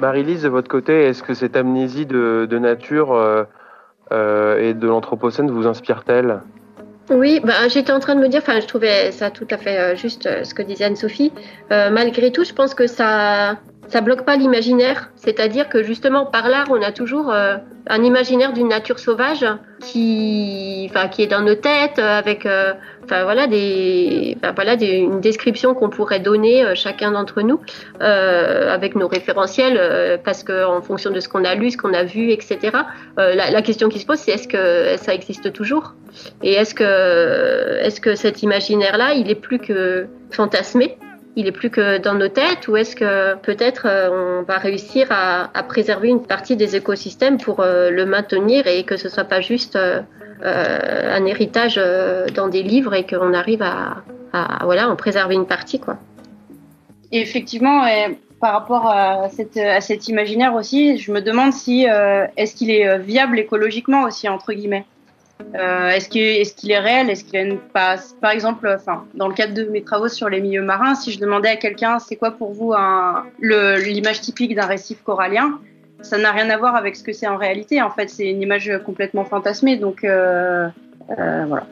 Marie-Lise, 0.00 0.42
de 0.44 0.48
votre 0.48 0.68
côté, 0.68 1.04
est-ce 1.04 1.22
que 1.22 1.34
cette 1.34 1.54
amnésie 1.54 2.06
de, 2.06 2.58
nature 2.58 3.46
et 4.10 4.74
de 4.74 4.86
l'Anthropocène 4.86 5.50
vous 5.50 5.66
inspire-t-elle? 5.66 6.40
Oui, 7.10 7.40
bah, 7.42 7.68
j'étais 7.68 7.92
en 7.92 8.00
train 8.00 8.16
de 8.16 8.20
me 8.20 8.28
dire, 8.28 8.40
enfin, 8.42 8.58
je 8.60 8.66
trouvais 8.66 9.12
ça 9.12 9.30
tout 9.30 9.46
à 9.50 9.58
fait 9.58 9.78
euh, 9.78 9.96
juste 9.96 10.26
euh, 10.26 10.42
ce 10.42 10.54
que 10.54 10.62
disait 10.62 10.84
Anne-Sophie. 10.84 11.32
malgré 11.70 12.32
tout, 12.32 12.44
je 12.44 12.52
pense 12.52 12.74
que 12.74 12.86
ça, 12.86 13.58
ça 13.88 14.00
bloque 14.00 14.24
pas 14.24 14.36
l'imaginaire. 14.36 15.10
C'est-à-dire 15.16 15.68
que 15.68 15.82
justement, 15.82 16.26
par 16.26 16.48
l'art, 16.48 16.66
on 16.70 16.82
a 16.82 16.92
toujours 16.92 17.32
un 17.32 18.02
imaginaire 18.02 18.52
d'une 18.52 18.68
nature 18.68 18.98
sauvage 18.98 19.44
qui, 19.80 20.88
enfin, 20.90 21.08
qui 21.08 21.22
est 21.22 21.26
dans 21.26 21.42
nos 21.42 21.54
têtes, 21.54 21.98
avec, 21.98 22.46
enfin 23.04 23.24
voilà, 23.24 23.46
des, 23.46 24.36
enfin, 24.42 24.52
voilà, 24.54 24.76
des, 24.76 24.96
une 24.96 25.20
description 25.20 25.74
qu'on 25.74 25.90
pourrait 25.90 26.20
donner 26.20 26.74
chacun 26.74 27.12
d'entre 27.12 27.42
nous, 27.42 27.60
avec 28.00 28.96
nos 28.96 29.08
référentiels, 29.08 30.20
parce 30.24 30.42
que 30.42 30.64
en 30.64 30.82
fonction 30.82 31.10
de 31.10 31.20
ce 31.20 31.28
qu'on 31.28 31.44
a 31.44 31.54
lu, 31.54 31.70
ce 31.70 31.76
qu'on 31.76 31.94
a 31.94 32.04
vu, 32.04 32.30
etc. 32.30 32.58
La, 33.16 33.50
la, 33.50 33.62
question 33.62 33.88
qui 33.88 33.98
se 33.98 34.06
pose, 34.06 34.18
c'est 34.18 34.32
est-ce 34.32 34.48
que 34.48 34.96
ça 35.02 35.14
existe 35.14 35.52
toujours? 35.52 35.94
Et 36.42 36.52
est-ce 36.54 36.74
que, 36.74 37.78
est-ce 37.80 38.00
que 38.00 38.14
cet 38.14 38.42
imaginaire-là, 38.42 39.14
il 39.14 39.30
est 39.30 39.34
plus 39.34 39.58
que 39.58 40.06
fantasmé? 40.30 40.98
Il 41.36 41.46
est 41.46 41.52
plus 41.52 41.70
que 41.70 41.98
dans 41.98 42.14
nos 42.14 42.28
têtes 42.28 42.66
ou 42.66 42.76
est-ce 42.76 42.96
que 42.96 43.36
peut-être 43.36 43.86
on 43.86 44.42
va 44.42 44.56
réussir 44.58 45.08
à, 45.10 45.62
préserver 45.64 46.08
une 46.08 46.22
partie 46.22 46.56
des 46.56 46.76
écosystèmes 46.76 47.38
pour 47.38 47.62
le 47.62 48.04
maintenir 48.04 48.66
et 48.66 48.84
que 48.84 48.96
ce 48.96 49.08
soit 49.08 49.24
pas 49.24 49.42
juste 49.42 49.76
euh, 49.76 50.00
un 50.42 51.24
héritage 51.26 51.80
dans 52.34 52.48
des 52.48 52.62
livres 52.62 52.94
et 52.94 53.04
qu'on 53.06 53.34
arrive 53.34 53.62
à, 53.62 54.02
voilà 54.64 54.88
en 54.88 54.96
préserver 54.96 55.34
une 55.34 55.46
partie 55.46 55.78
quoi. 55.78 55.98
Effectivement, 57.12 57.84
par 58.40 58.52
rapport 58.52 58.86
à, 58.86 59.28
cet 59.28 60.08
imaginaire 60.08 60.54
aussi, 60.54 60.98
je 60.98 61.12
me 61.12 61.20
demande 61.20 61.52
si 61.52 61.88
euh, 61.88 62.26
est-ce 62.36 62.54
qu'il 62.54 62.70
est 62.70 62.98
viable 62.98 63.38
écologiquement 63.38 64.02
aussi 64.02 64.28
entre 64.28 64.52
guillemets? 64.52 64.84
Euh, 65.54 65.88
est-ce 65.90 66.08
qu'il 66.08 66.22
est, 66.22 66.70
est, 66.70 66.78
réel? 66.78 67.10
Est-ce 67.10 67.24
qu'il 67.24 67.36
a 67.36 67.42
une 67.42 67.58
passe? 67.58 68.16
Par 68.20 68.30
exemple, 68.30 68.68
enfin, 68.74 69.04
dans 69.14 69.28
le 69.28 69.34
cadre 69.34 69.54
de 69.54 69.64
mes 69.64 69.82
travaux 69.82 70.08
sur 70.08 70.28
les 70.28 70.40
milieux 70.40 70.62
marins, 70.62 70.94
si 70.94 71.12
je 71.12 71.20
demandais 71.20 71.48
à 71.48 71.56
quelqu'un 71.56 71.98
c'est 71.98 72.16
quoi 72.16 72.32
pour 72.32 72.52
vous 72.52 72.74
l'image 73.40 74.20
typique 74.20 74.54
d'un 74.54 74.66
récif 74.66 75.02
corallien, 75.02 75.58
ça 76.02 76.18
n'a 76.18 76.30
rien 76.30 76.50
à 76.50 76.56
voir 76.56 76.76
avec 76.76 76.96
ce 76.96 77.02
que 77.02 77.12
c'est 77.12 77.26
en 77.26 77.36
réalité. 77.36 77.80
En 77.82 77.90
fait, 77.90 78.08
c'est 78.08 78.28
une 78.28 78.42
image 78.42 78.70
complètement 78.84 79.24
fantasmée. 79.24 79.76
Donc 79.76 80.04
euh, 80.04 80.68
euh, 81.18 81.44
voilà. 81.46 81.66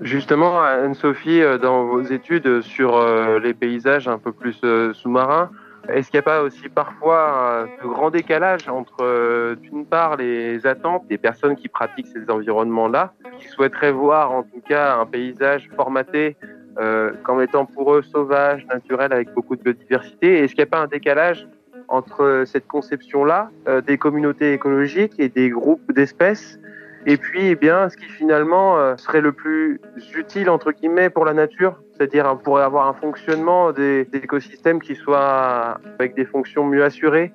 Justement, 0.00 0.62
Anne-Sophie, 0.62 1.42
dans 1.60 1.84
vos 1.84 2.02
études 2.02 2.62
sur 2.62 2.98
les 3.38 3.52
paysages 3.52 4.08
un 4.08 4.18
peu 4.18 4.32
plus 4.32 4.58
sous-marins, 4.94 5.50
est-ce 5.88 6.10
qu'il 6.10 6.18
n'y 6.18 6.20
a 6.20 6.22
pas 6.22 6.42
aussi 6.42 6.68
parfois 6.68 7.66
de 7.82 7.88
grand 7.88 8.10
décalage 8.10 8.68
entre, 8.68 9.54
d'une 9.56 9.86
part, 9.86 10.16
les 10.16 10.66
attentes 10.66 11.06
des 11.08 11.18
personnes 11.18 11.56
qui 11.56 11.68
pratiquent 11.68 12.06
ces 12.08 12.30
environnements-là, 12.30 13.12
qui 13.38 13.48
souhaiteraient 13.48 13.92
voir 13.92 14.32
en 14.32 14.42
tout 14.42 14.60
cas 14.68 14.96
un 14.96 15.06
paysage 15.06 15.68
formaté 15.76 16.36
euh, 16.78 17.12
comme 17.24 17.42
étant 17.42 17.66
pour 17.66 17.94
eux 17.94 18.02
sauvage, 18.02 18.64
naturel, 18.66 19.12
avec 19.12 19.32
beaucoup 19.34 19.56
de 19.56 19.62
biodiversité. 19.62 20.38
Est-ce 20.38 20.54
qu'il 20.54 20.62
n'y 20.62 20.68
a 20.68 20.70
pas 20.70 20.80
un 20.80 20.86
décalage 20.86 21.46
entre 21.88 22.44
cette 22.46 22.66
conception-là 22.68 23.50
euh, 23.68 23.80
des 23.80 23.98
communautés 23.98 24.52
écologiques 24.52 25.14
et 25.18 25.28
des 25.28 25.50
groupes 25.50 25.92
d'espèces 25.92 26.60
et 27.06 27.16
puis, 27.16 27.46
eh 27.48 27.54
bien, 27.54 27.88
ce 27.88 27.96
qui 27.96 28.04
finalement 28.04 28.78
euh, 28.78 28.96
serait 28.96 29.22
le 29.22 29.32
plus 29.32 29.80
utile 30.14 30.50
entre 30.50 30.72
guillemets 30.72 31.08
pour 31.08 31.24
la 31.24 31.32
nature, 31.32 31.80
c'est-à-dire 31.96 32.38
pourrait 32.38 32.62
avoir 32.62 32.88
un 32.88 32.94
fonctionnement 32.94 33.72
des, 33.72 34.06
écosystèmes 34.12 34.80
qui 34.80 34.94
soit 34.94 35.80
avec 35.98 36.14
des 36.14 36.26
fonctions 36.26 36.64
mieux 36.64 36.84
assurées. 36.84 37.32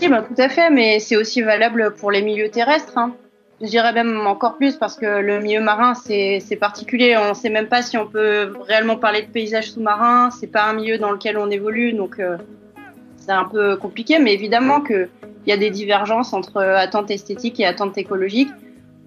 Oui, 0.00 0.08
bah, 0.08 0.22
tout 0.22 0.40
à 0.40 0.48
fait, 0.48 0.70
mais 0.70 1.00
c'est 1.00 1.16
aussi 1.16 1.42
valable 1.42 1.94
pour 1.98 2.10
les 2.10 2.22
milieux 2.22 2.48
terrestres. 2.48 2.96
Hein. 2.96 3.14
Je 3.60 3.66
dirais 3.66 3.92
même 3.92 4.26
encore 4.26 4.56
plus 4.56 4.76
parce 4.76 4.96
que 4.96 5.20
le 5.20 5.40
milieu 5.40 5.60
marin, 5.60 5.92
c'est 5.94 6.58
particulier. 6.58 7.18
On 7.18 7.30
ne 7.30 7.34
sait 7.34 7.50
même 7.50 7.68
pas 7.68 7.82
si 7.82 7.98
on 7.98 8.06
peut 8.06 8.54
réellement 8.66 8.96
parler 8.96 9.22
de 9.22 9.30
paysage 9.30 9.72
sous-marin. 9.72 10.30
C'est 10.30 10.46
pas 10.46 10.64
un 10.64 10.72
milieu 10.72 10.96
dans 10.96 11.10
lequel 11.10 11.36
on 11.36 11.50
évolue, 11.50 11.92
donc 11.92 12.18
euh, 12.20 12.38
c'est 13.30 13.36
un 13.36 13.44
peu 13.44 13.76
compliqué. 13.76 14.18
Mais 14.18 14.34
évidemment 14.34 14.80
que 14.80 15.08
il 15.46 15.50
y 15.50 15.52
a 15.52 15.56
des 15.56 15.70
divergences 15.70 16.32
entre 16.32 16.58
attentes 16.58 17.10
esthétiques 17.10 17.60
et 17.60 17.66
attentes 17.66 17.96
écologiques. 17.96 18.50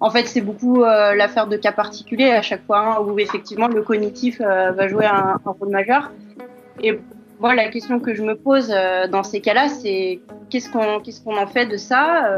En 0.00 0.10
fait, 0.10 0.26
c'est 0.26 0.40
beaucoup 0.40 0.82
l'affaire 0.82 1.46
de 1.46 1.56
cas 1.56 1.70
particuliers 1.70 2.30
à 2.30 2.42
chaque 2.42 2.64
fois 2.66 2.80
hein, 2.80 3.00
où 3.00 3.18
effectivement 3.20 3.68
le 3.68 3.82
cognitif 3.82 4.40
va 4.40 4.88
jouer 4.88 5.06
un, 5.06 5.38
un, 5.44 5.50
rôle 5.58 5.70
majeur. 5.70 6.10
Et 6.82 6.98
moi, 7.38 7.54
la 7.54 7.68
question 7.68 8.00
que 8.00 8.14
je 8.14 8.22
me 8.22 8.34
pose 8.34 8.74
dans 9.12 9.22
ces 9.22 9.40
cas-là, 9.40 9.68
c'est 9.68 10.20
qu'est-ce 10.50 10.68
qu'on 10.70 10.98
qu'est-ce 10.98 11.22
qu'on 11.22 11.36
en 11.36 11.46
fait 11.46 11.66
de 11.66 11.76
ça 11.76 12.28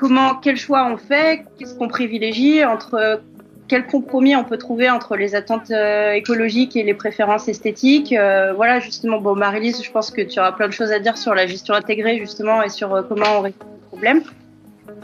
Comment, 0.00 0.36
quel 0.36 0.56
choix 0.56 0.90
on 0.90 0.96
fait 0.96 1.44
Qu'est-ce 1.58 1.74
qu'on 1.74 1.88
privilégie 1.88 2.64
entre 2.64 3.20
quel 3.72 3.86
compromis 3.86 4.36
on 4.36 4.44
peut 4.44 4.58
trouver 4.58 4.90
entre 4.90 5.16
les 5.16 5.34
attentes 5.34 5.70
euh, 5.70 6.12
écologiques 6.12 6.76
et 6.76 6.82
les 6.82 6.92
préférences 6.92 7.48
esthétiques. 7.48 8.12
Euh, 8.12 8.52
voilà, 8.52 8.80
justement, 8.80 9.18
bon, 9.18 9.34
Marie-Lise, 9.34 9.82
je 9.82 9.90
pense 9.90 10.10
que 10.10 10.20
tu 10.20 10.38
auras 10.40 10.52
plein 10.52 10.68
de 10.68 10.74
choses 10.74 10.92
à 10.92 10.98
dire 10.98 11.16
sur 11.16 11.34
la 11.34 11.46
gestion 11.46 11.72
intégrée, 11.72 12.18
justement, 12.18 12.62
et 12.62 12.68
sur 12.68 12.94
euh, 12.94 13.00
comment 13.00 13.38
on 13.38 13.40
résout 13.40 13.56
le 13.60 13.86
problème. 13.86 14.22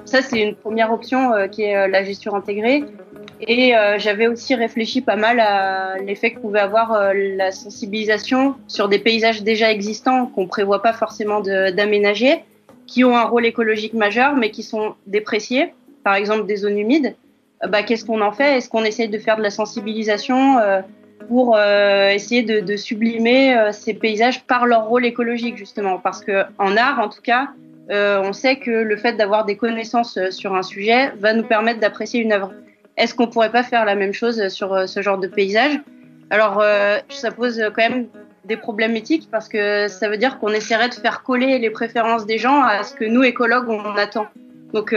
Ça, 0.05 0.21
c'est 0.21 0.43
une 0.43 0.55
première 0.55 0.93
option 0.93 1.33
qui 1.51 1.63
est 1.63 1.89
la 1.89 2.05
gestion 2.05 2.35
intégrée. 2.35 2.85
Et 3.41 3.73
j'avais 3.99 4.27
aussi 4.27 4.55
réfléchi 4.55 5.01
pas 5.03 5.17
mal 5.17 5.39
à 5.39 5.97
l'effet 5.99 6.33
que 6.33 6.41
pouvait 6.41 6.61
avoir 6.61 7.13
la 7.15 7.53
sensibilisation 7.53 8.55
sur 8.69 8.89
des 8.89 8.99
paysages 8.99 9.43
déjà 9.43 9.71
existants 9.71 10.27
qu'on 10.27 10.47
prévoit 10.47 10.83
pas 10.83 10.95
forcément 10.95 11.41
d'aménager, 11.41 12.43
qui 12.87 13.05
ont 13.05 13.17
un 13.17 13.25
rôle 13.25 13.45
écologique 13.45 13.93
majeur, 13.93 14.35
mais 14.35 14.51
qui 14.51 14.63
sont 14.63 14.95
dépréciés, 15.07 15.75
par 16.05 16.15
exemple 16.15 16.47
des 16.47 16.57
zones 16.57 16.79
humides. 16.79 17.15
Euh, 17.65 17.69
bah, 17.69 17.83
qu'est-ce 17.83 18.05
qu'on 18.05 18.21
en 18.21 18.33
fait? 18.33 18.59
Est-ce 18.59 18.69
qu'on 18.69 18.85
essaie 18.85 19.09
de 19.09 19.19
faire 19.19 19.37
de 19.37 19.43
la 19.43 19.51
sensibilisation 19.51 20.59
euh, 20.59 20.81
pour 21.29 21.57
euh, 21.57 22.11
essayer 22.11 22.43
de, 22.43 22.61
de 22.61 22.77
sublimer 22.77 23.57
ces 23.73 23.95
paysages 23.95 24.45
par 24.45 24.67
leur 24.67 24.87
rôle 24.87 25.05
écologique 25.05 25.57
justement? 25.57 25.99
Parce 25.99 26.25
que 26.25 26.45
en 26.59 26.77
art, 26.77 27.01
en 27.01 27.09
tout 27.09 27.23
cas, 27.23 27.49
on 27.91 28.33
sait 28.33 28.57
que 28.57 28.71
le 28.71 28.97
fait 28.97 29.15
d'avoir 29.15 29.45
des 29.45 29.57
connaissances 29.57 30.19
sur 30.31 30.55
un 30.55 30.63
sujet 30.63 31.13
va 31.19 31.33
nous 31.33 31.43
permettre 31.43 31.81
d'apprécier 31.81 32.21
une 32.21 32.33
œuvre. 32.33 32.53
Est-ce 32.97 33.15
qu'on 33.15 33.29
pourrait 33.29 33.53
pas 33.53 33.63
faire 33.63 33.85
la 33.85 33.95
même 33.95 34.13
chose 34.13 34.49
sur 34.49 34.89
ce 34.89 35.03
genre 35.03 35.19
de 35.19 35.27
paysage? 35.27 35.81
Alors, 36.31 36.63
ça 37.09 37.31
pose 37.31 37.63
quand 37.75 37.89
même 37.89 38.07
des 38.45 38.57
problèmes 38.57 38.95
éthiques 38.95 39.29
parce 39.31 39.49
que 39.49 39.89
ça 39.89 40.09
veut 40.09 40.19
dire 40.19 40.39
qu'on 40.39 40.53
essaierait 40.53 40.91
de 40.91 40.95
faire 40.95 41.23
coller 41.23 41.59
les 41.59 41.71
préférences 41.71 42.27
des 42.27 42.39
gens 42.39 42.63
à 42.63 42.83
ce 42.83 42.95
que 42.95 43.05
nous, 43.05 43.23
écologues, 43.23 43.69
on 43.69 43.97
attend. 43.97 44.27
Donc, 44.73 44.95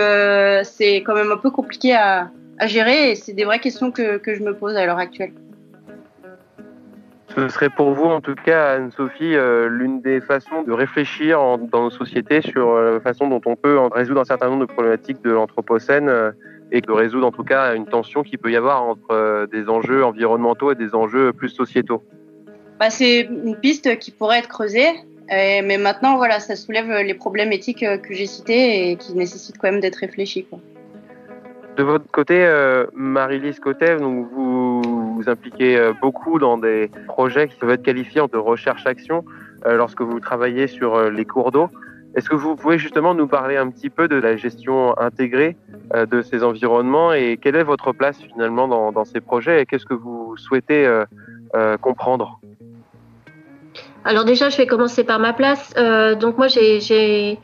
c'est 0.64 0.98
quand 0.98 1.16
même 1.16 1.32
un 1.32 1.38
peu 1.38 1.50
compliqué 1.50 1.96
à, 1.96 2.30
à 2.62 2.68
gérer 2.68 3.12
et 3.12 3.16
c'est 3.16 3.34
des 3.34 3.44
vraies 3.44 3.60
questions 3.60 3.92
que, 3.92 4.18
que 4.18 4.36
je 4.36 4.44
me 4.44 4.54
pose 4.54 4.76
à 4.76 4.86
l'heure 4.86 5.00
actuelle. 5.00 5.34
Ce 7.36 7.48
serait 7.48 7.70
pour 7.70 7.92
vous, 7.94 8.06
en 8.06 8.22
tout 8.22 8.36
cas, 8.36 8.76
Anne-Sophie, 8.76 9.36
euh, 9.36 9.68
l'une 9.68 10.02
des 10.02 10.22
façons 10.22 10.62
de 10.64 10.72
réfléchir 10.72 11.40
dans 11.58 11.84
nos 11.84 11.90
sociétés 11.90 12.42
sur 12.42 12.70
euh, 12.70 12.96
la 12.96 13.00
façon 13.00 13.28
dont 13.30 13.42
on 13.46 13.56
peut 13.56 13.80
résoudre 13.92 14.22
un 14.22 14.26
certain 14.26 14.50
nombre 14.50 14.68
de 14.68 14.72
problématiques 14.72 15.24
de 15.24 15.32
l'Anthropocène 15.32 16.10
euh, 16.10 16.32
et 16.72 16.82
de 16.82 16.92
résoudre 16.92 17.26
en 17.26 17.32
tout 17.32 17.44
cas 17.44 17.74
une 17.74 17.86
tension 17.86 18.22
qui 18.22 18.38
peut 18.38 18.52
y 18.52 18.56
avoir 18.56 18.84
entre 18.84 19.48
des 19.52 19.68
enjeux 19.68 20.06
environnementaux 20.06 20.72
et 20.72 20.76
des 20.76 20.94
enjeux 20.94 21.34
plus 21.34 21.50
sociétaux. 21.50 22.04
Bah, 22.80 22.90
c'est 22.90 23.22
une 23.22 23.56
piste 23.56 23.98
qui 24.00 24.12
pourrait 24.12 24.40
être 24.40 24.48
creusée, 24.48 24.90
mais 25.30 25.78
maintenant, 25.78 26.16
voilà, 26.16 26.40
ça 26.40 26.56
soulève 26.56 26.90
les 27.06 27.14
problèmes 27.14 27.52
éthiques 27.52 27.86
que 28.04 28.14
j'ai 28.14 28.26
cités 28.26 28.92
et 28.92 28.96
qui 28.96 29.14
nécessitent 29.16 29.58
quand 29.58 29.70
même 29.70 29.82
d'être 29.82 29.98
réfléchis. 29.98 30.46
Quoi. 30.46 30.60
De 31.78 31.84
votre 31.84 32.10
côté, 32.12 32.44
euh, 32.46 32.86
Marie-Lise 32.94 33.62
donc 34.00 34.28
vous 34.32 34.82
vous 35.16 35.30
impliquez 35.30 35.78
euh, 35.78 35.94
beaucoup 36.02 36.38
dans 36.38 36.58
des 36.58 36.90
projets 37.08 37.48
qui 37.48 37.56
peuvent 37.56 37.70
être 37.70 37.84
qualifiés 37.84 38.22
de 38.32 38.38
recherche-action 38.38 39.24
euh, 39.66 39.78
lorsque 39.78 40.02
vous 40.02 40.20
travaillez 40.20 40.68
sur 40.68 41.10
les 41.10 41.26
cours 41.26 41.52
d'eau. 41.52 41.70
Est-ce 42.14 42.30
que 42.30 42.36
vous 42.36 42.58
pouvez 42.58 42.78
justement 42.78 43.14
nous 43.14 43.28
parler 43.28 43.56
un 43.56 43.70
petit 43.70 43.90
peu 43.90 44.10
de 44.10 44.18
la 44.18 44.36
gestion 44.36 44.98
intégrée 45.00 45.56
de 45.94 46.22
ces 46.22 46.44
environnements 46.44 47.14
et 47.14 47.38
quelle 47.42 47.56
est 47.56 47.64
votre 47.64 47.94
place 47.94 48.22
finalement 48.22 48.68
dans, 48.68 49.06
ces 49.06 49.22
projets 49.22 49.62
et 49.62 49.66
qu'est-ce 49.66 49.86
que 49.86 49.94
vous 49.94 50.36
souhaitez 50.36 51.04
comprendre? 51.80 52.42
Alors 54.04 54.26
déjà, 54.26 54.50
je 54.50 54.58
vais 54.58 54.68
commencer 54.68 55.06
par 55.06 55.20
ma 55.20 55.32
place. 55.32 55.74
donc 56.20 56.38
moi, 56.38 56.48
j'ai 56.50 57.38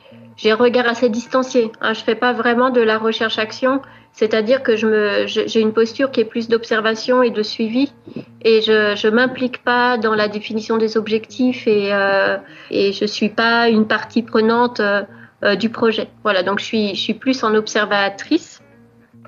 un 0.52 0.56
regard 0.56 0.86
assez 0.86 1.08
distancié. 1.08 1.72
Hein. 1.80 1.94
Je 1.94 2.04
fais 2.04 2.16
pas 2.16 2.34
vraiment 2.34 2.70
de 2.70 2.82
la 2.82 2.98
recherche-action. 2.98 3.82
C'est-à-dire 4.14 4.64
que 4.64 4.76
j'ai 4.76 5.60
une 5.60 5.74
posture 5.74 6.10
qui 6.10 6.22
est 6.22 6.26
plus 6.26 6.48
d'observation 6.48 7.22
et 7.22 7.30
de 7.30 7.44
suivi, 7.44 7.94
et 8.42 8.62
je 8.62 9.08
ne 9.08 9.12
m'implique 9.12 9.64
pas 9.64 9.98
dans 9.98 10.16
la 10.16 10.28
définition 10.28 10.78
des 10.78 10.98
objectifs 10.98 11.68
et, 11.68 11.94
euh, 11.94 12.38
et 12.72 12.94
je 12.94 13.06
suis 13.06 13.30
pas 13.30 13.70
une 13.70 13.88
partie 13.88 14.24
prenante 14.24 14.80
euh, 14.80 15.04
euh, 15.44 15.56
du 15.56 15.70
projet. 15.70 16.10
Voilà, 16.24 16.42
donc 16.42 16.60
je 16.60 16.66
suis, 16.66 16.96
je 16.96 17.02
suis 17.02 17.14
plus 17.14 17.44
en 17.44 17.54
observatrice. 17.54 18.62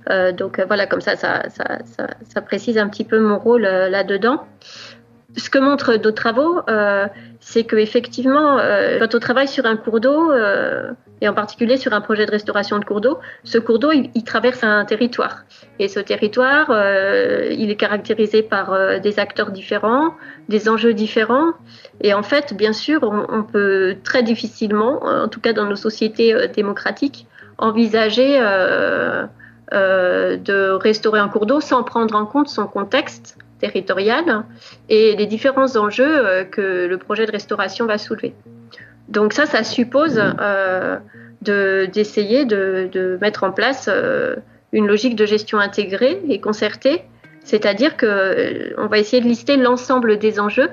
Euh, 0.10 0.32
donc 0.32 0.60
voilà, 0.66 0.88
comme 0.88 1.02
ça 1.02 1.16
ça, 1.16 1.44
ça, 1.50 1.80
ça, 1.86 2.08
ça, 2.28 2.42
précise 2.42 2.80
un 2.80 2.88
petit 2.88 3.04
peu 3.04 3.20
mon 3.20 3.38
rôle 3.38 3.62
là-dedans. 3.62 4.48
Ce 5.38 5.52
que 5.52 5.60
montrent 5.60 5.98
d'autres 5.98 6.16
travaux, 6.16 6.62
c'est 7.40 7.64
qu'effectivement, 7.64 8.58
quand 9.00 9.14
on 9.14 9.20
travaille 9.20 9.48
sur 9.48 9.68
un 9.68 9.78
cours 9.78 10.00
d'eau, 10.00 10.32
et 11.22 11.28
en 11.28 11.34
particulier 11.34 11.78
sur 11.78 11.93
un 11.93 12.01
projet 12.01 12.26
de 12.26 12.32
restauration 12.32 12.80
de 12.80 12.86
cours 12.86 13.01
d'eau. 13.01 13.20
Ce 13.43 13.57
cours 13.57 13.80
d'eau, 13.80 13.91
il, 13.91 14.24
traverse 14.24 14.63
un 14.63 14.86
territoire. 14.86 15.43
Et 15.80 15.88
ce 15.88 15.99
territoire, 15.99 16.67
euh, 16.70 17.49
il 17.51 17.70
est 17.70 17.76
caractérisé 17.76 18.43
par 18.43 18.74
euh, 18.74 18.99
des 18.99 19.20
acteurs 19.20 19.51
différents, 19.51 20.13
des 20.47 20.70
enjeux 20.70 20.93
différents. 20.93 21.51
Et 22.01 22.13
en 22.13 22.24
fait, 22.24 22.53
bien 22.53 22.74
sûr, 22.74 23.01
on, 23.03 23.43
peut 23.43 23.97
très 24.03 24.24
difficilement, 24.24 25.03
en 25.03 25.28
tout 25.28 25.41
cas 25.41 25.53
dans 25.53 25.65
nos 25.65 25.76
sociétés 25.76 26.34
euh, 26.34 26.47
démocratiques, 26.47 27.28
envisager 27.57 28.39
de 29.72 30.72
restaurer 30.72 31.20
un 31.20 31.28
cours 31.28 31.45
d'eau 31.45 31.59
sans 31.59 31.84
prendre 31.84 32.15
en 32.15 32.26
compte 32.26 32.47
son 32.47 32.67
contexte 32.67 33.38
territorial 33.59 34.45
et 34.88 35.17
les 35.17 35.26
différents 35.26 35.76
enjeux 35.76 36.45
que 36.51 36.88
le 36.88 36.97
projet 36.97 37.26
de 37.26 37.32
restauration 37.34 37.86
va 37.86 37.97
soulever. 37.97 38.34
Donc 39.10 39.34
ça, 39.34 39.45
ça 39.45 39.64
suppose 39.64 40.22
euh, 40.39 40.97
d'essayer 41.41 42.45
de, 42.45 43.18
mettre 43.22 43.43
en 43.43 43.51
place 43.51 43.89
euh, 43.91 44.36
une 44.72 44.88
logique 44.88 45.16
de 45.16 45.26
gestion 45.26 45.57
intégrée 45.57 46.22
et 46.30 46.39
concertée, 46.39 47.01
c'est-à-dire 47.43 47.97
qu'on 47.97 48.05
euh, 48.05 48.88
va 48.89 48.99
essayer 48.99 49.22
de 49.22 49.28
lister 49.28 49.57
l'ensemble 49.57 50.20
des 50.20 50.39
enjeux 50.39 50.70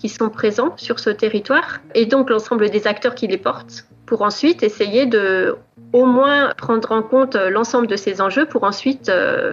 qui 0.00 0.08
sont 0.08 0.30
présents 0.30 0.72
sur 0.76 0.98
ce 0.98 1.10
territoire 1.10 1.80
et 1.94 2.06
donc 2.06 2.30
l'ensemble 2.30 2.70
des 2.70 2.86
acteurs 2.86 3.14
qui 3.14 3.26
les 3.26 3.36
portent 3.36 3.84
pour 4.06 4.22
ensuite 4.22 4.62
essayer 4.62 5.04
de 5.04 5.56
au 5.92 6.06
moins 6.06 6.52
prendre 6.56 6.90
en 6.92 7.02
compte 7.02 7.36
l'ensemble 7.36 7.86
de 7.86 7.96
ces 7.96 8.20
enjeux 8.20 8.46
pour 8.46 8.64
ensuite 8.64 9.10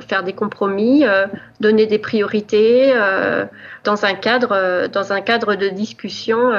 faire 0.08 0.24
des 0.24 0.34
compromis, 0.34 1.04
donner 1.60 1.88
des 1.88 1.98
priorités 2.00 2.94
dans 3.84 4.06
un 4.06 4.14
cadre 4.14 4.88
dans 4.88 5.14
un 5.14 5.22
cadre 5.22 5.56
de 5.56 5.68
discussion 5.70 6.52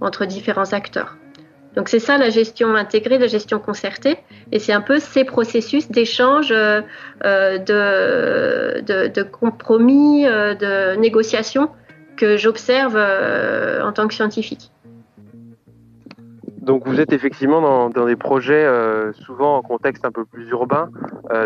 entre 0.00 0.26
différents 0.26 0.72
acteurs. 0.72 1.16
Donc 1.76 1.88
c'est 1.88 1.98
ça 1.98 2.18
la 2.18 2.30
gestion 2.30 2.74
intégrée, 2.76 3.18
la 3.18 3.26
gestion 3.26 3.58
concertée, 3.58 4.18
et 4.52 4.58
c'est 4.58 4.72
un 4.72 4.80
peu 4.80 5.00
ces 5.00 5.24
processus 5.24 5.90
d'échange, 5.90 6.52
euh, 6.52 6.82
euh, 7.24 7.58
de, 7.58 9.08
de, 9.08 9.22
compromis, 9.22 10.26
euh, 10.26 10.54
de 10.54 10.96
négociation 11.00 11.70
que 12.16 12.36
j'observe 12.36 12.96
en 12.96 13.92
tant 13.92 14.08
que 14.08 14.14
scientifique. 14.14 14.70
Donc 16.62 16.86
vous 16.86 16.98
êtes 17.00 17.12
effectivement 17.12 17.90
dans, 17.90 18.06
des 18.06 18.16
projets 18.16 18.66
souvent 19.12 19.58
en 19.58 19.62
contexte 19.62 20.04
un 20.06 20.12
peu 20.12 20.24
plus 20.24 20.48
urbain 20.48 20.88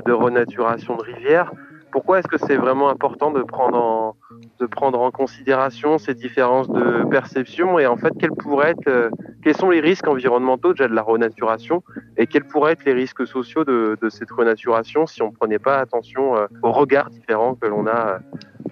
de 0.07 0.13
renaturation 0.13 0.97
de 0.97 1.03
rivières. 1.03 1.51
Pourquoi 1.91 2.19
est-ce 2.19 2.29
que 2.29 2.39
c'est 2.39 2.57
vraiment 2.57 2.91
important 2.91 3.31
de 3.31 3.43
prendre 3.43 3.77
en, 3.79 5.11
considération 5.11 5.99
ces 5.99 6.15
différences 6.15 6.69
de 6.69 7.09
perception 7.09 7.79
et 7.79 7.87
en 7.87 7.97
fait 7.97 8.13
quels 8.19 8.33
pourraient 8.33 8.71
être, 8.71 8.89
euh, 8.89 9.11
quels 9.43 9.57
sont 9.57 9.71
les 9.71 9.81
risques 9.81 10.07
environnementaux 10.07 10.73
déjà 10.73 10.89
de 10.89 10.95
la 10.95 11.03
renaturation 11.03 11.83
et 12.17 12.27
quels 12.27 12.45
pourraient 12.45 12.73
être 12.73 12.85
les 12.85 12.93
risques 12.93 13.27
sociaux 13.27 13.65
de, 13.65 13.97
cette 14.11 14.31
renaturation 14.31 15.07
si 15.07 15.23
on 15.23 15.31
ne 15.31 15.35
prenait 15.35 15.59
pas 15.59 15.79
attention 15.79 16.37
euh, 16.37 16.47
aux 16.63 16.73
regards 16.73 17.11
différents 17.11 17.55
que 17.55 17.67
l'on 17.67 17.87
a 17.87 18.15
euh, 18.15 18.19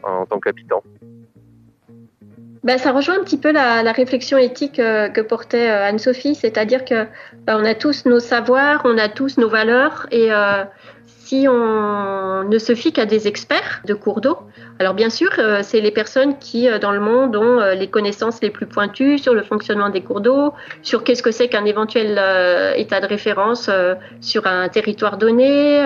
en 0.03 0.26
tant 0.26 0.38
qu'habitant? 0.38 0.82
Ben, 2.67 2.79
ça 2.79 2.93
rejoint 2.93 3.19
un 3.19 3.25
petit 3.25 3.39
peu 3.39 3.53
la, 3.53 3.93
réflexion 3.93 4.39
éthique 4.39 4.77
que 4.77 5.21
portait 5.21 5.69
Anne-Sophie, 5.69 6.35
c'est-à-dire 6.35 6.85
que 6.85 7.07
ben, 7.47 7.59
on 7.61 7.64
a 7.64 7.75
tous 7.75 8.05
nos 8.07 8.21
savoirs, 8.21 8.83
on 8.85 8.99
a 8.99 9.09
tous 9.09 9.39
nos 9.39 9.49
valeurs, 9.49 10.07
et 10.11 10.31
si 11.27 11.49
on 11.49 12.45
ne 12.45 12.59
se 12.59 12.75
fie 12.77 12.93
qu'à 12.93 13.05
des 13.05 13.27
experts 13.27 13.83
de 13.85 13.95
cours 13.95 14.21
d'eau, 14.21 14.39
alors 14.79 14.95
bien 14.95 15.11
sûr, 15.11 15.31
euh, 15.39 15.61
c'est 15.62 15.81
les 15.81 15.91
personnes 15.91 16.39
qui, 16.39 16.69
euh, 16.69 16.79
dans 16.79 16.93
le 16.93 17.01
monde, 17.01 17.35
ont 17.35 17.59
euh, 17.59 17.75
les 17.75 17.89
connaissances 17.89 18.41
les 18.43 18.51
plus 18.51 18.67
pointues 18.67 19.19
sur 19.19 19.35
le 19.35 19.43
fonctionnement 19.43 19.89
des 19.89 20.03
cours 20.03 20.21
d'eau, 20.21 20.53
sur 20.83 21.03
qu'est-ce 21.03 21.25
que 21.25 21.33
c'est 21.33 21.49
qu'un 21.49 21.64
éventuel 21.64 22.21
état 22.77 23.01
de 23.01 23.07
référence 23.07 23.71
sur 24.21 24.47
un 24.47 24.69
territoire 24.69 25.17
donné. 25.17 25.83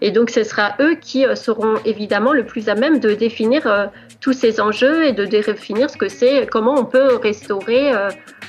et 0.00 0.10
donc, 0.10 0.30
ce 0.30 0.42
sera 0.42 0.74
eux 0.80 0.96
qui 1.00 1.24
seront 1.34 1.74
évidemment 1.84 2.32
le 2.32 2.44
plus 2.44 2.68
à 2.68 2.74
même 2.74 2.98
de 2.98 3.14
définir 3.14 3.90
tous 4.22 4.32
ces 4.32 4.60
enjeux 4.60 5.04
et 5.04 5.12
de 5.12 5.26
définir 5.26 5.90
ce 5.90 5.98
que 5.98 6.08
c'est, 6.08 6.46
comment 6.50 6.74
on 6.74 6.84
peut 6.84 7.16
restaurer 7.16 7.92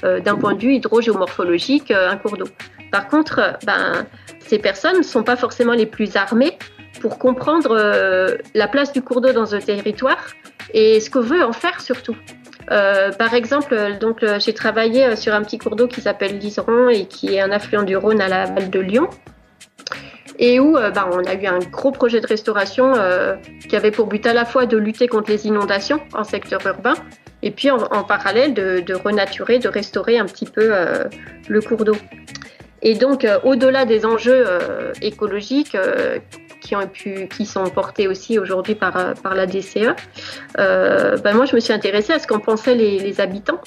d'un 0.03 0.35
point 0.35 0.53
de 0.53 0.61
vue 0.61 0.75
hydrogéomorphologique 0.75 1.91
un 1.91 2.15
cours 2.15 2.37
d'eau. 2.37 2.47
Par 2.91 3.07
contre, 3.07 3.57
ben, 3.65 4.05
ces 4.39 4.59
personnes 4.59 4.97
ne 4.99 5.03
sont 5.03 5.23
pas 5.23 5.35
forcément 5.35 5.73
les 5.73 5.87
plus 5.87 6.15
armées 6.15 6.57
pour 7.01 7.17
comprendre 7.17 7.75
la 8.53 8.67
place 8.67 8.93
du 8.93 9.01
cours 9.01 9.19
d'eau 9.19 9.33
dans 9.33 9.55
un 9.55 9.59
territoire 9.59 10.27
et 10.73 10.99
ce 10.99 11.09
que 11.09 11.19
veut 11.19 11.43
en 11.43 11.53
faire 11.53 11.81
surtout. 11.81 12.15
par 12.67 13.33
exemple, 13.33 13.97
donc 13.99 14.23
j'ai 14.39 14.53
travaillé 14.53 15.15
sur 15.15 15.33
un 15.33 15.41
petit 15.41 15.57
cours 15.57 15.75
d'eau 15.75 15.87
qui 15.87 16.01
s'appelle 16.01 16.37
l'Iseron 16.37 16.89
et 16.89 17.07
qui 17.07 17.33
est 17.35 17.41
un 17.41 17.51
affluent 17.51 17.83
du 17.83 17.97
Rhône 17.97 18.21
à 18.21 18.27
la 18.27 18.45
Val 18.45 18.69
de 18.69 18.79
Lyon 18.79 19.09
et 20.39 20.59
où 20.59 20.77
euh, 20.77 20.91
bah, 20.91 21.09
on 21.11 21.23
a 21.23 21.33
eu 21.33 21.45
un 21.45 21.59
gros 21.59 21.91
projet 21.91 22.19
de 22.19 22.27
restauration 22.27 22.93
euh, 22.95 23.35
qui 23.67 23.75
avait 23.75 23.91
pour 23.91 24.07
but 24.07 24.25
à 24.25 24.33
la 24.33 24.45
fois 24.45 24.65
de 24.65 24.77
lutter 24.77 25.07
contre 25.07 25.31
les 25.31 25.47
inondations 25.47 25.99
en 26.13 26.23
secteur 26.23 26.65
urbain 26.65 26.95
et 27.41 27.51
puis 27.51 27.69
en, 27.69 28.03
parallèle 28.03 28.53
de, 28.53 28.93
renaturer, 28.93 29.59
de 29.59 29.67
restaurer 29.67 30.17
un 30.17 30.25
petit 30.25 30.45
peu 30.45 30.69
euh, 30.71 31.05
le 31.49 31.61
cours 31.61 31.83
d'eau. 31.83 31.97
Et 32.81 32.95
donc, 32.95 33.27
au-delà 33.43 33.83
des 33.85 34.05
enjeux 34.05 34.45
écologiques 35.01 35.77
qui, 36.61 37.45
sont 37.45 37.63
portés 37.65 38.07
aussi 38.07 38.39
aujourd'hui 38.39 38.75
par, 38.75 39.13
par 39.15 39.35
la 39.35 39.45
DCE, 39.45 39.93
bah, 40.55 41.33
moi, 41.33 41.45
je 41.45 41.55
me 41.55 41.59
suis 41.59 41.73
intéressée 41.73 42.13
à 42.13 42.19
ce 42.19 42.27
qu'en 42.27 42.39
pensaient 42.39 42.75
les, 42.75 43.19
habitants. 43.19 43.59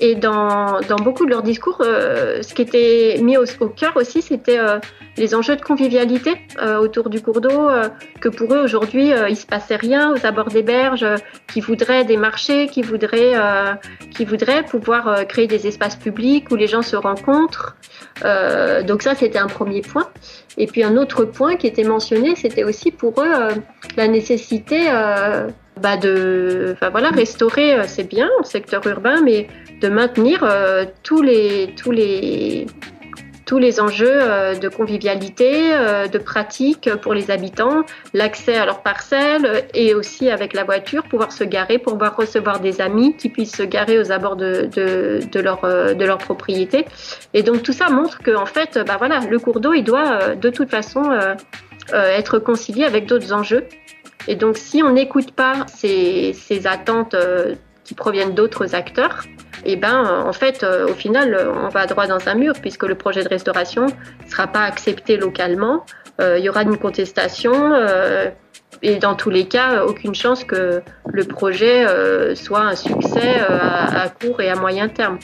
Et 0.00 0.14
dans, 0.14 0.80
dans, 0.88 0.96
beaucoup 0.96 1.24
de 1.24 1.30
leurs 1.30 1.42
discours, 1.42 1.78
ce 1.80 2.54
qui 2.54 2.62
était 2.62 3.18
mis 3.22 3.36
au, 3.36 3.44
au 3.60 3.68
cœur 3.68 3.96
aussi, 3.96 4.22
c'était 4.22 4.58
les 5.16 5.34
enjeux 5.34 5.56
de 5.56 5.62
convivialité 5.62 6.36
euh, 6.60 6.78
autour 6.78 7.08
du 7.08 7.20
cours 7.20 7.40
d'eau, 7.40 7.68
euh, 7.68 7.88
que 8.20 8.28
pour 8.28 8.52
eux 8.54 8.62
aujourd'hui 8.62 9.12
euh, 9.12 9.28
il 9.28 9.36
se 9.36 9.46
passait 9.46 9.76
rien 9.76 10.12
aux 10.12 10.26
abords 10.26 10.48
des 10.48 10.62
berges, 10.62 11.06
qui 11.46 11.60
voudraient 11.60 12.04
des 12.04 12.16
marchés, 12.16 12.66
qui 12.66 12.82
voudraient, 12.82 13.34
qui 14.14 14.24
voudraient 14.24 14.64
pouvoir 14.64 15.26
créer 15.26 15.46
des 15.46 15.66
espaces 15.66 15.96
publics 15.96 16.50
où 16.50 16.56
les 16.56 16.66
gens 16.66 16.82
se 16.82 16.96
rencontrent. 16.96 17.76
donc 18.86 19.02
ça 19.02 19.14
c'était 19.14 19.38
un 19.38 19.46
premier 19.46 19.82
point. 19.82 20.08
Et 20.56 20.66
puis 20.66 20.82
un 20.84 20.96
autre 20.96 21.24
point 21.24 21.56
qui 21.56 21.66
était 21.66 21.84
mentionné, 21.84 22.34
c'était 22.36 22.64
aussi 22.64 22.90
pour 22.90 23.20
eux 23.20 23.48
la 23.96 24.08
nécessité 24.08 24.88
bah 25.80 25.96
de, 25.96 26.70
enfin 26.72 26.90
voilà, 26.90 27.10
restaurer 27.10 27.76
c'est 27.86 28.08
bien 28.08 28.28
au 28.40 28.44
secteur 28.44 28.86
urbain, 28.86 29.20
mais 29.22 29.48
de 29.84 29.88
maintenir 29.88 30.38
tous 31.02 31.20
les 31.20 31.74
tous 31.76 31.90
les 31.90 32.66
tous 33.44 33.58
les 33.58 33.80
enjeux 33.80 34.08
euh, 34.10 34.54
de 34.54 34.68
convivialité, 34.68 35.72
euh, 35.72 36.06
de 36.06 36.18
pratique 36.18 36.90
pour 37.02 37.14
les 37.14 37.30
habitants, 37.30 37.84
l'accès 38.12 38.56
à 38.56 38.64
leurs 38.64 38.82
parcelles 38.82 39.64
et 39.74 39.94
aussi 39.94 40.30
avec 40.30 40.54
la 40.54 40.64
voiture, 40.64 41.04
pouvoir 41.04 41.32
se 41.32 41.44
garer, 41.44 41.78
pouvoir 41.78 42.16
recevoir 42.16 42.60
des 42.60 42.80
amis 42.80 43.16
qui 43.16 43.28
puissent 43.28 43.56
se 43.56 43.62
garer 43.62 43.98
aux 43.98 44.12
abords 44.12 44.36
de, 44.36 44.68
de, 44.74 45.40
leur, 45.40 45.64
euh, 45.64 45.94
de 45.94 46.04
leur 46.04 46.18
propriété. 46.18 46.86
Et 47.34 47.42
donc 47.42 47.62
tout 47.62 47.72
ça 47.72 47.90
montre 47.90 48.18
que 48.18 48.34
en 48.34 48.46
fait, 48.46 48.78
bah 48.86 48.96
voilà, 48.98 49.20
le 49.20 49.38
cours 49.38 49.60
d'eau, 49.60 49.74
il 49.74 49.84
doit 49.84 50.34
de 50.34 50.50
toute 50.50 50.70
façon 50.70 51.02
être 51.92 52.38
concilié 52.38 52.84
avec 52.84 53.06
d'autres 53.06 53.32
enjeux. 53.32 53.64
Et 54.26 54.36
donc 54.36 54.56
si 54.56 54.82
on 54.82 54.90
n'écoute 54.92 55.32
pas 55.32 55.66
ces, 55.68 56.32
ces 56.32 56.66
attentes 56.66 57.14
qui 57.84 57.94
proviennent 57.94 58.34
d'autres 58.34 58.74
acteurs, 58.74 59.24
et 59.64 59.72
eh 59.72 59.76
ben 59.76 60.24
en 60.26 60.32
fait 60.32 60.62
euh, 60.62 60.86
au 60.88 60.94
final 60.94 61.50
on 61.54 61.68
va 61.68 61.86
droit 61.86 62.06
dans 62.06 62.28
un 62.28 62.34
mur 62.34 62.54
puisque 62.60 62.84
le 62.84 62.94
projet 62.94 63.22
de 63.22 63.28
restauration 63.28 63.86
ne 63.86 64.30
sera 64.30 64.46
pas 64.46 64.62
accepté 64.62 65.16
localement. 65.16 65.84
Euh, 66.20 66.38
il 66.38 66.44
y 66.44 66.48
aura 66.48 66.62
une 66.62 66.76
contestation 66.76 67.72
euh, 67.72 68.30
et 68.82 68.96
dans 68.96 69.14
tous 69.14 69.30
les 69.30 69.46
cas 69.46 69.84
aucune 69.84 70.14
chance 70.14 70.44
que 70.44 70.82
le 71.06 71.24
projet 71.24 71.86
soit 72.34 72.60
un 72.60 72.76
succès 72.76 73.40
à, 73.48 74.08
court 74.08 74.40
et 74.40 74.50
à 74.50 74.56
moyen 74.56 74.88
terme. 74.88 75.18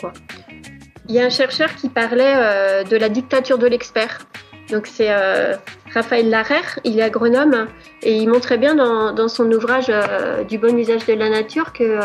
Il 1.09 1.15
y 1.15 1.21
a 1.21 1.25
un 1.25 1.31
chercheur 1.31 1.75
qui 1.75 1.89
parlait 1.89 2.85
de 2.85 2.97
la 2.97 3.09
dictature 3.09 3.59
de 3.59 3.67
l'expert. 3.67 4.21
Donc 4.71 4.87
c'est 4.87 5.15
Raphaël 5.93 6.31
Larère, 6.31 6.79
il 6.85 7.01
est 7.01 7.03
agronome 7.03 7.67
et 8.03 8.17
il 8.17 8.29
montrait 8.29 8.57
bien 8.57 8.75
dans 8.77 9.29
son 9.29 9.51
ouvrage 9.53 9.93
du 10.49 10.57
bon 10.57 10.75
usage 10.79 11.05
de 11.05 11.15
la 11.15 11.29
nature 11.29 11.73
que 11.75 11.99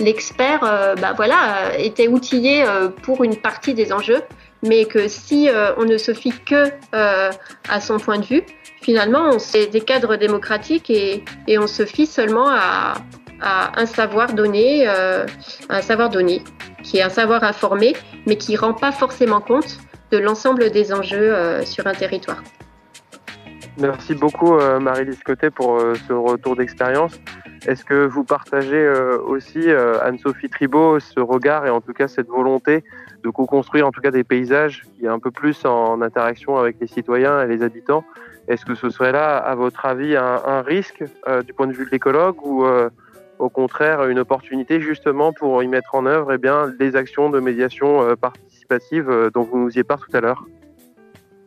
l'expert 0.00 0.64
euh, 0.64 0.94
bah 0.96 1.12
voilà, 1.14 1.68
euh, 1.68 1.70
était 1.78 2.08
outillé 2.08 2.64
euh, 2.66 2.88
pour 2.88 3.22
une 3.22 3.36
partie 3.36 3.74
des 3.74 3.92
enjeux, 3.92 4.22
mais 4.62 4.84
que 4.84 5.08
si 5.08 5.48
on 5.78 5.84
ne 5.84 5.96
se 5.96 6.12
fie 6.12 6.34
que 6.44 6.70
à 6.92 7.80
son 7.80 7.98
point 7.98 8.18
de 8.18 8.26
vue, 8.26 8.42
finalement, 8.82 9.38
c'est 9.38 9.68
des 9.68 9.80
cadres 9.80 10.16
démocratiques 10.16 10.90
et, 10.90 11.24
et, 11.46 11.58
on 11.58 11.66
se 11.66 11.86
fie 11.86 12.04
seulement 12.04 12.46
à, 12.46 12.96
à 13.40 13.80
un 13.80 13.86
savoir 13.86 14.34
donné, 14.34 14.86
un 14.86 15.80
savoir 15.80 16.10
donné, 16.10 16.42
qui 16.82 16.98
est 16.98 17.02
un 17.02 17.08
savoir 17.08 17.42
informé, 17.42 17.94
mais 18.26 18.36
qui 18.36 18.52
ne 18.52 18.58
rend 18.58 18.74
pas 18.74 18.92
forcément 18.92 19.40
compte 19.40 19.78
de 20.10 20.18
l'ensemble 20.18 20.70
des 20.70 20.92
enjeux 20.92 21.34
sur 21.64 21.86
un 21.86 21.94
territoire. 21.94 22.42
Merci 23.78 24.14
beaucoup 24.14 24.58
Marie-Lise 24.78 25.22
Côté 25.24 25.48
pour 25.48 25.80
ce 26.06 26.12
retour 26.12 26.54
d'expérience. 26.54 27.18
Est-ce 27.66 27.84
que 27.84 28.06
vous 28.06 28.24
partagez 28.24 28.76
euh, 28.76 29.18
aussi, 29.18 29.60
euh, 29.68 30.02
Anne-Sophie 30.02 30.48
Tribault, 30.48 30.98
ce 30.98 31.20
regard 31.20 31.66
et 31.66 31.70
en 31.70 31.80
tout 31.80 31.92
cas 31.92 32.08
cette 32.08 32.28
volonté 32.28 32.82
de 33.22 33.28
co-construire 33.28 33.86
en 33.86 33.92
tout 33.92 34.00
cas 34.00 34.10
des 34.10 34.24
paysages 34.24 34.84
qui 34.96 35.04
est 35.04 35.08
un 35.08 35.18
peu 35.18 35.30
plus 35.30 35.66
en 35.66 36.00
interaction 36.00 36.56
avec 36.56 36.76
les 36.80 36.86
citoyens 36.86 37.42
et 37.42 37.46
les 37.46 37.62
habitants? 37.62 38.04
Est-ce 38.48 38.64
que 38.64 38.74
ce 38.74 38.88
serait 38.88 39.12
là, 39.12 39.36
à 39.36 39.54
votre 39.54 39.84
avis, 39.84 40.16
un, 40.16 40.62
risque 40.62 41.04
euh, 41.28 41.42
du 41.42 41.52
point 41.52 41.66
de 41.66 41.72
vue 41.72 41.84
de 41.84 41.90
l'écologue 41.90 42.36
ou 42.44 42.66
au 43.38 43.48
contraire 43.48 44.06
une 44.06 44.18
opportunité 44.18 44.80
justement 44.80 45.32
pour 45.32 45.62
y 45.62 45.68
mettre 45.68 45.94
en 45.94 46.06
œuvre 46.06 46.32
eh 46.32 46.38
bien, 46.38 46.72
les 46.80 46.96
actions 46.96 47.30
de 47.30 47.40
médiation 47.40 48.16
participative 48.16 49.30
dont 49.34 49.42
vous 49.42 49.58
nous 49.58 49.78
y 49.78 49.82
parlé 49.82 50.02
tout 50.10 50.16
à 50.16 50.20
l'heure? 50.20 50.44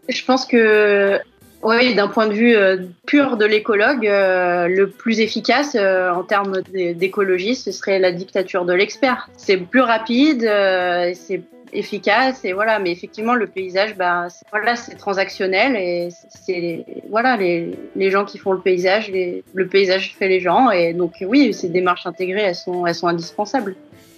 Je 0.09 0.23
pense 0.25 0.45
que 0.45 1.19
oui, 1.63 1.95
d'un 1.95 2.07
point 2.07 2.27
de 2.27 2.33
vue 2.33 2.55
euh, 2.55 2.77
pur 3.05 3.37
de 3.37 3.45
l'écologue, 3.45 4.05
euh, 4.05 4.67
le 4.67 4.89
plus 4.89 5.19
efficace 5.21 5.75
euh, 5.79 6.11
en 6.11 6.23
termes 6.23 6.61
d'écologie, 6.61 7.55
ce 7.55 7.71
serait 7.71 7.99
la 7.99 8.11
dictature 8.11 8.65
de 8.65 8.73
l'expert. 8.73 9.29
C'est 9.37 9.57
plus 9.57 9.81
rapide, 9.81 10.41
c'est 10.41 11.41
efficace 11.71 12.43
et 12.43 12.53
voilà. 12.53 12.79
Mais 12.79 12.91
effectivement, 12.91 13.33
le 13.33 13.47
paysage, 13.47 13.95
bah, 13.95 14.27
voilà, 14.51 14.75
c'est 14.75 14.95
transactionnel 14.95 15.75
et 15.75 16.09
c'est 16.29 16.85
voilà 17.09 17.37
les, 17.37 17.71
les, 17.95 18.11
gens 18.11 18.25
qui 18.25 18.37
font 18.37 18.51
le 18.51 18.59
paysage, 18.59 19.11
le 19.11 19.67
paysage 19.67 20.15
fait 20.17 20.27
les 20.27 20.39
gens 20.39 20.69
et 20.69 20.93
donc 20.93 21.13
oui, 21.25 21.53
ces 21.53 21.69
démarches 21.69 22.05
intégrées, 22.05 22.41
elles 22.41 22.55
sont 22.55 22.85
elles 22.85 22.95
sont 22.95 23.07
indispensables, 23.07 23.75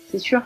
c'est 0.10 0.20
sûr. 0.20 0.42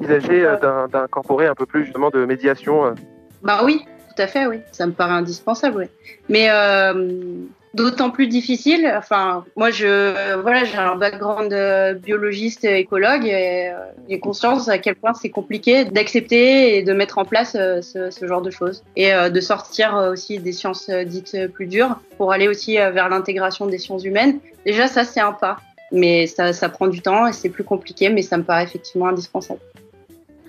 Envisager 0.00 0.46
d'incorporer 0.90 1.46
un 1.46 1.54
peu 1.54 1.66
plus 1.66 1.84
justement 1.84 2.10
de 2.10 2.24
médiation. 2.24 2.94
Bah 3.42 3.60
oui, 3.64 3.84
tout 4.14 4.22
à 4.22 4.26
fait, 4.26 4.46
oui. 4.46 4.58
Ça 4.72 4.86
me 4.86 4.92
paraît 4.92 5.12
indispensable, 5.12 5.76
oui. 5.78 5.84
Mais 6.28 6.46
euh, 6.50 7.12
d'autant 7.74 8.10
plus 8.10 8.28
difficile. 8.28 8.92
Enfin, 8.96 9.44
moi, 9.56 9.70
je 9.70 10.36
voilà, 10.40 10.64
j'ai 10.64 10.76
un 10.76 10.96
background 10.96 11.50
de 11.50 11.94
biologiste, 11.94 12.64
écologue, 12.64 13.26
et 13.26 13.70
euh, 13.70 13.78
j'ai 14.08 14.20
conscience 14.20 14.68
à 14.68 14.78
quel 14.78 14.94
point 14.94 15.14
c'est 15.14 15.30
compliqué 15.30 15.84
d'accepter 15.84 16.76
et 16.76 16.82
de 16.82 16.92
mettre 16.92 17.18
en 17.18 17.24
place 17.24 17.56
euh, 17.58 17.80
ce, 17.82 18.26
genre 18.26 18.42
de 18.42 18.50
choses 18.50 18.84
et 18.96 19.12
de 19.12 19.40
sortir 19.40 19.94
aussi 20.12 20.38
des 20.38 20.52
sciences 20.52 20.88
dites 20.88 21.46
plus 21.48 21.66
dures 21.66 21.96
pour 22.16 22.32
aller 22.32 22.48
aussi 22.48 22.76
vers 22.76 23.08
l'intégration 23.08 23.66
des 23.66 23.78
sciences 23.78 24.04
humaines. 24.04 24.38
Déjà, 24.64 24.86
ça, 24.86 25.04
c'est 25.04 25.20
un 25.20 25.32
pas, 25.32 25.58
mais 25.92 26.26
ça, 26.26 26.52
ça 26.52 26.68
prend 26.68 26.88
du 26.88 27.02
temps 27.02 27.26
et 27.26 27.32
c'est 27.32 27.50
plus 27.50 27.64
compliqué, 27.64 28.08
mais 28.08 28.22
ça 28.22 28.38
me 28.38 28.44
paraît 28.44 28.64
effectivement 28.64 29.08
indispensable. 29.08 29.60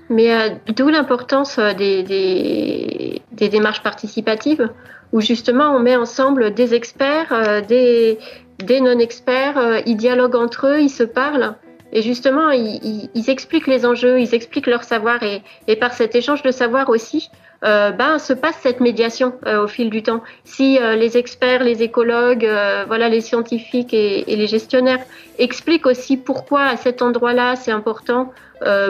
Mais 0.09 0.31
euh, 0.31 0.49
d'où 0.75 0.89
l'importance 0.89 1.57
euh, 1.57 1.73
des, 1.73 2.03
des, 2.03 3.21
des, 3.31 3.49
démarches 3.49 3.81
participatives, 3.81 4.69
où 5.11 5.21
justement 5.21 5.71
on 5.71 5.79
met 5.79 5.95
ensemble 5.95 6.53
des 6.53 6.73
experts, 6.73 7.31
euh, 7.31 7.61
des, 7.61 8.19
des 8.59 8.81
non-experts, 8.81 9.81
ils 9.85 9.97
dialoguent 9.97 10.35
entre 10.35 10.67
eux, 10.67 10.81
ils 10.81 10.89
se 10.89 11.03
parlent. 11.03 11.55
Et 11.91 12.01
justement, 12.01 12.49
ils, 12.49 13.09
ils, 13.13 13.29
expliquent 13.29 13.67
les 13.67 13.85
enjeux, 13.85 14.19
ils 14.19 14.35
expliquent 14.35 14.67
leur 14.67 14.83
savoir, 14.83 15.23
et, 15.23 15.41
et 15.67 15.75
par 15.75 15.93
cet 15.93 16.13
échange 16.13 16.43
de 16.43 16.51
savoir 16.51 16.89
aussi, 16.89 17.29
euh, 17.63 17.91
ben, 17.91 18.19
se 18.19 18.33
passe 18.33 18.57
cette 18.61 18.79
médiation 18.79 19.33
au 19.45 19.67
fil 19.67 19.89
du 19.89 20.03
temps. 20.03 20.21
Si 20.43 20.77
les 20.79 21.17
experts, 21.17 21.63
les 21.63 21.83
écologues, 21.83 22.47
voilà, 22.87 23.09
les 23.09 23.21
scientifiques 23.21 23.93
et, 23.93 24.23
les 24.27 24.47
gestionnaires 24.47 25.03
expliquent 25.39 25.85
aussi 25.85 26.17
pourquoi 26.17 26.63
à 26.63 26.77
cet 26.77 27.01
endroit-là 27.01 27.55
c'est 27.55 27.71
important 27.71 28.31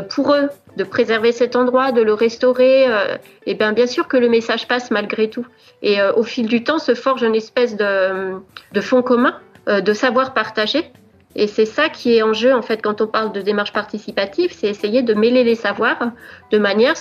pour 0.09 0.33
eux 0.33 0.49
de 0.77 0.83
préserver 0.83 1.31
cet 1.31 1.55
endroit, 1.55 1.91
de 1.91 2.01
le 2.01 2.13
restaurer, 2.13 2.83
et 2.83 2.89
euh, 2.89 3.17
eh 3.45 3.53
bien 3.53 3.71
bien 3.73 3.87
sûr 3.87 4.07
que 4.07 4.17
le 4.17 4.29
message 4.29 4.67
passe 4.67 4.91
malgré 4.91 5.29
tout. 5.29 5.45
Et 5.81 6.01
euh, 6.01 6.13
au 6.13 6.23
fil 6.23 6.47
du 6.47 6.63
temps 6.63 6.79
se 6.79 6.95
forge 6.95 7.23
une 7.23 7.35
espèce 7.35 7.77
de, 7.77 8.35
de 8.73 8.81
fond 8.81 9.01
commun, 9.01 9.39
euh, 9.69 9.81
de 9.81 9.93
savoir 9.93 10.33
partagé. 10.33 10.91
Et 11.35 11.47
c'est 11.47 11.65
ça 11.65 11.89
qui 11.89 12.15
est 12.15 12.21
en 12.21 12.33
jeu 12.33 12.53
en 12.53 12.61
fait 12.61 12.81
quand 12.81 13.01
on 13.01 13.07
parle 13.07 13.33
de 13.33 13.41
démarche 13.41 13.73
participative, 13.73 14.53
c'est 14.53 14.67
essayer 14.67 15.01
de 15.01 15.13
mêler 15.13 15.43
les 15.43 15.55
savoirs 15.55 16.11
de 16.51 16.57
manière, 16.57 16.93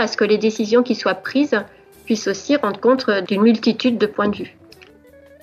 à 0.00 0.06
ce 0.06 0.16
que 0.16 0.24
les 0.24 0.38
décisions 0.38 0.82
qui 0.82 0.94
soient 0.94 1.14
prises 1.14 1.60
puissent 2.04 2.28
aussi 2.28 2.56
rendre 2.56 2.78
compte 2.78 3.10
d'une 3.26 3.42
multitude 3.42 3.98
de 3.98 4.06
points 4.06 4.28
de 4.28 4.36
vue. 4.36 4.56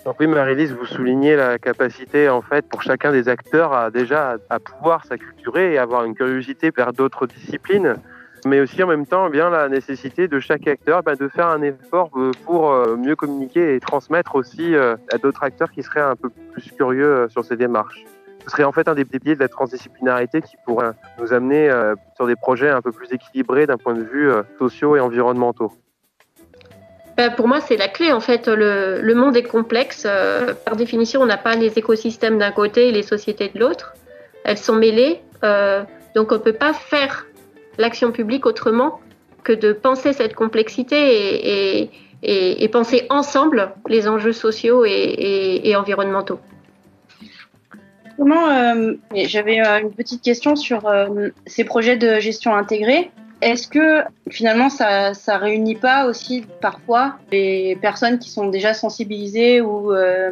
Donc 0.06 0.16
oui, 0.20 0.28
Marie-Lise, 0.28 0.74
vous 0.74 0.86
soulignez 0.86 1.36
la 1.36 1.58
capacité 1.58 2.28
en 2.30 2.42
fait 2.42 2.66
pour 2.68 2.82
chacun 2.82 3.12
des 3.12 3.30
acteurs 3.30 3.74
à 3.74 3.90
déjà 3.90 4.38
à, 4.50 4.60
pouvoir 4.60 5.06
s'acculturer 5.06 5.74
et 5.74 5.78
avoir 5.78 6.04
une 6.04 6.14
curiosité 6.14 6.72
vers 6.76 6.92
d'autres 6.92 7.28
disciplines. 7.28 7.96
Mais 8.46 8.60
aussi 8.60 8.82
en 8.84 8.88
même 8.88 9.06
temps 9.06 9.30
bien 9.30 9.50
la 9.50 9.70
nécessité 9.70 10.28
de 10.28 10.40
chaque 10.40 10.68
acteur 10.68 11.04
ben, 11.04 11.16
de 11.16 11.28
faire 11.28 11.48
un 11.48 11.62
effort 11.62 12.10
pour 12.46 12.74
mieux 12.98 13.16
communiquer 13.16 13.76
et 13.76 13.80
transmettre 13.80 14.36
aussi 14.36 14.76
à 14.76 15.18
d'autres 15.18 15.44
acteurs 15.44 15.72
qui 15.72 15.84
seraient 15.84 16.02
un 16.02 16.16
peu 16.16 16.30
plus 16.30 16.72
curieux 16.72 17.28
sur 17.30 17.44
ces 17.46 17.56
démarches. 17.56 18.04
Ce 18.46 18.52
serait 18.52 18.64
en 18.64 18.72
fait 18.72 18.88
un 18.88 18.96
des 18.96 19.06
pieds 19.06 19.36
de 19.36 19.40
la 19.40 19.48
transdisciplinarité 19.48 20.42
qui 20.42 20.56
pourrait 20.66 20.92
nous 21.20 21.34
amener 21.34 21.72
sur 22.16 22.28
des 22.28 22.36
projets 22.36 22.70
un 22.70 22.82
peu 22.82 22.92
plus 22.92 23.12
équilibrés 23.12 23.66
d'un 23.66 23.78
point 23.78 23.94
de 23.94 24.04
vue 24.04 24.32
sociaux 24.60 24.96
et 24.96 25.00
environnementaux. 25.00 25.72
Ben, 27.18 27.32
pour 27.32 27.48
moi, 27.48 27.62
c'est 27.62 27.78
la 27.78 27.88
clé. 27.88 28.12
En 28.12 28.20
fait, 28.20 28.48
le, 28.48 29.00
le 29.02 29.16
monde 29.16 29.38
est 29.38 29.44
complexe. 29.44 30.04
Euh, 30.08 30.54
par 30.66 30.76
définition, 30.76 31.22
on 31.22 31.26
n'a 31.26 31.38
pas 31.38 31.56
les 31.56 31.78
écosystèmes 31.78 32.40
d'un 32.40 32.52
côté 32.52 32.90
et 32.90 32.92
les 32.92 33.04
sociétés 33.04 33.52
de 33.54 33.60
l'autre. 33.60 33.94
Elles 34.44 34.58
sont 34.58 34.76
mêlées. 34.76 35.22
Euh, 35.44 35.84
donc, 36.16 36.32
on 36.32 36.36
ne 36.36 36.40
peut 36.40 36.54
pas 36.54 36.74
faire 36.74 37.26
l'action 37.78 38.12
publique 38.12 38.46
autrement 38.46 39.00
que 39.44 39.54
de 39.54 39.74
penser 39.74 40.14
cette 40.14 40.36
complexité 40.36 41.90
et, 42.24 42.68
penser 42.70 43.06
ensemble 43.10 43.72
les 43.88 44.08
enjeux 44.08 44.32
sociaux 44.34 44.86
et, 44.86 45.74
environnementaux. 45.76 46.40
Comment 48.18 48.48
euh, 48.50 48.94
J'avais 49.14 49.60
une 49.60 49.92
petite 49.92 50.22
question 50.22 50.56
sur 50.56 50.90
ces 51.46 51.64
projets 51.64 51.98
de 51.98 52.20
gestion 52.20 52.56
intégrée. 52.56 53.12
Est-ce 53.44 53.68
que 53.68 54.04
finalement 54.30 54.70
ça 54.70 55.12
ne 55.12 55.40
réunit 55.40 55.76
pas 55.76 56.06
aussi 56.06 56.46
parfois 56.62 57.18
les 57.32 57.78
personnes 57.82 58.18
qui 58.18 58.30
sont 58.30 58.48
déjà 58.48 58.74
sensibilisées 58.74 59.60
ou 59.60 59.92
euh, 59.92 60.32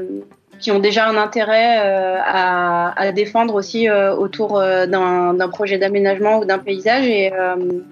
qui 0.61 0.71
ont 0.71 0.79
déjà 0.79 1.07
un 1.07 1.17
intérêt 1.17 1.79
euh, 1.81 2.17
à, 2.23 3.11
défendre 3.11 3.55
aussi 3.55 3.89
euh, 3.89 4.15
autour 4.15 4.59
d'un 4.59 5.49
projet 5.49 5.77
d'aménagement 5.77 6.39
ou 6.39 6.45
d'un 6.45 6.59
paysage. 6.59 7.07
Et 7.07 7.31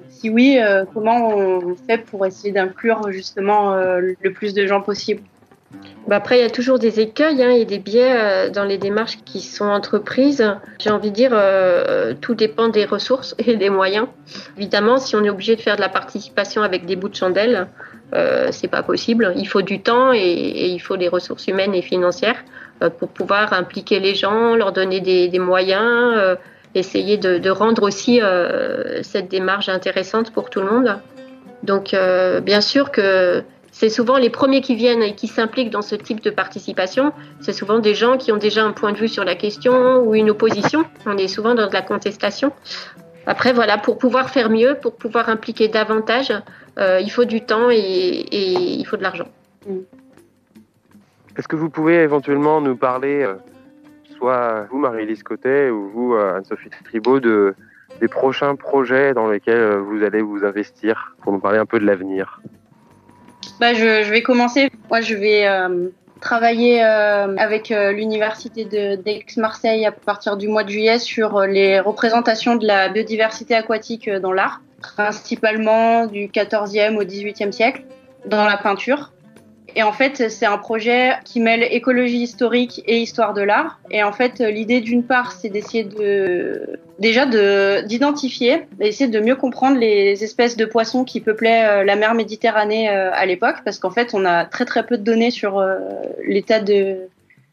si 0.09 0.29
oui, 0.29 0.59
comment 0.93 1.29
on 1.29 1.75
fait 1.75 1.97
pour 1.97 2.25
essayer 2.25 2.53
d'inclure 2.53 3.11
justement 3.11 3.75
le 3.75 4.29
plus 4.31 4.53
de 4.53 4.65
gens 4.65 4.81
possible? 4.81 5.21
Bah, 6.09 6.15
après, 6.15 6.39
il 6.39 6.41
y 6.41 6.45
a 6.45 6.49
toujours 6.49 6.79
des 6.79 6.99
écueils 6.99 7.43
hein, 7.43 7.51
et 7.51 7.65
des 7.65 7.77
biais 7.77 8.15
euh, 8.17 8.49
dans 8.49 8.63
les 8.63 8.79
démarches 8.79 9.19
qui 9.25 9.41
sont 9.41 9.67
entreprises. 9.67 10.43
J'ai 10.79 10.89
envie 10.89 11.11
de 11.11 11.15
dire, 11.15 11.29
euh, 11.33 12.15
tout 12.19 12.33
dépend 12.33 12.67
des 12.67 12.85
ressources 12.85 13.35
et 13.37 13.55
des 13.57 13.69
moyens. 13.69 14.07
Évidemment, 14.57 14.97
si 14.97 15.15
on 15.15 15.23
est 15.23 15.29
obligé 15.29 15.55
de 15.55 15.61
faire 15.61 15.75
de 15.75 15.81
la 15.81 15.89
participation 15.89 16.63
avec 16.63 16.87
des 16.87 16.95
bouts 16.95 17.09
de 17.09 17.15
chandelle, 17.15 17.67
euh, 18.15 18.47
c'est 18.49 18.67
pas 18.67 18.81
possible. 18.81 19.33
Il 19.35 19.47
faut 19.47 19.61
du 19.61 19.83
temps 19.83 20.11
et, 20.11 20.69
il 20.69 20.79
faut 20.79 20.97
des 20.97 21.09
ressources 21.09 21.45
humaines 21.45 21.75
et 21.75 21.83
financières 21.83 22.43
euh, 22.81 22.89
pour 22.89 23.09
pouvoir 23.09 23.53
impliquer 23.53 23.99
les 23.99 24.15
gens, 24.15 24.55
leur 24.55 24.71
donner 24.71 25.01
des, 25.01 25.37
moyens, 25.37 26.37
essayer 26.73 27.17
de, 27.17 27.49
rendre 27.51 27.83
aussi 27.83 28.19
cette 29.03 29.29
démarche 29.29 29.69
intéressante 29.69 30.33
pour 30.33 30.49
tout 30.49 30.61
le 30.61 30.71
monde. 30.71 30.97
Donc, 31.61 31.95
bien 32.41 32.61
sûr 32.61 32.89
que 32.89 33.43
c'est 33.79 33.87
souvent 33.87 34.17
les 34.17 34.29
premiers 34.29 34.59
qui 34.59 34.75
viennent 34.75 35.01
et 35.01 35.15
qui 35.15 35.27
s'impliquent 35.27 35.69
dans 35.69 35.81
ce 35.81 35.95
type 35.95 36.19
de 36.19 36.31
participation. 36.31 37.13
C'est 37.39 37.53
souvent 37.53 37.79
des 37.79 37.95
gens 37.95 38.17
qui 38.17 38.33
ont 38.33 38.37
déjà 38.37 38.65
un 38.65 38.73
point 38.73 38.91
de 38.91 38.97
vue 38.97 39.07
sur 39.07 39.23
la 39.23 39.35
question 39.35 40.01
ou 40.03 40.15
une 40.15 40.29
opposition. 40.31 40.83
On 41.05 41.15
est 41.15 41.29
souvent 41.29 41.55
dans 41.55 41.65
de 41.65 41.71
la 41.71 41.81
contestation. 41.81 42.51
Après, 43.25 43.53
voilà, 43.53 43.77
pour 43.77 43.97
pouvoir 43.97 44.31
faire 44.31 44.49
mieux, 44.49 44.75
pour 44.81 44.97
pouvoir 44.97 45.29
impliquer 45.29 45.69
davantage, 45.69 46.33
euh, 46.77 46.99
il 46.99 47.09
faut 47.09 47.23
du 47.23 47.39
temps 47.39 47.69
et, 47.71 48.25
il 48.33 48.85
faut 48.85 48.97
de 48.97 49.01
l'argent. 49.01 49.29
Est-ce 51.37 51.47
que 51.47 51.55
vous 51.55 51.69
pouvez 51.69 52.03
éventuellement 52.03 52.59
nous 52.59 52.75
parler, 52.75 53.23
euh, 53.23 53.35
soit 54.17 54.67
vous, 54.69 54.77
Marie-Lise 54.77 55.23
Cotet, 55.23 55.69
ou 55.69 55.87
vous, 55.87 56.15
euh, 56.15 56.35
Anne-Sophie 56.35 56.69
Tribaud, 56.83 57.21
de, 57.21 57.55
des 58.01 58.09
prochains 58.09 58.55
projets 58.55 59.13
dans 59.13 59.29
lesquels 59.29 59.77
vous 59.77 60.03
allez 60.03 60.21
vous 60.21 60.43
investir, 60.43 61.15
pour 61.21 61.31
nous 61.31 61.39
parler 61.39 61.59
un 61.59 61.65
peu 61.65 61.79
de 61.79 61.85
l'avenir? 61.85 62.41
Bah, 63.59 63.73
je, 63.73 64.03
je, 64.03 64.11
vais 64.11 64.21
commencer. 64.21 64.69
Moi, 64.89 65.01
je 65.01 65.15
vais 65.15 65.47
euh, 65.47 65.89
travailler 66.21 66.83
euh, 66.83 67.35
avec 67.37 67.71
euh, 67.71 67.91
l'université 67.91 68.65
d'Aix-Marseille 68.65 69.85
à 69.85 69.91
partir 69.91 70.37
du 70.37 70.47
mois 70.47 70.63
de 70.63 70.69
juillet 70.69 70.99
sur 70.99 71.41
les 71.41 71.79
représentations 71.79 72.55
de 72.55 72.65
la 72.65 72.89
biodiversité 72.89 73.55
aquatique 73.55 74.09
dans 74.09 74.31
l'art, 74.31 74.61
principalement 74.81 76.05
du 76.05 76.27
14e 76.27 76.97
au 76.97 77.03
18e 77.03 77.51
siècle, 77.51 77.83
dans 78.25 78.45
la 78.45 78.57
peinture. 78.57 79.11
Et 79.75 79.83
en 79.83 79.91
fait, 79.91 80.29
c'est 80.29 80.45
un 80.45 80.57
projet 80.57 81.13
qui 81.25 81.39
mêle 81.39 81.63
écologie 81.63 82.21
historique 82.21 82.81
et 82.85 82.99
histoire 82.99 83.33
de 83.33 83.41
l'art. 83.41 83.79
Et 83.91 84.03
en 84.03 84.11
fait, 84.11 84.39
l'idée 84.39 84.81
d'une 84.81 85.03
part, 85.03 85.31
c'est 85.31 85.49
d'essayer 85.49 85.83
de 85.83 86.79
déjà 86.99 87.25
de 87.25 87.81
d'identifier, 87.85 88.63
d'essayer 88.77 89.09
de 89.09 89.19
mieux 89.19 89.35
comprendre 89.35 89.77
les 89.77 90.23
espèces 90.23 90.57
de 90.57 90.65
poissons 90.65 91.03
qui 91.03 91.21
peuplaient 91.21 91.65
euh, 91.65 91.83
la 91.83 91.95
mer 91.95 92.13
Méditerranée 92.13 92.89
euh, 92.89 93.11
à 93.13 93.25
l'époque, 93.25 93.57
parce 93.63 93.79
qu'en 93.79 93.91
fait, 93.91 94.13
on 94.13 94.25
a 94.25 94.45
très 94.45 94.65
très 94.65 94.85
peu 94.85 94.97
de 94.97 95.03
données 95.03 95.31
sur 95.31 95.59
euh, 95.59 95.77
l'état 96.25 96.59
de 96.59 96.97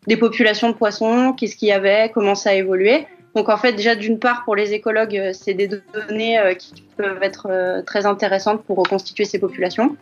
des 0.06 0.16
populations 0.16 0.68
de 0.68 0.74
poissons, 0.74 1.32
qu'est-ce 1.32 1.56
qu'il 1.56 1.68
y 1.68 1.72
avait, 1.72 2.10
comment 2.14 2.36
ça 2.36 2.50
a 2.50 2.54
évolué. 2.54 3.06
Donc 3.36 3.48
en 3.48 3.56
fait, 3.56 3.74
déjà 3.74 3.94
d'une 3.94 4.18
part 4.18 4.44
pour 4.44 4.56
les 4.56 4.72
écologues, 4.72 5.30
c'est 5.32 5.54
des 5.54 5.68
données 5.68 6.56
qui 6.58 6.82
peuvent 6.96 7.22
être 7.22 7.82
très 7.86 8.06
intéressantes 8.06 8.64
pour 8.64 8.78
reconstituer 8.78 9.24
ces 9.24 9.38
populations 9.38 9.96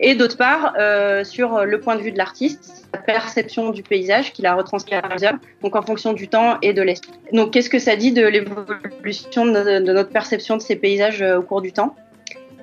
et 0.00 0.14
d'autre 0.14 0.36
part 0.36 0.74
euh, 0.78 1.24
sur 1.24 1.64
le 1.64 1.80
point 1.80 1.94
de 1.94 2.00
vue 2.00 2.10
de 2.10 2.18
l'artiste, 2.18 2.88
la 2.92 2.98
perception 2.98 3.70
du 3.70 3.82
paysage 3.82 4.32
qu'il 4.32 4.46
a 4.46 4.54
retranscrit 4.54 4.94
à 4.94 5.02
plusieurs, 5.02 5.34
donc 5.62 5.76
en 5.76 5.82
fonction 5.82 6.14
du 6.14 6.28
temps 6.28 6.58
et 6.62 6.72
de 6.72 6.82
l'espace. 6.82 7.14
Donc 7.32 7.52
qu'est-ce 7.52 7.70
que 7.70 7.78
ça 7.78 7.96
dit 7.96 8.12
de 8.12 8.26
l'évolution 8.26 9.44
de, 9.44 9.78
notre 9.78 10.10
perception 10.10 10.56
de 10.56 10.62
ces 10.62 10.76
paysages 10.76 11.22
euh, 11.22 11.38
au 11.38 11.42
cours 11.42 11.60
du 11.60 11.72
temps? 11.72 11.94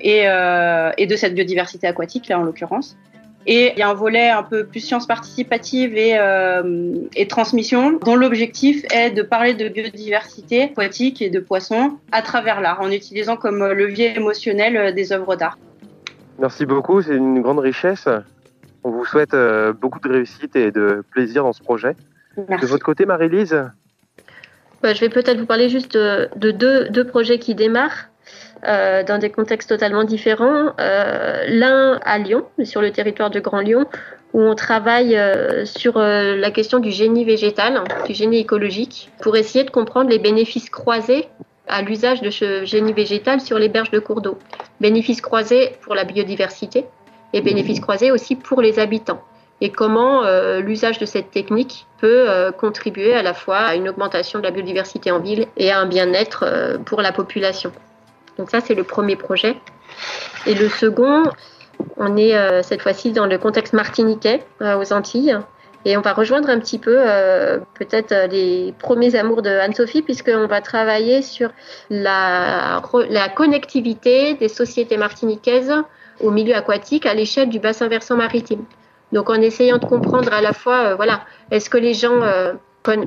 Euh, 0.05 0.91
et 0.99 1.07
de 1.07 1.15
cette 1.15 1.33
biodiversité 1.33 1.87
aquatique 1.87 2.27
là 2.27 2.37
en 2.37 2.43
l'occurrence. 2.43 2.95
Et 3.49 3.71
il 3.71 3.79
y 3.79 3.81
a 3.81 3.89
un 3.89 3.93
volet 3.93 4.29
un 4.29 4.43
peu 4.43 4.65
plus 4.65 4.81
science 4.81 5.07
participative 5.07 5.97
et, 5.97 6.17
euh, 6.19 6.93
et 7.15 7.27
transmission, 7.27 7.97
dont 8.03 8.15
l'objectif 8.15 8.83
est 8.93 9.11
de 9.11 9.21
parler 9.21 9.53
de 9.53 9.69
biodiversité 9.69 10.63
aquatique 10.63 11.21
et 11.21 11.29
de 11.29 11.39
poissons 11.39 11.97
à 12.11 12.21
travers 12.21 12.59
l'art, 12.59 12.81
en 12.81 12.91
utilisant 12.91 13.37
comme 13.37 13.65
levier 13.65 14.15
émotionnel 14.17 14.93
des 14.93 15.13
œuvres 15.13 15.35
d'art. 15.35 15.57
Merci 16.39 16.65
beaucoup, 16.65 17.01
c'est 17.01 17.15
une 17.15 17.41
grande 17.41 17.59
richesse. 17.59 18.07
On 18.83 18.91
vous 18.91 19.05
souhaite 19.05 19.33
euh, 19.33 19.73
beaucoup 19.73 19.99
de 19.99 20.09
réussite 20.09 20.55
et 20.55 20.71
de 20.71 21.03
plaisir 21.11 21.43
dans 21.43 21.53
ce 21.53 21.63
projet. 21.63 21.95
De 22.37 22.65
votre 22.67 22.85
côté, 22.85 23.05
Marie-Lise? 23.05 23.63
Bah, 24.83 24.93
Je 24.93 24.99
vais 25.01 25.09
peut-être 25.09 25.39
vous 25.39 25.45
parler 25.45 25.69
juste 25.69 25.97
de, 25.97 26.51
deux, 26.51 27.03
projets 27.03 27.39
qui 27.39 27.55
démarrent. 27.55 28.09
Euh, 28.65 29.03
dans 29.03 29.17
des 29.17 29.29
contextes 29.29 29.69
totalement 29.69 30.03
différents. 30.03 30.73
Euh, 30.79 31.43
l'un 31.47 31.99
à 32.03 32.17
Lyon, 32.17 32.45
sur 32.63 32.81
le 32.81 32.91
territoire 32.91 33.29
de 33.29 33.39
Grand 33.39 33.59
Lyon, 33.59 33.85
où 34.33 34.41
on 34.41 34.55
travaille 34.55 35.17
sur 35.65 35.97
la 35.97 36.51
question 36.51 36.79
du 36.79 36.91
génie 36.91 37.23
végétal, 37.23 37.81
du 38.05 38.13
génie 38.13 38.39
écologique, 38.39 39.09
pour 39.21 39.37
essayer 39.37 39.63
de 39.63 39.69
comprendre 39.69 40.09
les 40.09 40.19
bénéfices 40.19 40.69
croisés 40.69 41.29
à 41.67 41.81
l'usage 41.81 42.21
de 42.21 42.29
ce 42.29 42.65
génie 42.65 42.93
végétal 42.93 43.41
sur 43.41 43.59
les 43.59 43.69
berges 43.69 43.91
de 43.91 43.99
cours 43.99 44.21
d'eau. 44.21 44.37
Bénéfices 44.81 45.21
croisés 45.21 45.77
pour 45.81 45.95
la 45.95 46.03
biodiversité 46.03 46.85
et 47.33 47.41
bénéfices 47.41 47.79
croisés 47.79 48.11
aussi 48.11 48.35
pour 48.35 48.61
les 48.61 48.79
habitants. 48.79 49.21
Et 49.59 49.71
comment 49.71 50.23
euh, 50.23 50.59
l'usage 50.59 50.99
de 50.99 51.05
cette 51.05 51.31
technique 51.31 51.87
peut 51.99 52.29
euh, 52.29 52.51
contribuer 52.51 53.13
à 53.13 53.23
la 53.23 53.33
fois 53.33 53.57
à 53.57 53.75
une 53.75 53.89
augmentation 53.89 54.39
de 54.39 54.43
la 54.43 54.51
biodiversité 54.51 55.11
en 55.11 55.19
ville 55.19 55.47
et 55.57 55.71
à 55.71 55.79
un 55.79 55.87
bien-être 55.87 56.43
euh, 56.45 56.77
pour 56.77 57.01
la 57.01 57.11
population. 57.11 57.71
Donc 58.37 58.49
ça, 58.49 58.61
c'est 58.61 58.75
le 58.75 58.83
premier 58.83 59.15
projet. 59.15 59.57
Et 60.45 60.53
le 60.53 60.69
second, 60.69 61.23
on 61.97 62.17
est 62.17 62.63
cette 62.63 62.81
fois-ci 62.81 63.11
dans 63.11 63.25
le 63.25 63.37
contexte 63.37 63.73
martiniquais 63.73 64.43
aux 64.61 64.93
Antilles. 64.93 65.37
Et 65.87 65.95
on 65.95 66.01
va 66.01 66.11
rejoindre 66.11 66.49
un 66.49 66.59
petit 66.59 66.79
peu 66.79 66.97
euh, 66.97 67.59
peut-être 67.75 68.11
euh, 68.11 68.27
les 68.27 68.73
premiers 68.77 69.15
amours 69.15 69.41
de 69.41 69.49
Anne-Sophie, 69.49 70.01
puisqu'on 70.01 70.45
va 70.45 70.59
travailler 70.59 71.21
sur 71.21 71.49
la, 71.89 72.81
la 73.09 73.29
connectivité 73.29 74.33
des 74.33 74.49
sociétés 74.49 74.97
martiniquaises 74.97 75.73
au 76.19 76.29
milieu 76.29 76.55
aquatique 76.55 77.05
à 77.05 77.13
l'échelle 77.13 77.47
du 77.47 77.59
bassin 77.59 77.87
versant 77.87 78.17
maritime. 78.17 78.65
Donc 79.13 79.29
en 79.29 79.35
essayant 79.35 79.77
de 79.77 79.85
comprendre 79.85 80.33
à 80.33 80.41
la 80.41 80.51
fois, 80.51 80.77
euh, 80.77 80.95
voilà, 80.95 81.21
est-ce 81.51 81.69
que 81.69 81.77
les 81.77 81.93
gens 81.93 82.19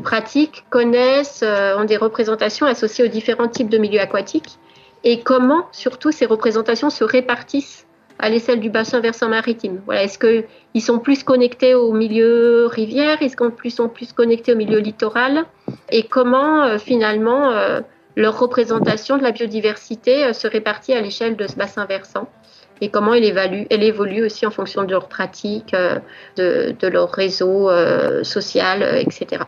pratiquent, 0.02 0.64
connaissent, 0.70 1.42
ont 1.42 1.84
des 1.84 1.98
représentations 1.98 2.64
associées 2.64 3.04
aux 3.04 3.08
différents 3.08 3.48
types 3.48 3.68
de 3.68 3.78
milieux 3.78 4.00
aquatiques, 4.00 4.58
et 5.04 5.20
comment 5.20 5.66
surtout 5.72 6.12
ces 6.12 6.26
représentations 6.26 6.90
se 6.90 7.04
répartissent 7.04 7.86
à 8.18 8.28
l'échelle 8.28 8.60
du 8.60 8.70
bassin 8.70 9.00
versant 9.00 9.28
maritime? 9.28 9.80
Voilà, 9.86 10.04
est-ce 10.04 10.18
qu'ils 10.18 10.82
sont 10.82 10.98
plus 10.98 11.22
connectés 11.22 11.74
au 11.74 11.92
milieu 11.92 12.66
rivière? 12.66 13.22
Est-ce 13.22 13.36
qu'ils 13.36 13.72
sont 13.72 13.88
plus 13.88 14.12
connectés 14.12 14.52
au 14.52 14.56
milieu 14.56 14.78
littoral? 14.78 15.44
Et 15.90 16.02
comment 16.02 16.64
euh, 16.64 16.78
finalement 16.78 17.50
euh, 17.50 17.80
leur 18.16 18.38
représentation 18.38 19.16
de 19.16 19.22
la 19.22 19.32
biodiversité 19.32 20.24
euh, 20.24 20.32
se 20.32 20.46
répartit 20.46 20.92
à 20.92 21.00
l'échelle 21.00 21.36
de 21.36 21.46
ce 21.46 21.56
bassin 21.56 21.86
versant? 21.86 22.28
Et 22.82 22.88
comment 22.88 23.12
elle 23.12 23.24
évolue, 23.24 24.24
aussi 24.24 24.46
en 24.46 24.50
fonction 24.50 24.84
de 24.84 24.90
leurs 24.90 25.08
pratiques, 25.08 25.76
de, 26.38 26.72
de 26.72 26.88
leur 26.88 27.10
réseau 27.10 27.68
social, 28.22 28.82
etc. 28.98 29.42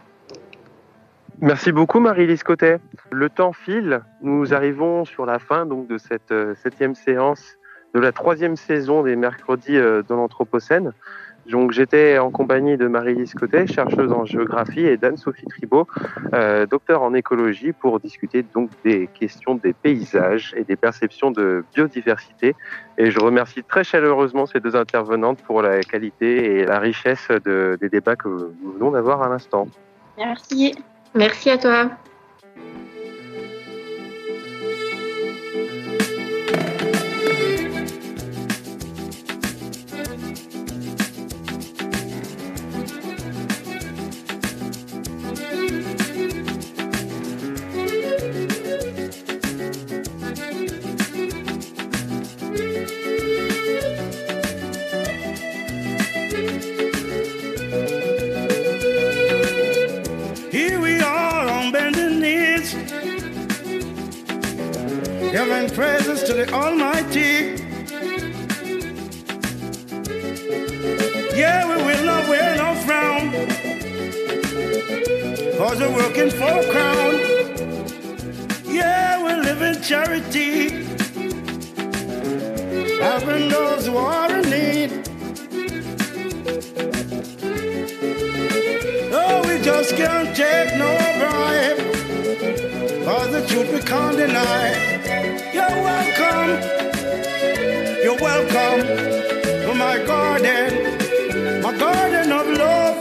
Merci 1.43 1.73
beaucoup 1.73 1.99
Marie-Lise 1.99 2.45
Cotet. 2.45 2.79
Le 3.11 3.29
temps 3.29 3.53
file, 3.53 4.03
nous 4.21 4.55
arrivons 4.55 5.05
sur 5.05 5.27
la 5.27 5.41
fin 5.41 5.67
donc 5.67 5.89
de 5.89 5.99
cette 5.99 6.31
euh, 6.31 6.55
septième 6.63 6.95
séance 6.95 7.57
de 7.95 7.99
la 7.99 8.13
troisième 8.13 8.55
saison 8.55 9.03
des 9.03 9.17
mercredis 9.17 9.77
euh, 9.77 10.05
dans 10.07 10.15
l'Anthropocène. 10.15 10.93
Donc 11.51 11.73
j'étais 11.73 12.19
en 12.19 12.31
compagnie 12.31 12.77
de 12.77 12.87
Marie-Lise 12.87 13.35
Cotet, 13.35 13.67
chercheuse 13.67 14.13
en 14.13 14.25
géographie, 14.25 14.87
et 14.87 14.97
d'Anne-Sophie 14.97 15.47
Tribault, 15.47 15.89
euh, 16.33 16.65
docteur 16.67 17.03
en 17.03 17.13
écologie, 17.13 17.73
pour 17.73 17.99
discuter 17.99 18.45
donc 18.55 18.71
des 18.85 19.09
questions 19.09 19.57
des 19.57 19.73
paysages 19.73 20.55
et 20.57 20.63
des 20.63 20.77
perceptions 20.77 21.33
de 21.33 21.65
biodiversité. 21.75 22.55
Et 22.99 23.11
je 23.11 23.19
remercie 23.19 23.65
très 23.65 23.83
chaleureusement 23.83 24.47
ces 24.47 24.61
deux 24.61 24.77
intervenantes 24.77 25.43
pour 25.43 25.61
la 25.61 25.81
qualité 25.81 26.61
et 26.61 26.65
la 26.65 26.79
richesse 26.79 27.27
de, 27.45 27.77
des 27.81 27.89
débats 27.89 28.15
que 28.15 28.29
nous 28.29 28.71
venons 28.75 28.93
d'avoir 28.93 29.25
à 29.25 29.29
l'instant. 29.29 29.67
Merci. 30.17 30.77
Merci 31.15 31.51
à 31.51 31.59
toi. 31.59 31.91
Praises 65.75 66.23
to 66.25 66.35
the 66.35 66.53
Almighty. 66.53 67.57
Yeah, 71.35 71.67
we 71.67 71.83
will 71.83 72.05
not 72.05 72.29
wear 72.29 72.57
no 72.57 72.75
frown, 72.85 73.33
cause 75.57 75.81
we're 75.81 75.95
working 75.95 76.31
for 76.31 76.53
a 76.61 76.71
crown. 76.71 77.15
Yeah, 78.67 79.23
we 79.25 79.33
live 79.43 79.63
in 79.63 79.83
charity, 79.83 80.85
helping 83.01 83.49
those 83.49 83.87
who 83.87 83.97
are 83.97 84.31
in 84.31 84.51
need. 84.51 84.91
Oh, 89.15 89.43
we 89.49 89.63
just 89.63 89.97
can't 89.97 90.37
take 90.37 90.77
no 90.77 90.93
bribe. 91.19 91.79
Cause 93.05 93.33
the 93.33 93.47
truth 93.49 93.73
we 93.73 93.81
can't 93.81 94.17
deny. 94.17 95.02
You're 95.71 95.83
welcome. 95.83 96.79
You're 98.05 98.17
welcome 98.21 98.81
to 99.67 99.75
my 99.75 99.99
garden. 100.07 100.71
My 101.63 101.77
garden 101.79 102.33
of 102.33 102.49
love. 102.49 102.99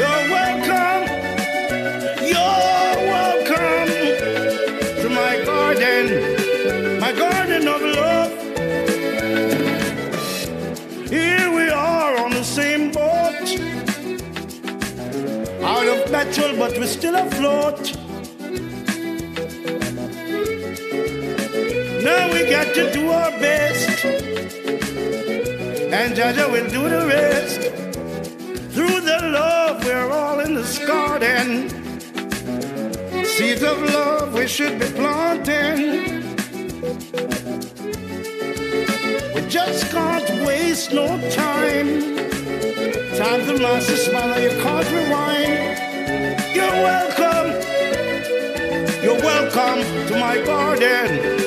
You're 0.00 0.24
welcome. 0.36 1.30
You're 2.32 2.96
welcome 3.14 3.90
to 5.02 5.08
my 5.10 5.44
garden. 5.44 7.00
My 7.00 7.12
garden 7.12 7.68
of 7.68 7.82
love. 7.82 8.32
Here 11.10 11.50
we 11.54 11.70
are 11.70 12.18
on 12.18 12.32
the 12.32 12.44
same 12.44 12.92
boat 12.92 13.48
out 15.62 15.88
of 15.88 16.06
petrol, 16.12 16.56
but 16.56 16.78
we're 16.78 16.86
still 16.86 17.16
afloat. 17.16 17.89
Got 22.50 22.74
to 22.74 22.90
do 22.92 23.08
our 23.10 23.30
best, 23.38 24.04
and 24.04 24.42
Jaja 26.16 26.50
will 26.50 26.68
do 26.68 26.88
the 26.88 27.06
rest. 27.06 27.60
Through 28.74 29.00
the 29.02 29.18
love, 29.38 29.84
we're 29.84 30.10
all 30.10 30.40
in 30.40 30.54
this 30.54 30.84
garden. 30.84 31.68
Seeds 33.24 33.62
of 33.62 33.80
love 33.94 34.34
we 34.34 34.48
should 34.48 34.80
be 34.80 34.86
planting. 34.86 36.24
We 39.34 39.40
just 39.48 39.88
can't 39.92 40.28
waste 40.44 40.92
no 40.92 41.06
time. 41.30 42.16
Time 43.16 43.16
Time's 43.16 43.48
a 43.48 43.58
master 43.62 43.96
smile, 43.96 44.40
you 44.42 44.50
can't 44.62 44.90
rewind. 44.90 45.78
You're 46.52 46.78
welcome. 46.90 47.48
You're 49.04 49.20
welcome 49.22 49.80
to 50.08 50.18
my 50.18 50.42
garden, 50.44 51.39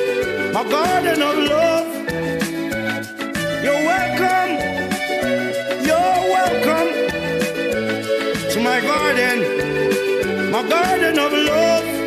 my 0.54 0.64
garden 0.70 1.22
of 1.24 1.38
love. 1.50 1.88
You're 3.64 3.84
welcome. 3.90 4.52
You're 5.88 6.20
welcome 6.36 6.90
to 8.52 8.60
my 8.62 8.80
garden, 8.82 10.52
my 10.52 10.62
garden 10.70 11.18
of 11.18 11.34
love. 11.34 12.03